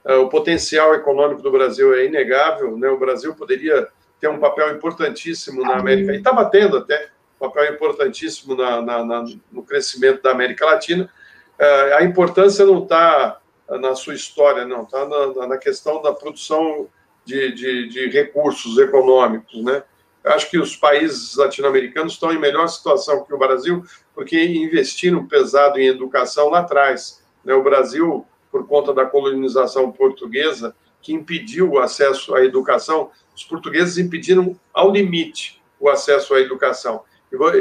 [0.05, 2.89] É, o potencial econômico do Brasil é inegável, né?
[2.89, 3.87] O Brasil poderia
[4.19, 7.09] ter um papel importantíssimo na América, e está batendo até,
[7.39, 11.09] um papel importantíssimo na, na, na, no crescimento da América Latina.
[11.57, 15.07] É, a importância não está na sua história, não, está
[15.47, 16.87] na questão da produção
[17.23, 19.83] de, de, de recursos econômicos, né?
[20.23, 23.83] Acho que os países latino-americanos estão em melhor situação que o Brasil,
[24.13, 27.23] porque investiram pesado em educação lá atrás.
[27.43, 27.53] Né?
[27.53, 33.97] O Brasil, por conta da colonização portuguesa, que impediu o acesso à educação, os portugueses
[33.97, 37.03] impediram ao limite o acesso à educação.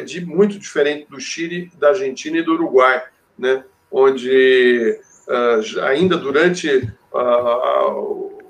[0.05, 3.03] De, muito diferente do Chile, da Argentina e do Uruguai,
[3.39, 3.65] né?
[3.91, 8.43] onde uh, ainda durante uh,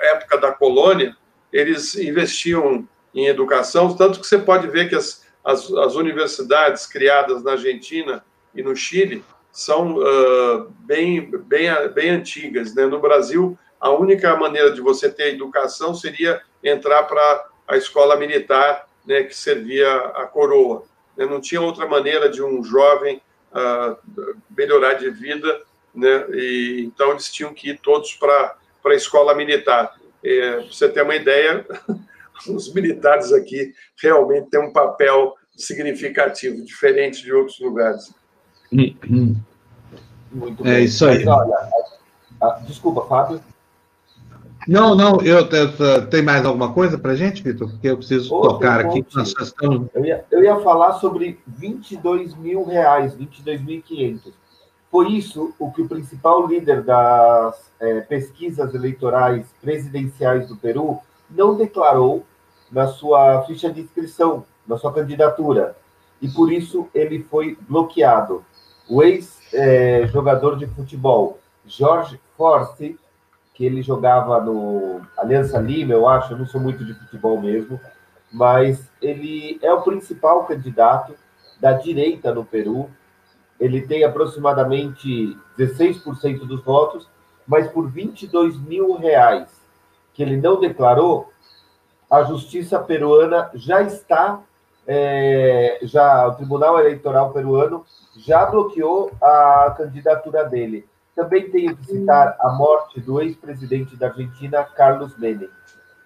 [0.00, 1.16] época da colônia,
[1.52, 7.42] eles investiam em educação, tanto que você pode ver que as, as, as universidades criadas
[7.42, 8.24] na Argentina
[8.54, 12.74] e no Chile são uh, bem, bem, bem antigas.
[12.74, 12.86] Né?
[12.86, 18.88] No Brasil, a única maneira de você ter educação seria entrar para a escola militar,
[19.06, 20.84] né, que servia a coroa.
[21.16, 21.24] Né?
[21.26, 23.22] Não tinha outra maneira de um jovem
[23.52, 23.96] uh,
[24.56, 25.62] melhorar de vida,
[25.94, 26.26] né?
[26.32, 29.94] E, então eles tinham que ir todos para a escola militar.
[30.22, 31.64] É, para você ter uma ideia,
[32.48, 38.12] os militares aqui realmente têm um papel significativo, diferente de outros lugares.
[38.70, 40.84] Muito é bem.
[40.84, 41.24] isso aí.
[41.24, 41.48] Mas,
[42.40, 43.40] olha, desculpa, Fábio.
[44.66, 47.70] Não, não, eu, eu tem mais alguma coisa para gente, Vitor?
[47.70, 49.04] Porque eu preciso Ô, tocar aqui.
[49.14, 49.88] Nós estamos...
[49.94, 54.32] eu, ia, eu ia falar sobre 22 mil reais, 22.500.
[54.90, 60.98] Foi isso o que o principal líder das é, pesquisas eleitorais presidenciais do Peru
[61.30, 62.24] não declarou
[62.70, 65.76] na sua ficha de inscrição, na sua candidatura.
[66.20, 68.44] E por isso ele foi bloqueado.
[68.88, 72.98] O ex-jogador é, de futebol, Jorge Forte,
[73.54, 77.80] que ele jogava no Aliança Lima, eu acho, eu não sou muito de futebol mesmo,
[78.32, 81.14] mas ele é o principal candidato
[81.60, 82.90] da direita no Peru.
[83.60, 87.08] Ele tem aproximadamente 16% dos votos,
[87.46, 89.63] mas por 22 mil reais
[90.14, 91.30] que ele não declarou,
[92.10, 94.40] a justiça peruana já está,
[94.86, 97.84] é, já o Tribunal Eleitoral peruano
[98.16, 100.86] já bloqueou a candidatura dele.
[101.14, 105.48] Também tenho que citar a morte do ex-presidente da Argentina, Carlos Menem.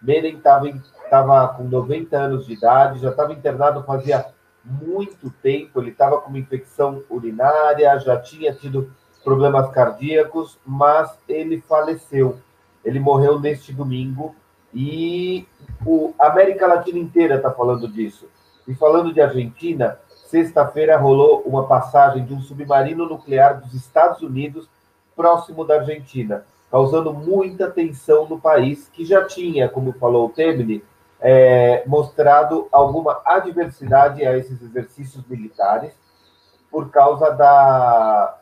[0.00, 4.26] Menem estava com 90 anos de idade, já estava internado fazia
[4.64, 8.92] muito tempo, ele estava com uma infecção urinária, já tinha tido
[9.24, 12.38] problemas cardíacos, mas ele faleceu.
[12.84, 14.34] Ele morreu neste domingo
[14.72, 15.46] e
[15.84, 18.28] o a América Latina inteira está falando disso.
[18.66, 24.68] E falando de Argentina, sexta-feira rolou uma passagem de um submarino nuclear dos Estados Unidos
[25.16, 30.84] próximo da Argentina, causando muita tensão no país, que já tinha, como falou o Temini,
[31.20, 35.92] é, mostrado alguma adversidade a esses exercícios militares
[36.70, 38.38] por causa da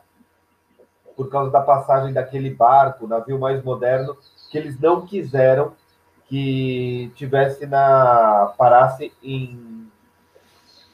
[1.17, 4.15] por causa da passagem daquele barco, navio mais moderno,
[4.51, 5.73] que eles não quiseram
[6.29, 9.77] que tivesse na parasse em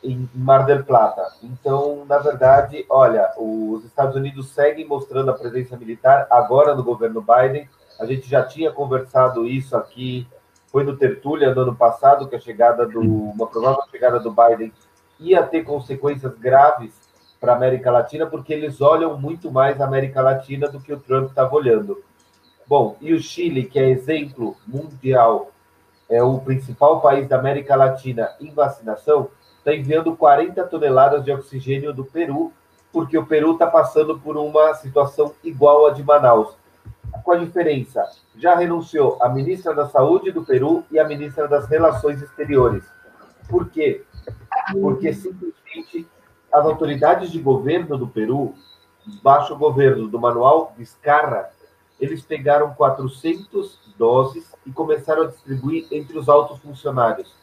[0.03, 1.33] em Mar del Plata.
[1.41, 7.21] Então, na verdade, olha, os Estados Unidos seguem mostrando a presença militar agora no governo
[7.21, 7.69] Biden.
[7.99, 10.27] A gente já tinha conversado isso aqui,
[10.67, 14.73] foi no Tertúlia no ano passado, que a chegada do uma provável chegada do Biden
[15.19, 16.93] ia ter consequências graves
[17.43, 20.99] para a América Latina, porque eles olham muito mais a América Latina do que o
[21.01, 22.01] Trump estava olhando.
[22.65, 25.51] Bom, e o Chile, que é exemplo mundial,
[26.09, 31.91] é o principal país da América Latina em vacinação, está enviando 40 toneladas de oxigênio
[31.91, 32.53] do Peru,
[32.93, 36.55] porque o Peru está passando por uma situação igual a de Manaus.
[37.25, 41.67] Com a diferença, já renunciou a ministra da Saúde do Peru e a ministra das
[41.67, 42.85] Relações Exteriores.
[43.49, 44.01] Por quê?
[44.71, 46.07] Porque simplesmente
[46.53, 48.53] as autoridades de governo do Peru,
[49.23, 51.49] baixo governo do Manuel Vizcarra,
[51.99, 57.33] eles pegaram 400 doses e começaram a distribuir entre os altos funcionários.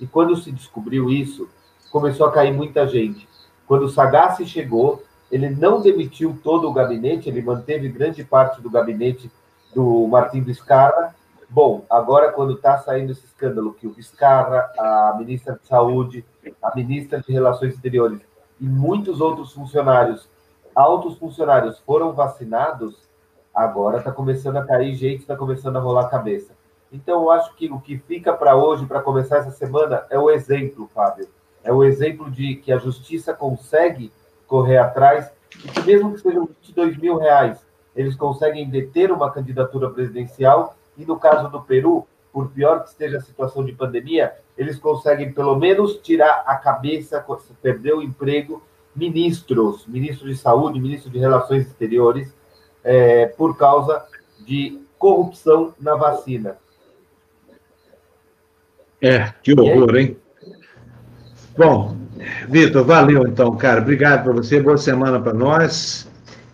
[0.00, 1.48] E quando se descobriu isso,
[1.90, 3.28] começou a cair muita gente.
[3.66, 8.70] Quando o Sagasti chegou, ele não demitiu todo o gabinete, ele manteve grande parte do
[8.70, 9.30] gabinete
[9.74, 11.14] do Martim Vizcarra.
[11.48, 16.24] Bom, agora quando está saindo esse escândalo que o Vizcarra, a ministra de Saúde,
[16.62, 18.25] a ministra de Relações Exteriores
[18.60, 20.28] e muitos outros funcionários,
[20.74, 23.08] altos funcionários, foram vacinados,
[23.54, 26.52] agora está começando a cair gente, está começando a rolar a cabeça.
[26.92, 30.30] Então, eu acho que o que fica para hoje, para começar essa semana, é o
[30.30, 31.28] exemplo, Fábio
[31.66, 34.12] é o exemplo de que a justiça consegue
[34.46, 35.30] correr atrás
[35.64, 37.58] e que mesmo que sejam 22 mil reais,
[37.94, 42.06] eles conseguem deter uma candidatura presidencial e no caso do Peru,
[42.36, 47.24] por pior que esteja a situação de pandemia, eles conseguem pelo menos tirar a cabeça,
[47.62, 48.62] perder o emprego,
[48.94, 52.30] ministros, ministro de saúde, ministro de relações exteriores,
[52.84, 54.04] é, por causa
[54.44, 56.58] de corrupção na vacina.
[59.00, 60.18] É, que horror, hein?
[61.56, 61.96] Bom,
[62.50, 63.80] Vitor, valeu então, cara.
[63.80, 66.06] Obrigado para você, boa semana para nós.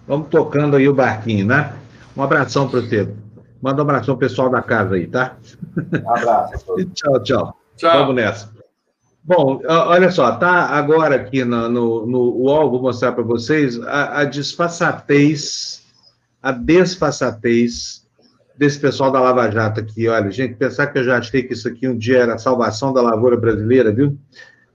[0.07, 1.75] Vamos tocando aí o barquinho, né?
[2.17, 3.09] Um abração para você.
[3.63, 5.37] Manda um abração pessoal da casa aí, tá?
[5.77, 6.77] Um abraço.
[6.95, 7.99] tchau, tchau, tchau.
[7.99, 8.53] Vamos nessa.
[9.25, 14.19] Bom, olha só, tá agora aqui no, no, no UOL, vou mostrar para vocês a,
[14.21, 15.85] a disfarçatez,
[16.43, 18.05] a desfaçatez
[18.59, 20.09] desse pessoal da Lava Jato aqui.
[20.09, 22.93] Olha, gente, pensar que eu já achei que isso aqui um dia era a salvação
[22.93, 24.19] da lavoura brasileira, viu?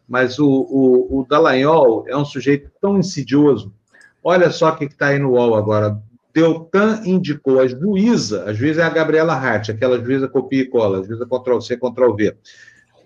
[0.08, 3.74] mas o, o, o Dallagnol é um sujeito tão insidioso.
[4.24, 6.02] Olha só o que está aí no UOL agora.
[6.38, 11.04] Deltan indicou a juíza, a juíza é a Gabriela Hart, aquela juíza copia e cola,
[11.04, 12.38] juíza Ctrl-C, Ctrl-V.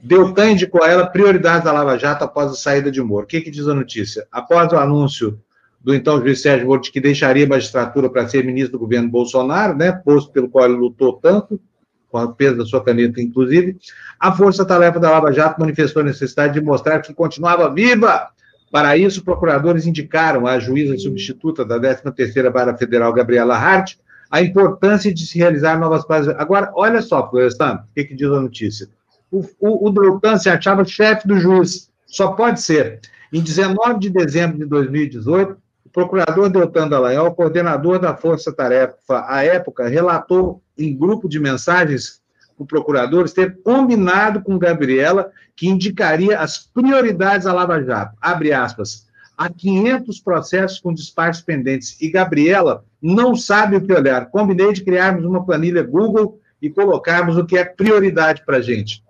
[0.03, 3.23] Deltan indicou a ela prioridade da Lava Jato após a saída de Moro.
[3.23, 4.27] O que, que diz a notícia?
[4.29, 5.39] Após o anúncio
[5.79, 9.07] do então juiz Sérgio Moro de que deixaria a magistratura para ser ministro do governo
[9.07, 11.57] Bolsonaro, né, posto pelo qual ele lutou tanto,
[12.09, 13.77] com a peso da sua caneta, inclusive,
[14.19, 18.27] a força-tarefa da Lava Jato manifestou a necessidade de mostrar que continuava viva.
[18.71, 23.95] Para isso, procuradores indicaram à juíza substituta da 13ª Vara Federal, Gabriela Hart,
[24.29, 26.33] a importância de se realizar novas bases.
[26.37, 28.87] Agora, olha só, Florestan, o que, que diz a notícia.
[29.29, 33.01] O, o, o se achava chefe do juiz, só pode ser.
[33.31, 39.43] Em 19 de dezembro de 2018, o procurador Deltan Dallagnol, coordenador da Força Tarefa à
[39.43, 42.20] época, relatou em grupo de mensagens
[42.61, 48.15] com procuradores ter combinado com Gabriela que indicaria as prioridades à Lava Jato.
[48.21, 49.07] Abre aspas.
[49.35, 54.29] Há 500 processos com despachos pendentes e Gabriela não sabe o que olhar.
[54.29, 59.03] Combinei de criarmos uma planilha Google e colocarmos o que é prioridade para a gente.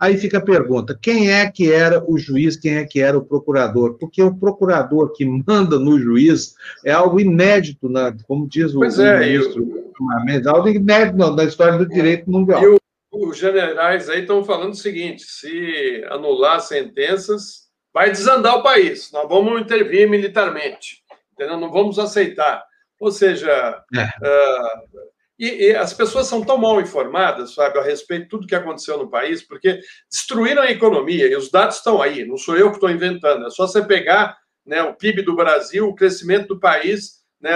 [0.00, 3.24] Aí fica a pergunta: quem é que era o juiz, quem é que era o
[3.24, 3.94] procurador?
[3.94, 6.54] Porque o procurador que manda no juiz
[6.84, 10.50] é algo inédito, na, como diz o, pois o é, ministro eu...
[10.50, 12.62] algo inédito na história do direito mundial.
[12.62, 12.78] E o,
[13.10, 19.10] os generais aí estão falando o seguinte: se anular sentenças, vai desandar o país.
[19.12, 21.02] Nós vamos intervir militarmente,
[21.32, 21.56] entendeu?
[21.56, 22.64] não vamos aceitar.
[23.00, 24.04] Ou seja, é.
[24.04, 25.08] uh,
[25.38, 28.98] e, e, as pessoas são tão mal informadas, sabe, a respeito de tudo que aconteceu
[28.98, 29.80] no país, porque
[30.10, 33.50] destruíram a economia, e os dados estão aí, não sou eu que estou inventando, é
[33.50, 34.36] só você pegar
[34.66, 37.54] né, o PIB do Brasil, o crescimento do país né,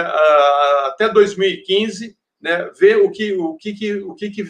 [0.85, 4.45] até 2015, né, ver o que, o, que, que, o que,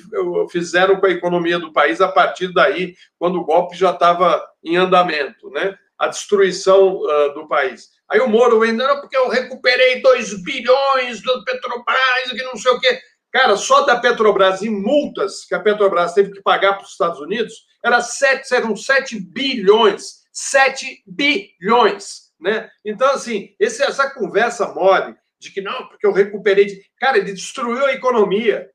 [0.51, 4.75] fizeram com a economia do país a partir daí, quando o golpe já estava em
[4.75, 7.89] andamento, né, a destruição uh, do país.
[8.09, 12.71] Aí o Moro ainda, não, porque eu recuperei 2 bilhões do Petrobras, que não sei
[12.71, 12.99] o quê.
[13.31, 17.19] Cara, só da Petrobras em multas que a Petrobras teve que pagar para os Estados
[17.19, 17.53] Unidos
[17.83, 20.23] era 7, eram 7 bilhões.
[20.31, 22.31] 7 bilhões.
[22.39, 22.69] Né?
[22.83, 26.65] Então, assim, esse, essa conversa mole de que não, porque eu recuperei.
[26.65, 26.81] De...
[26.97, 28.69] Cara, ele destruiu a economia.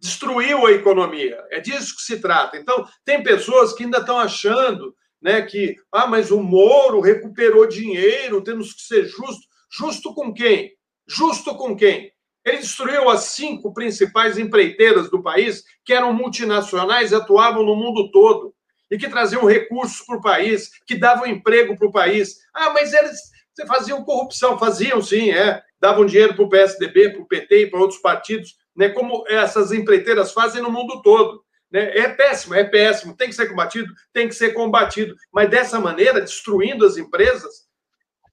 [0.00, 1.42] Destruiu a economia.
[1.50, 2.56] É disso que se trata.
[2.56, 8.42] Então, tem pessoas que ainda estão achando né, que, ah, mas o Moro recuperou dinheiro,
[8.42, 9.46] temos que ser justo.
[9.70, 10.72] Justo com quem?
[11.06, 12.12] Justo com quem?
[12.44, 18.10] Ele destruiu as cinco principais empreiteiras do país, que eram multinacionais e atuavam no mundo
[18.10, 18.54] todo,
[18.90, 22.38] e que traziam recursos para o país, que davam emprego para o país.
[22.54, 23.18] Ah, mas eles
[23.66, 24.58] faziam corrupção.
[24.58, 25.62] Faziam, sim, é.
[25.80, 29.72] Davam dinheiro para o PSDB, para o PT e para outros partidos, né, como essas
[29.72, 31.44] empreiteiras fazem no mundo todo.
[31.70, 31.96] Né?
[31.98, 33.16] É péssimo, é péssimo.
[33.16, 33.92] Tem que ser combatido?
[34.12, 35.14] Tem que ser combatido.
[35.32, 37.68] Mas dessa maneira, destruindo as empresas,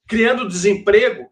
[0.07, 1.29] criando desemprego,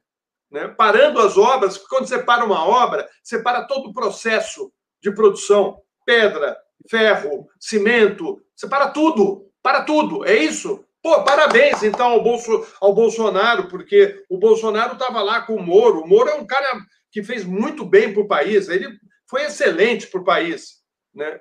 [0.51, 0.67] né?
[0.67, 4.71] parando as obras, porque quando você para uma obra, você para todo o processo
[5.01, 6.57] de produção, pedra,
[6.89, 10.83] ferro, cimento, você para tudo, para tudo, é isso.
[11.03, 15.99] Pô, parabéns então ao, Bolso, ao Bolsonaro, porque o Bolsonaro estava lá com o Moro.
[15.99, 16.79] O Moro é um cara
[17.11, 18.87] que fez muito bem para o país, ele
[19.29, 20.81] foi excelente para o país.
[21.13, 21.37] Né?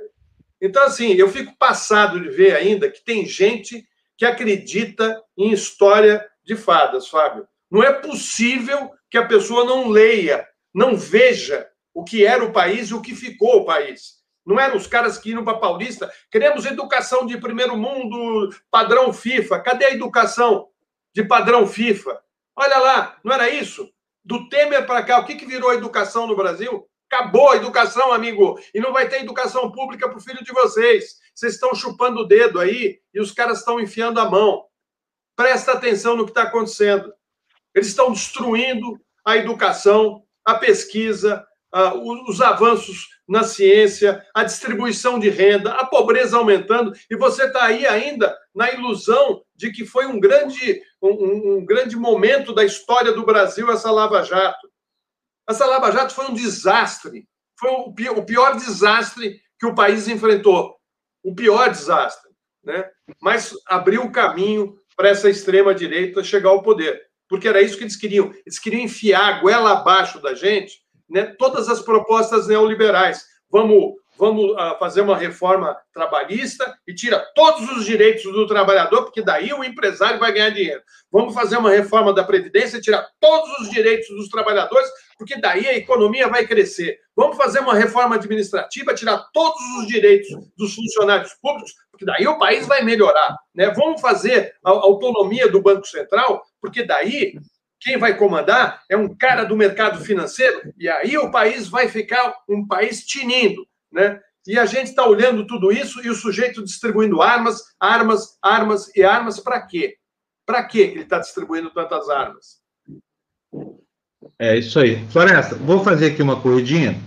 [0.61, 3.87] Então, assim, eu fico passado de ver ainda que tem gente
[4.19, 7.47] que acredita em história de fadas, Fábio.
[7.71, 10.45] Não é possível que a pessoa não leia,
[10.75, 14.22] não veja o que era o país e o que ficou o país.
[14.45, 16.13] Não eram os caras que iam para Paulista.
[16.31, 19.61] Queremos educação de primeiro mundo, padrão FIFA.
[19.61, 20.69] Cadê a educação
[21.15, 22.21] de padrão FIFA?
[22.57, 23.89] Olha lá, não era isso?
[24.25, 26.87] Do Temer para cá, o que, que virou a educação no Brasil?
[27.11, 28.59] Acabou a educação, amigo.
[28.75, 31.19] E não vai ter educação pública para o filho de vocês.
[31.35, 34.65] Vocês estão chupando o dedo aí e os caras estão enfiando a mão.
[35.37, 37.13] Presta atenção no que está acontecendo.
[37.75, 45.73] Eles estão destruindo a educação, a pesquisa, os avanços na ciência, a distribuição de renda,
[45.73, 50.83] a pobreza aumentando, e você está aí ainda na ilusão de que foi um grande,
[51.01, 54.71] um, um, grande momento da história do Brasil essa Lava Jato.
[55.49, 57.27] Essa Lava Jato foi um desastre,
[57.59, 60.77] foi o pior, o pior desastre que o país enfrentou,
[61.25, 62.31] o pior desastre,
[62.63, 62.91] né?
[63.21, 67.01] Mas abriu o caminho para essa extrema direita chegar ao poder
[67.33, 68.31] porque era isso que eles queriam.
[68.45, 70.82] Eles queriam enfiar a goela abaixo da gente
[71.13, 73.25] né, todas as propostas neoliberais.
[73.51, 79.21] Vamos, vamos uh, fazer uma reforma trabalhista e tira todos os direitos do trabalhador, porque
[79.21, 80.81] daí o empresário vai ganhar dinheiro.
[81.11, 85.67] Vamos fazer uma reforma da Previdência e tirar todos os direitos dos trabalhadores, porque daí
[85.69, 86.99] a economia vai crescer.
[87.15, 92.39] Vamos fazer uma reforma administrativa, tirar todos os direitos dos funcionários públicos, porque daí o
[92.39, 93.37] país vai melhorar.
[93.55, 93.71] Né?
[93.77, 97.35] Vamos fazer a autonomia do Banco Central, porque daí
[97.83, 102.33] quem vai comandar é um cara do mercado financeiro, e aí o país vai ficar
[102.49, 104.21] um país tinindo, né?
[104.47, 109.05] E a gente está olhando tudo isso e o sujeito distribuindo armas, armas, armas e
[109.05, 109.97] armas para quê?
[110.45, 112.61] Para quê que ele está distribuindo tantas armas?
[114.39, 115.05] É isso aí.
[115.11, 116.99] Floresta, vou fazer aqui uma corridinha.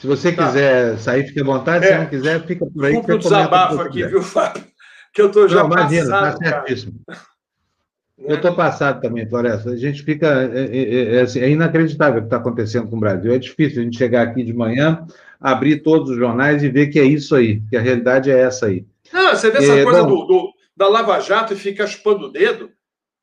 [0.00, 0.46] Se você tá.
[0.46, 1.84] quiser sair, fique à vontade.
[1.84, 1.92] É.
[1.92, 2.92] Se não quiser, fica por aí.
[2.92, 4.64] Desculpa o desabafo aqui, viu, Fábio?
[5.12, 6.38] Que eu estou já não, imagina, tá passado.
[6.38, 7.00] Tá certíssimo.
[8.20, 9.70] Eu estou passado também, Floresta.
[9.70, 10.50] A gente fica.
[10.52, 13.32] É, é, é, é, assim, é inacreditável o que está acontecendo com o Brasil.
[13.32, 15.06] É difícil a gente chegar aqui de manhã,
[15.40, 18.66] abrir todos os jornais e ver que é isso aí, que a realidade é essa
[18.66, 18.84] aí.
[19.12, 22.26] Não, você vê essa é, coisa bom, do, do, da Lava Jato e fica chupando
[22.26, 22.70] o dedo,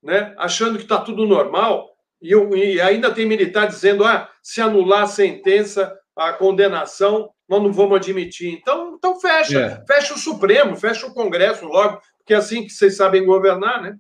[0.02, 0.34] né?
[0.38, 1.90] achando que está tudo normal,
[2.22, 7.72] e, e, ainda tem militar dizendo: ah, se anular a sentença, a condenação, nós não
[7.72, 8.54] vamos admitir.
[8.54, 9.84] Então, então fecha, é.
[9.86, 13.98] fecha o Supremo, fecha o Congresso logo, porque é assim que vocês sabem governar, né?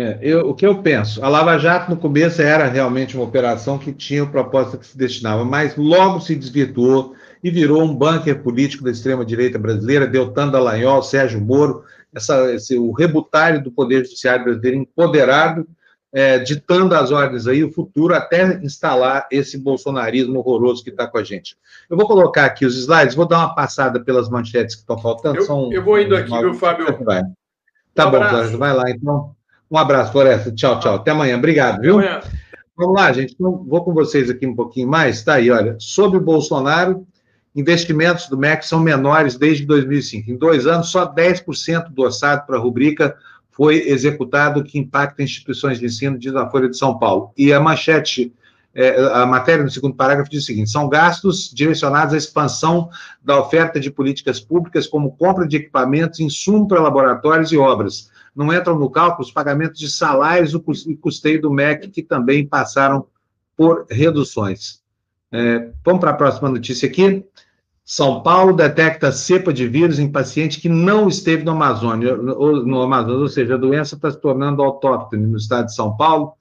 [0.00, 1.24] É, eu, o que eu penso?
[1.24, 4.96] A Lava Jato, no começo, era realmente uma operação que tinha o propósito que se
[4.96, 11.02] destinava, mas logo se desvirtuou e virou um bunker político da extrema-direita brasileira, Deltan Dallagnol,
[11.02, 11.82] Sérgio Moro,
[12.14, 15.66] essa, esse, o rebutário do Poder Judiciário brasileiro empoderado,
[16.12, 21.18] é, ditando as ordens aí, o futuro, até instalar esse bolsonarismo horroroso que está com
[21.18, 21.56] a gente.
[21.90, 25.38] Eu vou colocar aqui os slides, vou dar uma passada pelas manchetes que estão faltando.
[25.38, 26.86] Eu, São, eu vou indo aqui, viu, Fábio?
[27.04, 27.24] Vai.
[27.96, 29.36] Tá um bom, vai lá, então.
[29.70, 30.50] Um abraço, Floresta.
[30.52, 30.94] Tchau, tchau.
[30.96, 31.36] Até amanhã.
[31.36, 31.94] Obrigado, viu?
[31.94, 32.20] Amanhã.
[32.76, 33.34] Vamos lá, gente.
[33.34, 35.22] Então, vou com vocês aqui um pouquinho mais.
[35.22, 35.76] Tá aí, olha.
[35.78, 37.06] Sobre o Bolsonaro,
[37.54, 40.30] investimentos do MEC são menores desde 2005.
[40.30, 43.16] Em dois anos, só 10% do orçado para a rubrica
[43.50, 47.32] foi executado que impacta instituições de ensino, diz a Folha de São Paulo.
[47.36, 48.32] E a manchete,
[48.72, 52.88] é, a matéria no segundo parágrafo diz o seguinte: são gastos direcionados à expansão
[53.22, 58.08] da oferta de políticas públicas, como compra de equipamentos, insumo para laboratórios e obras
[58.38, 60.54] não entram no cálculo os pagamentos de salários
[60.86, 63.04] e custeio do MEC, que também passaram
[63.56, 64.80] por reduções.
[65.32, 67.24] É, vamos para a próxima notícia aqui.
[67.84, 72.80] São Paulo detecta cepa de vírus em paciente que não esteve no Amazônia, ou, no
[72.80, 76.34] Amazonas, ou seja, a doença está se tornando autóctone no estado de São Paulo.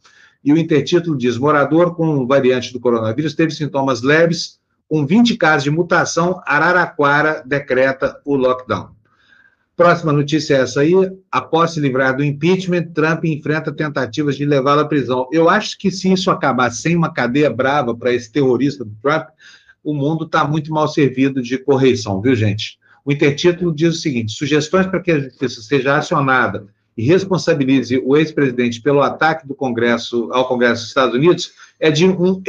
[0.43, 5.63] E o intertítulo diz: morador com variante do coronavírus teve sintomas leves, com 20 casos
[5.63, 8.96] de mutação, Araraquara decreta o lockdown.
[9.77, 10.91] Próxima notícia é essa aí.
[11.31, 15.29] Após se livrar do impeachment, Trump enfrenta tentativas de levá-lo à prisão.
[15.31, 19.27] Eu acho que se isso acabar sem uma cadeia brava para esse terrorista do Trump,
[19.83, 22.79] o mundo está muito mal servido de correição, viu, gente?
[23.05, 26.65] O intertítulo diz o seguinte: sugestões para que a justiça seja acionada
[26.97, 32.07] e responsabilize o ex-presidente pelo ataque do Congresso ao Congresso dos Estados Unidos é de
[32.07, 32.41] um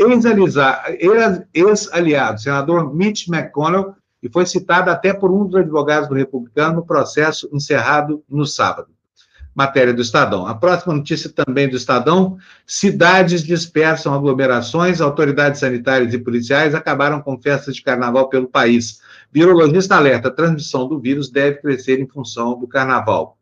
[1.53, 6.87] ex-aliado, senador Mitch McConnell, e foi citada até por um dos advogados do republicano no
[6.87, 8.89] processo encerrado no sábado.
[9.55, 10.47] Matéria do Estadão.
[10.47, 17.41] A próxima notícia também do Estadão: cidades dispersam aglomerações, autoridades sanitárias e policiais acabaram com
[17.41, 19.01] festas de carnaval pelo país.
[19.33, 23.37] Virologista alerta: transmissão do vírus deve crescer em função do carnaval.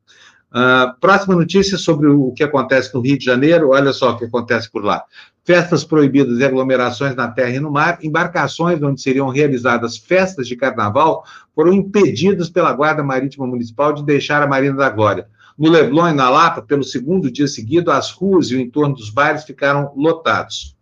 [0.57, 3.71] Uh, próxima notícia sobre o que acontece no Rio de Janeiro.
[3.71, 5.05] Olha só o que acontece por lá
[5.47, 10.57] festas proibidas e aglomerações na terra e no mar, embarcações onde seriam realizadas festas de
[10.57, 11.25] carnaval
[11.55, 15.29] foram impedidas pela Guarda Marítima Municipal de deixar a Marina da Glória.
[15.57, 19.09] No Leblon e na Lapa, pelo segundo dia seguido, as ruas e o entorno dos
[19.09, 20.77] bares ficaram lotados.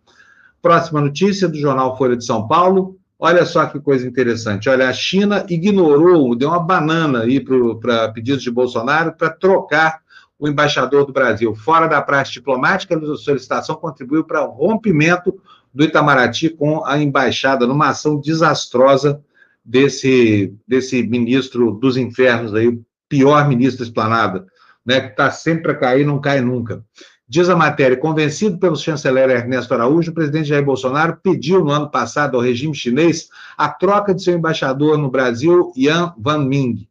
[0.63, 2.99] Próxima notícia do jornal Folha de São Paulo.
[3.19, 4.69] Olha só que coisa interessante.
[4.69, 7.41] Olha, a China ignorou, deu uma banana aí
[7.81, 10.01] para pedidos de Bolsonaro para trocar
[10.39, 11.55] o embaixador do Brasil.
[11.55, 15.41] Fora da praxe diplomática, a solicitação contribuiu para o rompimento
[15.73, 19.23] do Itamaraty com a embaixada, numa ação desastrosa
[19.65, 22.79] desse, desse ministro dos infernos aí,
[23.09, 24.47] pior ministro esplanada,
[24.85, 26.85] né, que está sempre a cair, não cai nunca.
[27.27, 31.91] Diz a matéria, convencido pelo chanceler Ernesto Araújo, o presidente Jair Bolsonaro pediu no ano
[31.91, 36.87] passado ao regime chinês a troca de seu embaixador no Brasil, Yan Vanming.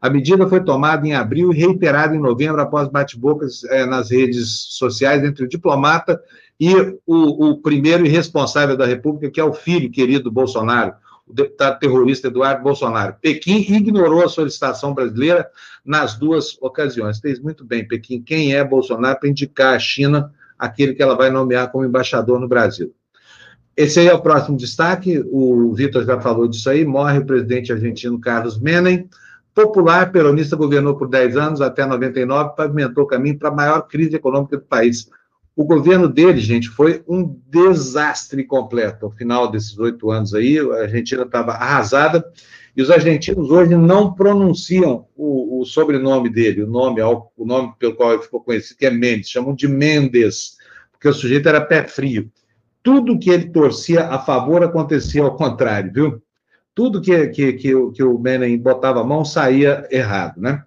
[0.00, 4.68] A medida foi tomada em abril e reiterada em novembro após bate-bocas é, nas redes
[4.70, 6.18] sociais entre o diplomata
[6.58, 6.74] e
[7.06, 10.94] o, o primeiro irresponsável da República, que é o filho querido Bolsonaro,
[11.26, 13.16] o deputado terrorista Eduardo Bolsonaro.
[13.20, 15.48] Pequim ignorou a solicitação brasileira
[15.84, 17.18] nas duas ocasiões.
[17.18, 21.30] Fez muito bem, Pequim, quem é Bolsonaro para indicar a China aquele que ela vai
[21.30, 22.94] nomear como embaixador no Brasil.
[23.76, 27.72] Esse aí é o próximo destaque, o Vitor já falou disso aí, morre o presidente
[27.72, 29.08] argentino Carlos Menem,
[29.52, 34.14] popular peronista governou por 10 anos, até 99, pavimentou o caminho para a maior crise
[34.14, 35.10] econômica do país.
[35.56, 39.06] O governo dele, gente, foi um desastre completo.
[39.06, 42.24] Ao final desses oito anos aí, a Argentina estava arrasada
[42.76, 47.94] e os argentinos hoje não pronunciam o, o sobrenome dele, o nome, o nome pelo
[47.94, 50.56] qual ele ficou conhecido, que é Mendes, chamam de Mendes
[51.04, 52.32] porque o sujeito era pé frio.
[52.82, 56.22] Tudo que ele torcia a favor acontecia ao contrário, viu?
[56.74, 60.64] Tudo que, que, que, que o Menem botava a mão saía errado, né?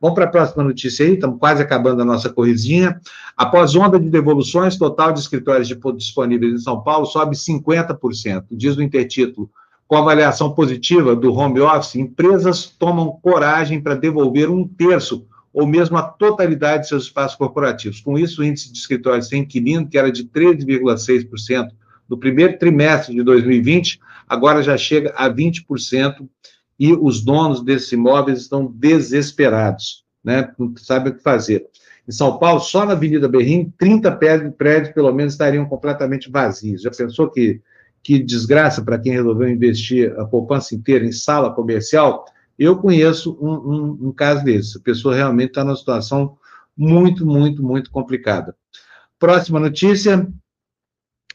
[0.00, 3.00] Vamos para a próxima notícia aí, estamos quase acabando a nossa corridinha.
[3.36, 8.44] Após onda de devoluções, total de escritórios disponíveis em São Paulo sobe 50%.
[8.50, 9.50] Diz o intertítulo,
[9.86, 15.96] com avaliação positiva do home office, empresas tomam coragem para devolver um terço ou mesmo
[15.96, 18.00] a totalidade de seus espaços corporativos.
[18.00, 21.68] Com isso, o índice de escritórios sem inquilino, que era de 13,6%
[22.08, 23.98] no primeiro trimestre de 2020,
[24.28, 26.28] agora já chega a 20%,
[26.78, 30.52] e os donos desses imóveis estão desesperados, né?
[30.58, 31.66] não sabem o que fazer.
[32.08, 34.12] Em São Paulo, só na Avenida Berrim, 30
[34.56, 36.82] prédios, pelo menos, estariam completamente vazios.
[36.82, 37.60] Já pensou que,
[38.02, 42.24] que desgraça para quem resolveu investir a poupança inteira em sala comercial?
[42.56, 44.78] Eu conheço um, um, um caso desse.
[44.78, 46.38] A pessoa realmente está numa situação
[46.76, 48.54] muito, muito, muito complicada.
[49.18, 50.28] Próxima notícia: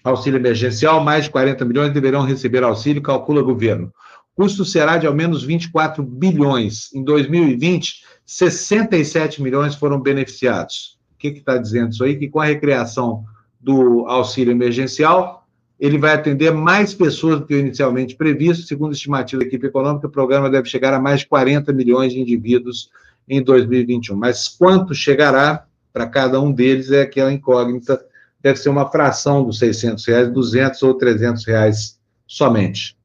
[0.03, 3.91] auxílio emergencial, mais de 40 milhões deverão receber auxílio, calcula o governo.
[4.35, 6.93] Custo será de ao menos 24 bilhões.
[6.93, 10.97] Em 2020, 67 milhões foram beneficiados.
[11.13, 12.15] O que está dizendo isso aí?
[12.15, 13.23] Que com a recriação
[13.59, 15.45] do auxílio emergencial,
[15.79, 18.65] ele vai atender mais pessoas do que inicialmente previsto.
[18.65, 22.13] Segundo a estimativa da equipe econômica, o programa deve chegar a mais de 40 milhões
[22.13, 22.89] de indivíduos
[23.27, 24.15] em 2021.
[24.15, 28.03] Mas quanto chegará para cada um deles é aquela incógnita.
[28.41, 32.97] Deve ser uma fração dos 600 reais, 200 ou 300 reais somente.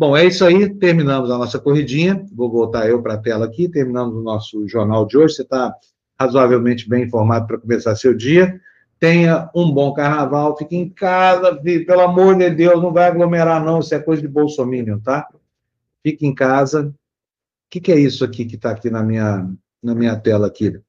[0.00, 0.66] Bom, é isso aí.
[0.76, 2.24] Terminamos a nossa corridinha.
[2.32, 3.68] Vou voltar eu para a tela aqui.
[3.68, 5.34] Terminamos o nosso jornal de hoje.
[5.34, 5.74] Você está
[6.18, 8.58] razoavelmente bem informado para começar seu dia.
[8.98, 11.54] Tenha um bom carnaval, fique em casa,
[11.86, 15.28] pelo amor de Deus, não vai aglomerar, não, isso é coisa de Bolsonaro, tá?
[16.02, 16.86] Fique em casa.
[16.86, 16.94] O
[17.68, 19.50] que, que é isso aqui que está aqui na minha,
[19.82, 20.80] na minha tela aqui?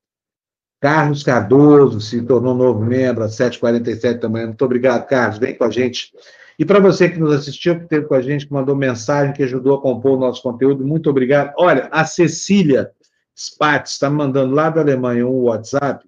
[0.80, 4.48] Carlos Cardoso se tornou novo membro às 7h47 da manhã.
[4.48, 5.38] Muito obrigado, Carlos.
[5.38, 6.14] Vem com a gente.
[6.62, 9.42] E para você que nos assistiu, que esteve com a gente, que mandou mensagem, que
[9.42, 11.54] ajudou a compor o nosso conteúdo, muito obrigado.
[11.58, 12.92] Olha, a Cecília
[13.36, 16.06] Spatz está mandando lá da Alemanha um WhatsApp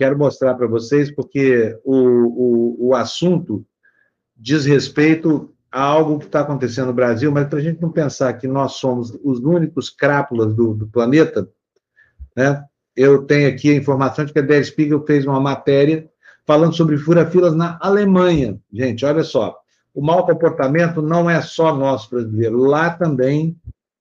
[0.00, 3.62] quero mostrar para vocês, porque o, o, o assunto
[4.34, 8.32] diz respeito a algo que está acontecendo no Brasil, mas para a gente não pensar
[8.32, 11.46] que nós somos os únicos crápulas do, do planeta,
[12.34, 12.64] né?
[12.96, 16.08] eu tenho aqui a informação de que a Der Spiegel fez uma matéria
[16.46, 18.58] falando sobre fura-filas na Alemanha.
[18.72, 19.59] Gente, olha só,
[19.94, 23.56] o mau comportamento não é só nosso brasileiro, lá também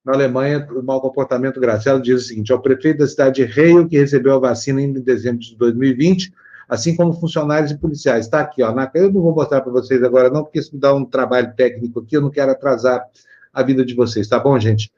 [0.05, 3.87] na Alemanha, o mau comportamento Graciela diz o seguinte: ao prefeito da cidade de Reio,
[3.87, 6.33] que recebeu a vacina em dezembro de 2020,
[6.67, 8.25] assim como funcionários e policiais.
[8.25, 8.73] Está aqui, ó.
[8.73, 11.53] Na, eu não vou mostrar para vocês agora, não, porque isso me dá um trabalho
[11.55, 13.03] técnico aqui, eu não quero atrasar
[13.53, 14.91] a vida de vocês, tá bom, gente?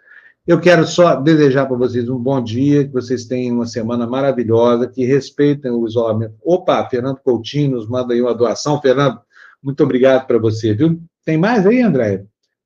[0.46, 4.88] Eu quero só desejar para vocês um bom dia, que vocês tenham uma semana maravilhosa,
[4.88, 6.34] que respeitem o isolamento.
[6.44, 8.82] Opa, Fernando Coutinho nos manda aí uma doação.
[8.82, 9.22] Fernando,
[9.62, 11.02] muito obrigado para você, viu?
[11.24, 12.24] Tem mais aí, André?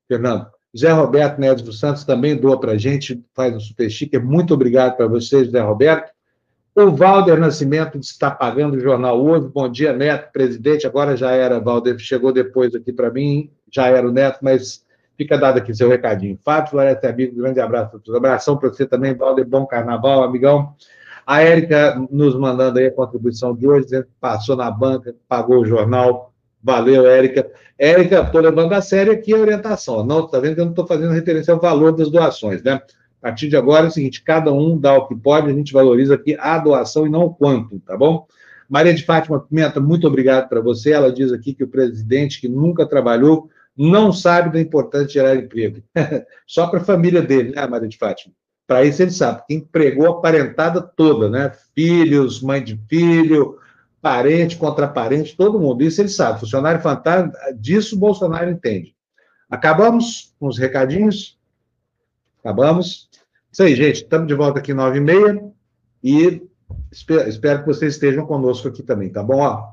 [0.08, 0.46] Fernando?
[0.76, 4.18] Zé Roberto Neves dos Santos também doa para a gente, faz um super chique.
[4.18, 6.10] Muito obrigado para vocês, Zé Roberto.
[6.74, 9.48] O Valder Nascimento está pagando o jornal hoje.
[9.48, 10.86] Bom dia, Neto, presidente.
[10.86, 14.84] Agora já era, Valder, chegou depois aqui para mim, já era o Neto, mas
[15.16, 16.38] fica dado aqui seu recadinho.
[16.44, 17.98] Fábio Floresta Amigo, grande abraço.
[18.14, 19.46] Abração para você também, Valder.
[19.46, 20.74] Bom carnaval, amigão.
[21.26, 25.62] A Érica nos mandando aí a contribuição de hoje, dizendo que passou na banca, pagou
[25.62, 26.34] o jornal.
[26.66, 27.48] Valeu, Érica.
[27.78, 30.04] Érica, estou levando a sério aqui a orientação.
[30.04, 32.80] Não, está vendo que eu não estou fazendo referência ao valor das doações, né?
[33.22, 35.72] A partir de agora é o seguinte: cada um dá o que pode, a gente
[35.72, 38.26] valoriza aqui a doação e não o quanto, tá bom?
[38.68, 40.90] Maria de Fátima Pimenta, muito obrigado para você.
[40.90, 45.36] Ela diz aqui que o presidente, que nunca trabalhou, não sabe da importância de gerar
[45.36, 45.80] emprego.
[46.48, 48.34] Só para a família dele, né, Maria de Fátima?
[48.66, 51.52] Para isso ele sabe, porque empregou a parentada toda, né?
[51.76, 53.56] Filhos, mãe de filho,
[54.06, 55.82] parente contra parente, todo mundo.
[55.82, 56.38] Isso ele sabe.
[56.38, 58.94] Funcionário fantasma, disso Bolsonaro entende.
[59.50, 61.36] Acabamos com os recadinhos?
[62.38, 63.10] Acabamos.
[63.50, 64.04] Isso aí, gente.
[64.04, 65.42] Estamos de volta aqui nove e meia
[66.04, 66.40] e
[66.92, 69.40] espero, espero, que vocês estejam conosco aqui também, tá bom?
[69.40, 69.72] Ó,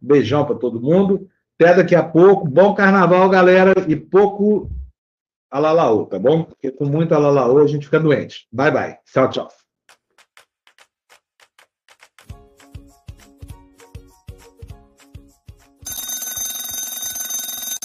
[0.00, 1.28] beijão para todo mundo.
[1.60, 2.48] Até daqui a pouco.
[2.48, 4.70] Bom carnaval, galera, e pouco
[5.50, 6.44] alalaô, tá bom?
[6.44, 8.48] Porque com muito alalaô a gente fica doente.
[8.50, 8.96] Bye, bye.
[9.04, 9.65] Tchau, tchau.